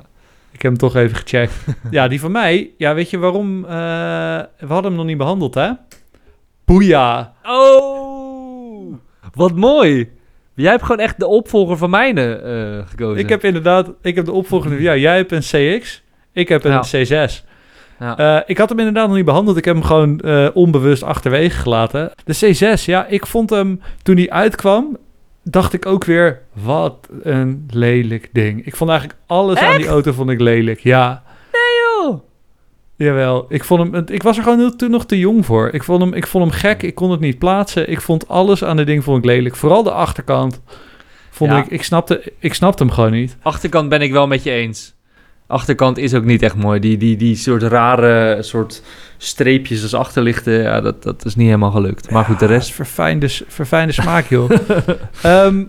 [0.50, 1.52] Ik heb hem toch even gecheckt.
[1.90, 2.70] ja, die van mij.
[2.78, 3.64] Ja, weet je waarom?
[3.64, 3.70] eh,
[4.58, 5.70] we hadden hem nog niet behandeld, hè?
[6.64, 7.32] Boeia.
[7.44, 7.97] Oh,
[9.38, 10.10] wat mooi.
[10.54, 13.18] Jij hebt gewoon echt de opvolger van mijne eh, gekozen.
[13.22, 14.80] Ik heb inderdaad, ik heb de opvolgende.
[14.80, 15.40] Ja, jij hebt een
[15.78, 16.02] CX.
[16.32, 17.26] Ik heb een Ja.
[17.28, 17.44] C6.
[18.00, 18.16] Ja.
[18.16, 19.56] Eh, ik had hem inderdaad nog niet behandeld.
[19.56, 22.12] Ik heb hem gewoon eh, onbewust achterwege gelaten.
[22.24, 24.96] De C6, ja, ik vond hem toen hij uitkwam,
[25.42, 28.66] dacht ik ook weer, wat een lelijk ding.
[28.66, 30.80] Ik vond eigenlijk alles aan die auto vond ik lelijk.
[30.80, 31.22] Ja.
[32.98, 33.46] Jawel.
[33.48, 35.68] Ik vond hem, ik was er gewoon toen nog te jong voor.
[35.72, 36.82] Ik vond hem, ik vond hem gek.
[36.82, 37.90] Ik kon het niet plaatsen.
[37.90, 39.56] Ik vond alles aan dit ding vond ik lelijk.
[39.56, 40.60] Vooral de achterkant.
[41.30, 41.58] Vond Ja.
[41.58, 43.36] ik, ik snapte, ik snapte hem gewoon niet.
[43.42, 44.96] Achterkant ben ik wel met je eens.
[45.46, 46.80] Achterkant is ook niet echt mooi.
[46.80, 48.82] Die, die, die soort rare soort
[49.16, 52.10] streepjes als achterlichten, ja, dat, dat is niet helemaal gelukt.
[52.10, 52.72] Maar goed, de rest...
[52.72, 54.50] verfijnde, verfijnde smaak, joh.
[55.22, 55.64] Ehm,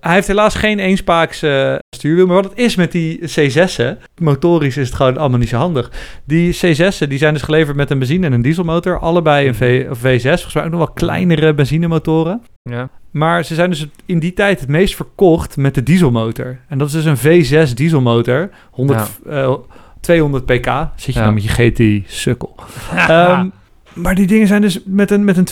[0.00, 2.26] hij heeft helaas geen eenspaaks eh, stuurwiel.
[2.26, 3.98] Maar wat het is met die C6'en...
[4.18, 5.90] motorisch is het gewoon allemaal niet zo handig.
[6.24, 8.98] Die C6'en die zijn dus geleverd met een benzine- en een dieselmotor.
[8.98, 10.02] Allebei een v, of V6.
[10.22, 12.42] Volgens mij ook nog wel kleinere benzinemotoren.
[12.62, 12.88] Ja.
[13.10, 16.58] Maar ze zijn dus in die tijd het meest verkocht met de dieselmotor.
[16.68, 18.50] En dat is dus een V6 dieselmotor.
[18.70, 19.54] 100, eh,
[20.00, 20.66] 200 pk.
[20.96, 21.20] Zit je Ja.
[21.20, 22.54] nou met je GTI, sukkel.
[22.96, 23.48] Ehm,
[23.94, 25.44] maar die dingen zijn dus met een, met een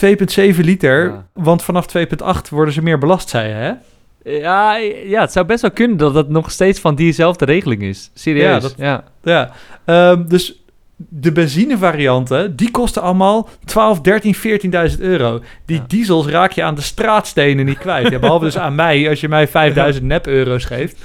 [0.53, 1.03] 2,7 liter.
[1.05, 1.27] Ja.
[1.33, 3.71] Want vanaf 2,8 worden ze meer belast, zei je, hè?
[4.23, 8.11] Ja, ja, het zou best wel kunnen dat dat nog steeds van diezelfde regeling is.
[8.13, 8.45] Serieus.
[8.53, 9.03] Ja, dat- ja.
[9.23, 9.51] Ja.
[9.85, 10.53] Ehm, dus
[10.95, 15.41] de benzinevarianten, die kosten allemaal 12, 13, 14.000 euro.
[15.65, 15.83] Die Ja.
[15.87, 18.09] diesels raak je aan de straatstenen niet kwijt.
[18.09, 20.97] Ja, behalve dus aan mij, als je mij 5000 nep-euro's geeft.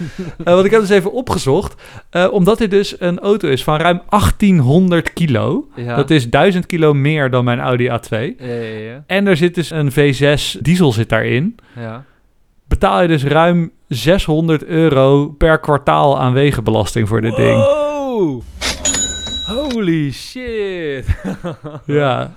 [0.45, 1.83] Eh, want ik heb dus even opgezocht.
[2.11, 5.69] eh, omdat dit dus een auto is van ruim 1800 kilo.
[5.77, 5.97] Ja.
[5.97, 8.35] Dat is 1000 kilo meer dan mijn Audi A2.
[8.39, 9.05] Ja, ja, ja.
[9.07, 11.55] En er zit dus een V6 diesel zit daarin.
[11.81, 12.05] ja.
[12.69, 17.57] Betaal je dus ruim 600 euro per kwartaal aan wegenbelasting voor dit ding.
[17.57, 18.43] Wow.
[19.47, 21.05] Holy shit.
[21.87, 22.33] Ja.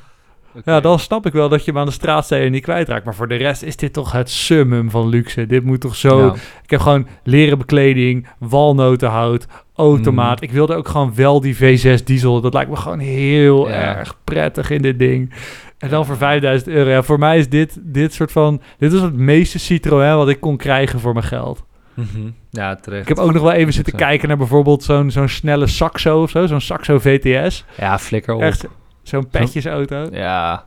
[0.65, 3.05] Ja, dan snap ik wel dat je hem aan de straatstenen niet kwijtraakt.
[3.05, 5.45] Maar voor de rest is dit toch het summum van luxe.
[5.45, 6.25] Dit moet toch zo...
[6.25, 6.33] Ja.
[6.63, 10.41] Ik heb gewoon leren bekleding, walnotenhout, automaat.
[10.41, 10.47] Mm.
[10.47, 12.41] Ik wilde ook gewoon wel die V6 diesel.
[12.41, 13.73] Dat lijkt me gewoon heel Ja.
[13.97, 15.33] erg prettig in dit ding.
[15.77, 16.89] En dan voor 5000 euro.
[16.89, 18.61] Ja, voor mij is dit, dit soort van...
[18.77, 21.63] Dit is het meeste Citroën wat ik kon krijgen voor mijn geld.
[21.93, 22.29] Mhm.
[22.49, 23.01] Ja, terecht.
[23.01, 26.29] Ik heb ook nog wel even zitten kijken naar bijvoorbeeld zo'n zo'n snelle Saxo of
[26.29, 26.45] zo.
[26.47, 27.65] Zo'n Saxo VTS.
[27.77, 28.41] Ja, flikker op.
[28.41, 28.65] Echt
[29.03, 30.07] zo'n petjesauto.
[30.11, 30.65] Ja.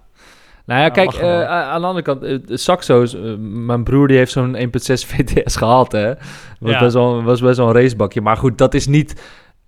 [0.67, 4.17] Nou ja, Ja, kijk, eh, aan de andere kant, eh, Saxo's, eh, mijn broer die
[4.17, 6.15] heeft zo'n 1.6 VTS gehad, hè.
[6.61, 6.79] Was, Ja.
[6.81, 8.21] best wel, was best wel een racebakje.
[8.21, 9.23] Maar goed, dat is niet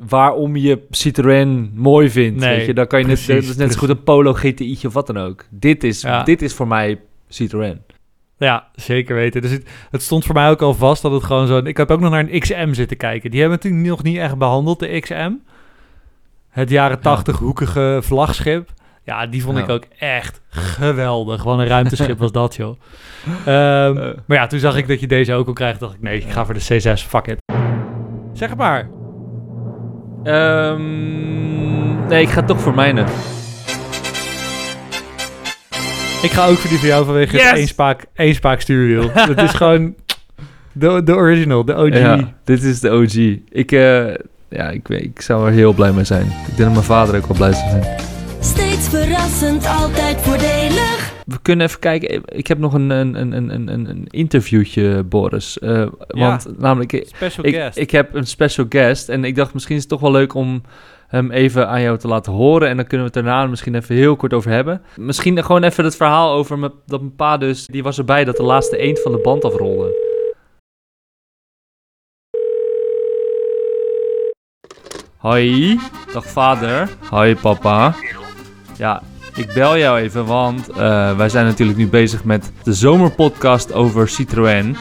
[0.08, 2.40] waarom je Citroën mooi vindt.
[2.40, 2.74] Nee, weet je?
[2.74, 5.18] Dan kan je net, dat is net zo goed een Polo GTI'tje of wat dan
[5.18, 5.44] ook.
[5.50, 6.22] Dit is, Ja.
[6.22, 7.80] dit is voor mij Citroën.
[8.36, 9.42] Ja, zeker weten.
[9.42, 11.56] Dus het, het stond voor mij ook al vast dat het gewoon zo...
[11.58, 13.30] Ik heb ook nog naar een XM zitten kijken.
[13.30, 15.30] Die hebben we natuurlijk nog niet echt behandeld, de XM.
[16.50, 18.70] Het jaren 80 hoekige vlagschip.
[19.04, 19.62] Ja, die vond Ja.
[19.62, 21.42] ik ook echt geweldig.
[21.42, 22.80] Wat een ruimteschip was dat, joh.
[23.44, 24.14] Ehm, Eh.
[24.26, 25.80] maar ja, toen zag ik dat je deze ook kon krijgen.
[25.80, 27.38] dacht ik, nee, ik ga voor de C6, fuck it.
[28.32, 28.88] Zeg het maar.
[30.24, 33.04] Ehm, nee, ik ga toch voor mijne.
[36.22, 37.44] Ik ga ook voor die van jou vanwege Yes!
[37.46, 39.10] het éénspaak, éénspaak stuurwiel.
[39.34, 39.94] Het is gewoon
[40.72, 41.92] de, de original, de OG.
[41.94, 43.14] Ja, dit is de OG.
[43.48, 44.14] Ik, eh,
[44.48, 46.26] ja, ik, weet- ik zou er heel blij mee zijn.
[46.26, 47.84] Ik denk dat mijn vader ook wel blij zou zijn.
[48.40, 51.11] Steeds verrassend, altijd voordelig.
[51.32, 52.22] We kunnen even kijken.
[52.24, 55.58] Ik heb nog een, een, een, een, een, interviewtje, Boris.
[55.58, 57.76] Eh, want namelijk, ik, Special ik, guest.
[57.76, 59.08] ik heb een special guest.
[59.08, 60.62] En ik dacht, misschien is het toch wel leuk om
[61.08, 62.68] hem even aan jou te laten horen.
[62.68, 64.82] En dan kunnen we het daarna misschien even heel kort over hebben.
[64.96, 67.66] Misschien gewoon even het verhaal over me, dat mijn pa dus...
[67.66, 70.10] Die was erbij dat de laatste eend van de band afrolde.
[75.16, 75.78] Hoi,
[76.12, 76.88] dag vader.
[77.10, 77.94] Hoi papa.
[78.76, 79.02] Ja,
[79.34, 84.08] ik bel jou even, want eh, wij zijn natuurlijk nu bezig met de zomerpodcast over
[84.08, 84.76] Citroën.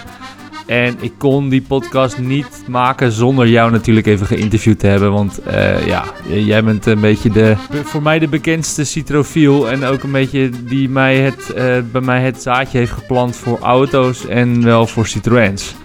[0.65, 5.11] En ik kon die podcast niet maken zonder jou natuurlijk even geïnterviewd te hebben.
[5.11, 9.69] Want eh, ja, jij bent een beetje de, voor mij de bekendste citrofiel.
[9.69, 13.59] En ook een beetje die mij het, eh, bij mij het zaadje heeft geplant voor
[13.59, 15.75] auto's en wel voor Citroëns.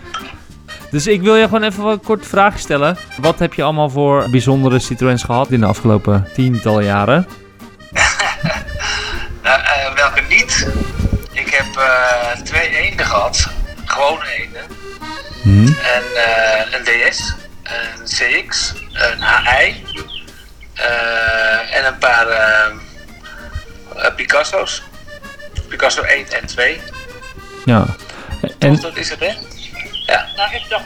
[0.90, 2.96] Dus ik wil je gewoon even wat kort vragen stellen.
[3.20, 7.26] Wat heb je allemaal voor bijzondere Citroëns gehad in de afgelopen tientallen jaren?
[9.42, 10.66] Nou, eh, welke niet?
[11.32, 13.46] Ik heb eh, twee eenden gehad.
[13.84, 14.62] Gewone eenden.
[15.82, 19.84] En, eh, een DS, een CX, een HI.
[20.74, 22.26] eh, en een paar
[24.16, 24.82] Picasso's.
[25.68, 26.80] Picasso 1 en 2.
[27.64, 27.86] Ja.
[28.40, 29.34] En, En, dat is het, hè?
[30.06, 30.26] Ja.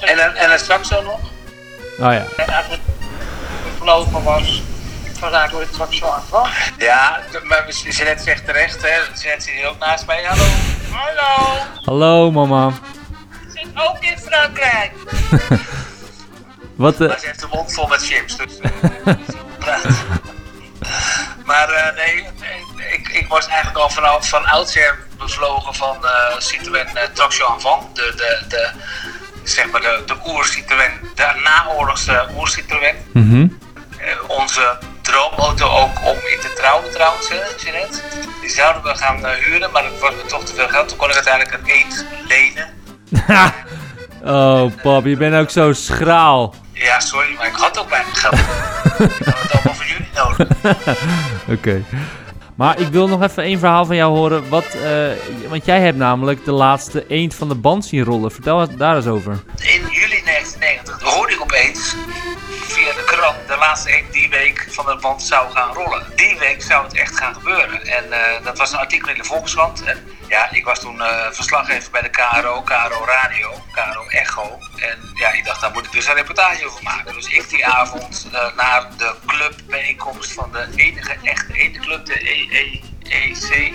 [0.01, 1.21] En, een, en een Saxo nog.
[1.99, 2.25] oh ja.
[2.37, 2.83] En eigenlijk
[3.73, 4.63] gevlogen was,
[5.21, 8.89] vandaar door het straks zo aan Ja, maar Jeanette zegt terecht, hè?
[8.89, 10.25] Jeanette zit hier ook naast mij.
[10.25, 10.45] Hallo.
[10.93, 12.73] Hallo, Hallo mama.
[13.55, 14.93] zit ook in Frankrijk.
[16.77, 19.85] Wat, eh, Maar ze heeft de mond vol met chips, dus eh.
[21.45, 22.27] Maar eh, nee,
[22.93, 27.97] ik, ik was eigenlijk al vanaf van oudsher bevlogen van eh Citroën uh, Traction Avant.
[27.97, 28.71] De, de, de,
[29.45, 32.95] zeg maar de, de oer-Citroën, de naoorlogse oer-Citroën.
[33.13, 33.47] mhm.
[34.27, 37.29] Onze droomauto ook om in te trouwen trouwens,
[37.63, 38.01] Jeanette.
[38.41, 40.89] Die zouden we gaan eh, huren, maar dat was me toch te veel geld.
[40.89, 42.69] Toen kon ik uiteindelijk een eend lenen.
[44.37, 46.55] oh pap, je bent ook zo schraal.
[46.73, 48.35] Ja, sorry, maar ik had ook weinig geld.
[49.19, 50.49] ik had het allemaal voor jullie nodig.
[51.59, 51.85] Oké.
[52.55, 54.49] Maar ik wil nog even één verhaal van jou horen.
[54.49, 58.31] Wat, eh, want jij hebt namelijk de laatste eend van de band zien rollen.
[58.31, 59.43] Vertel daar eens over.
[63.61, 66.07] Laatste die week van de band zou gaan rollen.
[66.17, 67.87] Die week zou het echt gaan gebeuren.
[67.87, 69.83] En eh, dat was een artikel in de Volkskrant.
[69.83, 74.59] En ja, ik was toen eh, verslaggever bij de KRO, KRO Radio, KRO Echo.
[74.77, 77.15] En ja, ik dacht, daar moet ik dus een reportage over maken.
[77.15, 82.19] Dus ik die avond eh, naar de clubbijeenkomst van de enige echte ene club, de
[83.11, 83.73] EEEC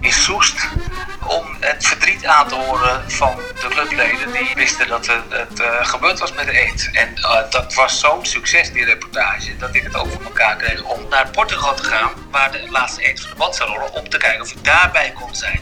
[0.00, 0.68] in Soest
[1.26, 5.86] om het verdriet aan te horen van de clubleden die wisten dat het, het eh,
[5.86, 6.90] gebeurd was met de eend.
[6.92, 10.82] En eh, dat was zo'n succes, die reportage, dat ik het ook voor elkaar kreeg
[10.82, 14.08] om naar Portugal te gaan, waar de laatste eend van de band zou rollen, om
[14.08, 15.60] te kijken of ik daarbij kon zijn.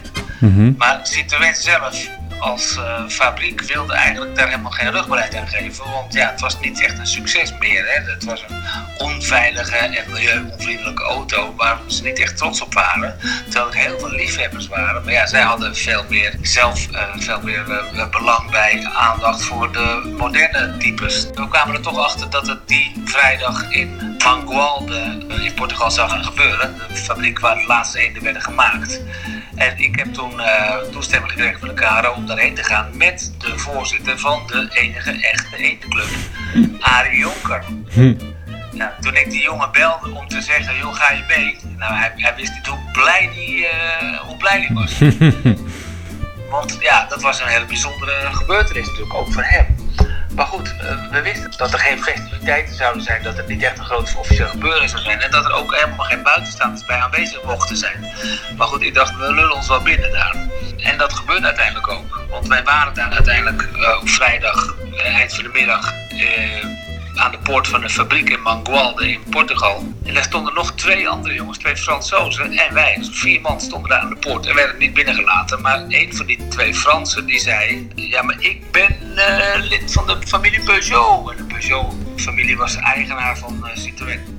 [0.77, 2.07] Maar Citroën zelf
[2.39, 5.91] als eh, fabriek wilde eigenlijk daar helemaal geen rugbaarheid aan geven.
[5.91, 7.85] Want ja, het was niet echt een succes meer.
[7.85, 8.11] Hè.
[8.11, 8.63] Het was een
[8.97, 13.19] onveilige en milieuonvriendelijke auto waar ze niet echt trots op waren.
[13.43, 15.03] Terwijl er heel veel liefhebbers waren.
[15.03, 19.71] Maar ja, zij hadden veel meer zelf eh, veel meer eh, belang bij aandacht voor
[19.71, 21.27] de moderne types.
[21.33, 26.23] We kwamen er toch achter dat het die vrijdag in Mangualde in Portugal zou gaan
[26.23, 26.75] gebeuren.
[26.87, 29.01] De fabriek waar de laatste eenden werden gemaakt.
[29.59, 33.33] En ik heb toen eh, toestemming gekregen van de KRO om daarheen te gaan met
[33.37, 36.09] de voorzitter van de enige echte eendenclub,
[36.79, 37.63] Arie Jonker.
[38.71, 41.57] Nou, toen ik die jongen belde om te zeggen, joh, ga je mee?
[41.77, 44.99] Nou, hij, hij wist niet hoe blij die, eh, hoe blij die was.
[46.51, 49.78] Want ja, dat was een hele bijzondere gebeurtenis natuurlijk, ook voor hem.
[50.39, 53.77] Maar goed, eh, we wisten dat er geen festiviteiten zouden zijn, dat het niet echt
[53.77, 55.21] een groot officieel gebeuren zou zijn.
[55.21, 57.99] En dat er ook helemaal geen buitenstaanders bij aanwezig mochten zijn.
[58.57, 60.35] Maar goed, ik dacht, we lullen ons wel binnen daar.
[60.77, 62.21] En dat gebeurde uiteindelijk ook.
[62.29, 65.93] Want wij waren daar uiteindelijk eh, op vrijdag, eh, eind van de middag,
[67.19, 69.93] aan de poort van de fabriek in Mangualde in Portugal.
[70.05, 72.95] En daar stonden nog twee andere jongens, twee Fransozen en wij.
[72.97, 75.61] Dus vier man stonden daar aan de poort en werden niet binnengelaten.
[75.61, 80.07] Maar een van die twee Fransen die zei, ja maar ik ben eh, lid van
[80.07, 81.31] de familie Peugeot.
[81.31, 84.38] En de Peugeot-familie was eigenaar van eh, Citroën.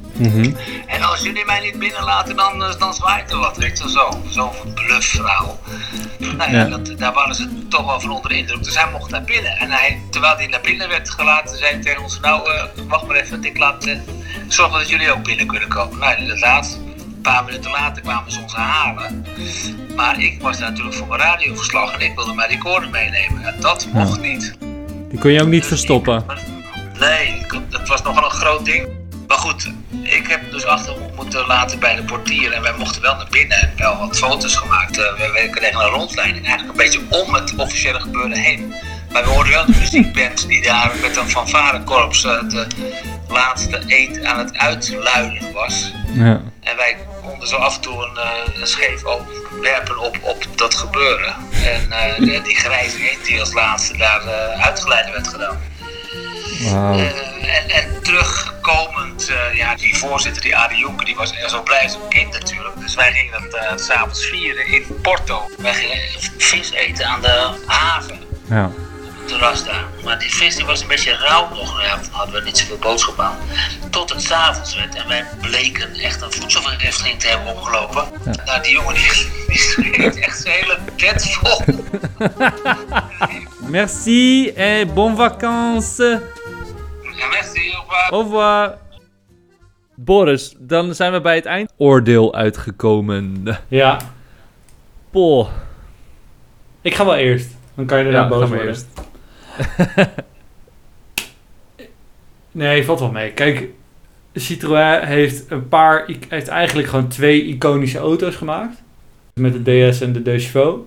[0.87, 4.23] En als jullie mij niet binnenlaten, dan, eh, dan zwaait er wat, weet je zo.
[4.29, 5.61] Zo'n bluffverhaal.
[6.19, 6.65] Nou ja, Ja.
[6.65, 8.65] Dat, daar waren ze toch wel van onder de indruk.
[8.65, 9.57] Dus hij mocht naar binnen.
[9.59, 12.21] En hij, terwijl hij naar binnen werd gelaten, zei hij tegen ons...
[12.21, 13.99] Nou, eh, wacht maar even, ik laat eh,
[14.49, 15.99] zorgen dat jullie ook binnen kunnen komen.
[15.99, 16.79] Nou, inderdaad.
[17.17, 19.27] Een paar minuten later kwamen ze ons halen.
[19.97, 23.45] Maar ik was daar natuurlijk voor mijn radioverslag en ik wilde mijn recorder meenemen.
[23.45, 24.57] En dat mocht niet.
[25.09, 26.25] Die kon je ook niet verstoppen.
[26.99, 28.89] Nee, dat was nogal een groot ding.
[29.31, 29.71] Maar goed,
[30.03, 33.59] ik heb dus achter moeten laten bij de portier en wij mochten wel naar binnen
[33.61, 34.99] en wel wat foto's gemaakt.
[34.99, 38.75] Eh, we, we kregen een rondleiding, eigenlijk een beetje om het officiële gebeuren heen.
[39.13, 42.67] Maar we hoorden wel de muziekband die daar met een fanfarekorps eh, de
[43.29, 45.93] laatste eet aan het uitluiden was.
[46.13, 46.41] Ja.
[46.61, 49.23] En wij konden zo af en toe een, eh, een scheef oog
[49.61, 51.35] werpen op, op dat gebeuren.
[51.51, 51.89] En
[52.25, 54.23] de- die grijze eend die als laatste daar
[54.61, 55.59] uitgeleide werd gedaan.
[56.61, 61.83] Eh, en, en terugkomend, eh, ja, die voorzitter, die Adi Jonker, die was zo blij
[61.83, 62.81] als een kind natuurlijk.
[62.81, 65.51] Dus wij gingen dat eh, s s'avonds vieren in Porto.
[65.59, 65.99] Wij gingen
[66.39, 68.19] vis eten aan de haven,
[68.49, 68.71] Ja.
[69.65, 69.85] daar.
[70.05, 73.21] Maar die vis die was een beetje rauw nog, ja, hadden we niet zoveel boodschap
[73.21, 73.37] aan.
[73.91, 78.05] Tot het s'avonds werd en wij bleken echt een voedselvergiftiging te hebben opgelopen.
[78.45, 81.63] Nou, die jongen die, echt zijn hele bed vol.
[83.77, 86.19] Merci et bonne vacances.
[87.31, 88.09] Merci, opa.
[88.11, 88.79] Au revoir.
[89.97, 93.43] Boris, dan zijn we bij het eindoordeel uitgekomen.
[93.69, 93.99] Ja,
[95.11, 95.49] Poh.
[96.83, 97.49] ik ga wel eerst.
[97.75, 98.67] Dan kan je er Ja, dan boos worden.
[98.67, 98.87] eerst.
[102.53, 103.31] Nee, valt wel mee.
[103.33, 103.69] Kijk,
[104.35, 108.83] Citroën heeft een paar, heeft eigenlijk gewoon twee iconische auto's gemaakt.
[109.35, 110.79] Met de DS en de De Chevaux.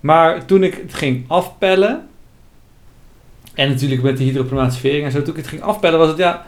[0.00, 2.07] Maar toen ik het ging afpellen,
[3.58, 6.46] en natuurlijk met de hydroplematisering en zo, toen ik het ging afpellen was het ja,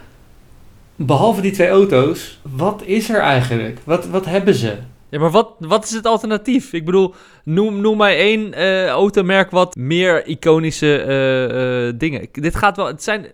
[0.96, 3.78] behalve die twee auto's, wat is er eigenlijk?
[3.84, 4.76] Wat, wat hebben ze?
[5.08, 6.72] Ja, maar wat, wat is het alternatief?
[6.72, 7.14] Ik bedoel,
[7.44, 12.28] noem, noem mij één eh, automerk wat meer iconische eh, eh, dingen.
[12.32, 13.26] Dit gaat wel, het zijn,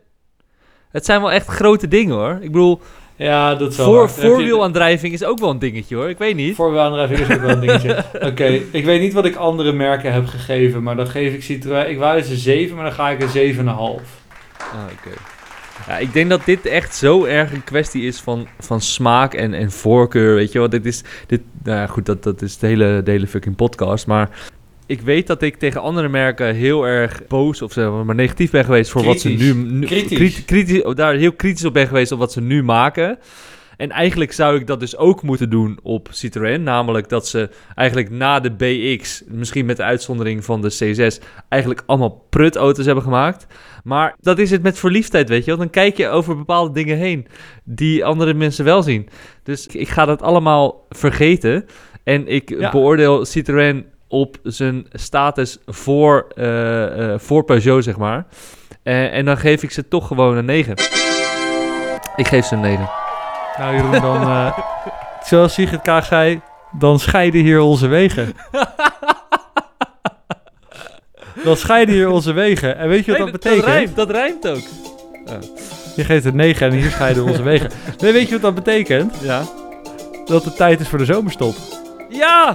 [0.90, 2.38] het zijn wel echt grote dingen hoor.
[2.40, 2.80] Ik bedoel,
[3.16, 6.08] Ja, dat is wel voor, voorwielaandrijving is ook wel een dingetje hoor.
[6.08, 6.54] Ik weet niet.
[6.54, 8.04] Voorwielaandrijving is ook wel een dingetje.
[8.20, 11.90] Oké, ik weet niet wat ik andere merken heb gegeven, maar dan geef ik Citroën...
[11.90, 13.64] Ik wou eens een 7, maar dan ga ik een 7,5.
[13.64, 13.98] Ah,
[14.92, 15.16] oké.
[15.86, 19.54] Ja, ik denk dat dit echt zo erg een kwestie is van, van smaak en,
[19.54, 20.68] en voorkeur, weet je wel.
[20.68, 24.06] Dit is, dit, nou ja, goed, dat, dat is de hele, de hele fucking podcast,
[24.06, 24.30] maar
[24.86, 28.64] ik weet dat ik tegen andere merken heel erg boos of zeg maar negatief ben
[28.64, 29.54] geweest voor wat ze nu...
[29.54, 30.16] nu Kritisch.
[30.18, 33.18] kriti- kritisch, oh, daar heel kritisch op ben geweest op wat ze nu maken.
[33.76, 36.62] En eigenlijk zou ik dat dus ook moeten doen op Citroën.
[36.62, 41.82] Namelijk dat ze eigenlijk na de BX, misschien met de uitzondering van de C6, eigenlijk
[41.86, 43.46] allemaal prutauto's hebben gemaakt.
[43.84, 45.56] Maar dat is het met verliefdheid, weet je wel.
[45.58, 47.26] Dan kijk je over bepaalde dingen heen
[47.64, 49.08] die andere mensen wel zien.
[49.42, 51.64] Dus ik ga dat allemaal vergeten.
[52.04, 52.70] En ik Ja.
[52.70, 58.26] beoordeel Citroën op zijn status voor, eh, eh, voor Peugeot, zeg maar.
[58.82, 60.74] Eh, en dan geef ik ze toch gewoon een 9.
[62.16, 62.88] Ik geef ze een 9.
[63.58, 64.22] Nou Jeroen, dan...
[64.22, 64.58] eh,
[65.28, 66.40] zoals Sigrid Kaag zei,
[66.78, 68.32] dan scheiden hier onze wegen.
[71.44, 72.76] dan scheiden hier onze wegen.
[72.76, 73.64] En weet je wat Nee, dat betekent?
[73.64, 74.62] Dat rijmt, dat rijmt ook.
[75.96, 77.70] Je geeft het 9 en hier scheiden onze wegen.
[77.98, 79.14] Nee, weet je wat dat betekent?
[79.22, 79.42] Ja.
[80.24, 81.54] Dat het tijd is voor de zomerstop.
[82.08, 82.54] Ja!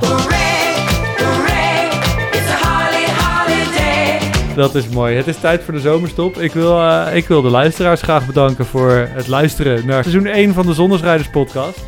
[4.56, 5.16] Dat is mooi.
[5.16, 6.38] Het is tijd voor de zomerstop.
[6.38, 10.54] Ik wil, eh, ik wil de luisteraars graag bedanken voor het luisteren naar seizoen 1
[10.54, 11.80] van de Zonnesrijders podcast.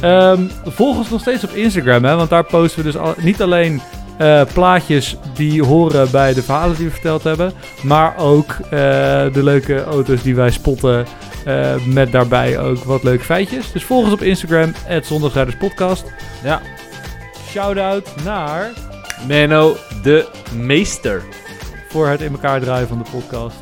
[0.00, 3.42] Ehm, volg ons nog steeds op Instagram, hè, want daar posten we dus al- niet
[3.42, 3.80] alleen
[4.18, 8.70] eh, plaatjes die horen bij de verhalen die we verteld hebben, maar ook eh,
[9.32, 11.06] de leuke auto's die wij spotten
[11.86, 13.72] met daarbij ook wat leuke feitjes.
[13.72, 16.04] Dus volg ons op Instagram, het Zondagsrijders podcast.
[16.44, 16.60] Ja.
[17.50, 18.70] Shout-out naar
[19.28, 20.26] Menno de
[20.56, 21.22] meester.
[21.90, 23.56] Voor het in elkaar draaien van de podcast.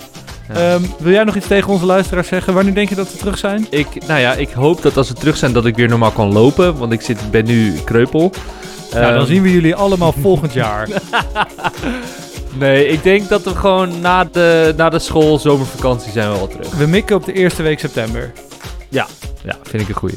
[0.49, 0.55] Ja.
[0.75, 2.55] Ehm, wil jij nog iets tegen onze luisteraars zeggen?
[2.55, 3.67] Wanneer denk je dat we terug zijn?
[3.71, 6.33] Ik, nou ja, ik hoop dat als we terug zijn dat ik weer normaal kan
[6.33, 6.77] lopen.
[6.79, 8.33] Want ik zit, ben nu kreupel.
[8.93, 10.89] nou, dan Ehm, zien we jullie allemaal volgend jaar.
[12.59, 16.49] Nee, ik denk dat we gewoon na de, na de school, zomervakantie zijn we al
[16.49, 16.71] terug.
[16.75, 18.33] We mikken op de eerste week september.
[18.89, 19.07] Ja,
[19.63, 20.17] vind ik een goeie.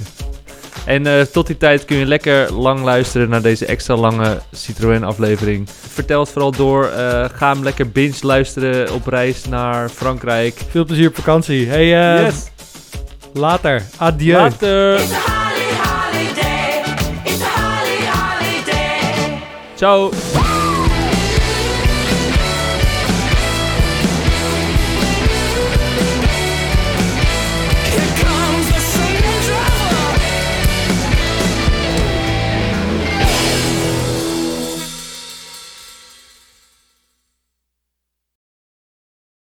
[0.86, 5.04] En eh, tot die tijd kun je lekker lang luisteren naar deze extra lange Citroën
[5.04, 5.70] aflevering.
[5.90, 6.86] Vertel het vooral door.
[6.86, 10.62] eh, ga hem lekker binge luisteren op reis naar Frankrijk.
[10.70, 11.68] Veel plezier op vakantie.
[11.68, 12.50] Hey, eh, yes!
[13.34, 13.84] later.
[13.98, 14.38] Adieu.
[14.38, 15.00] Later!
[19.76, 20.12] Ciao!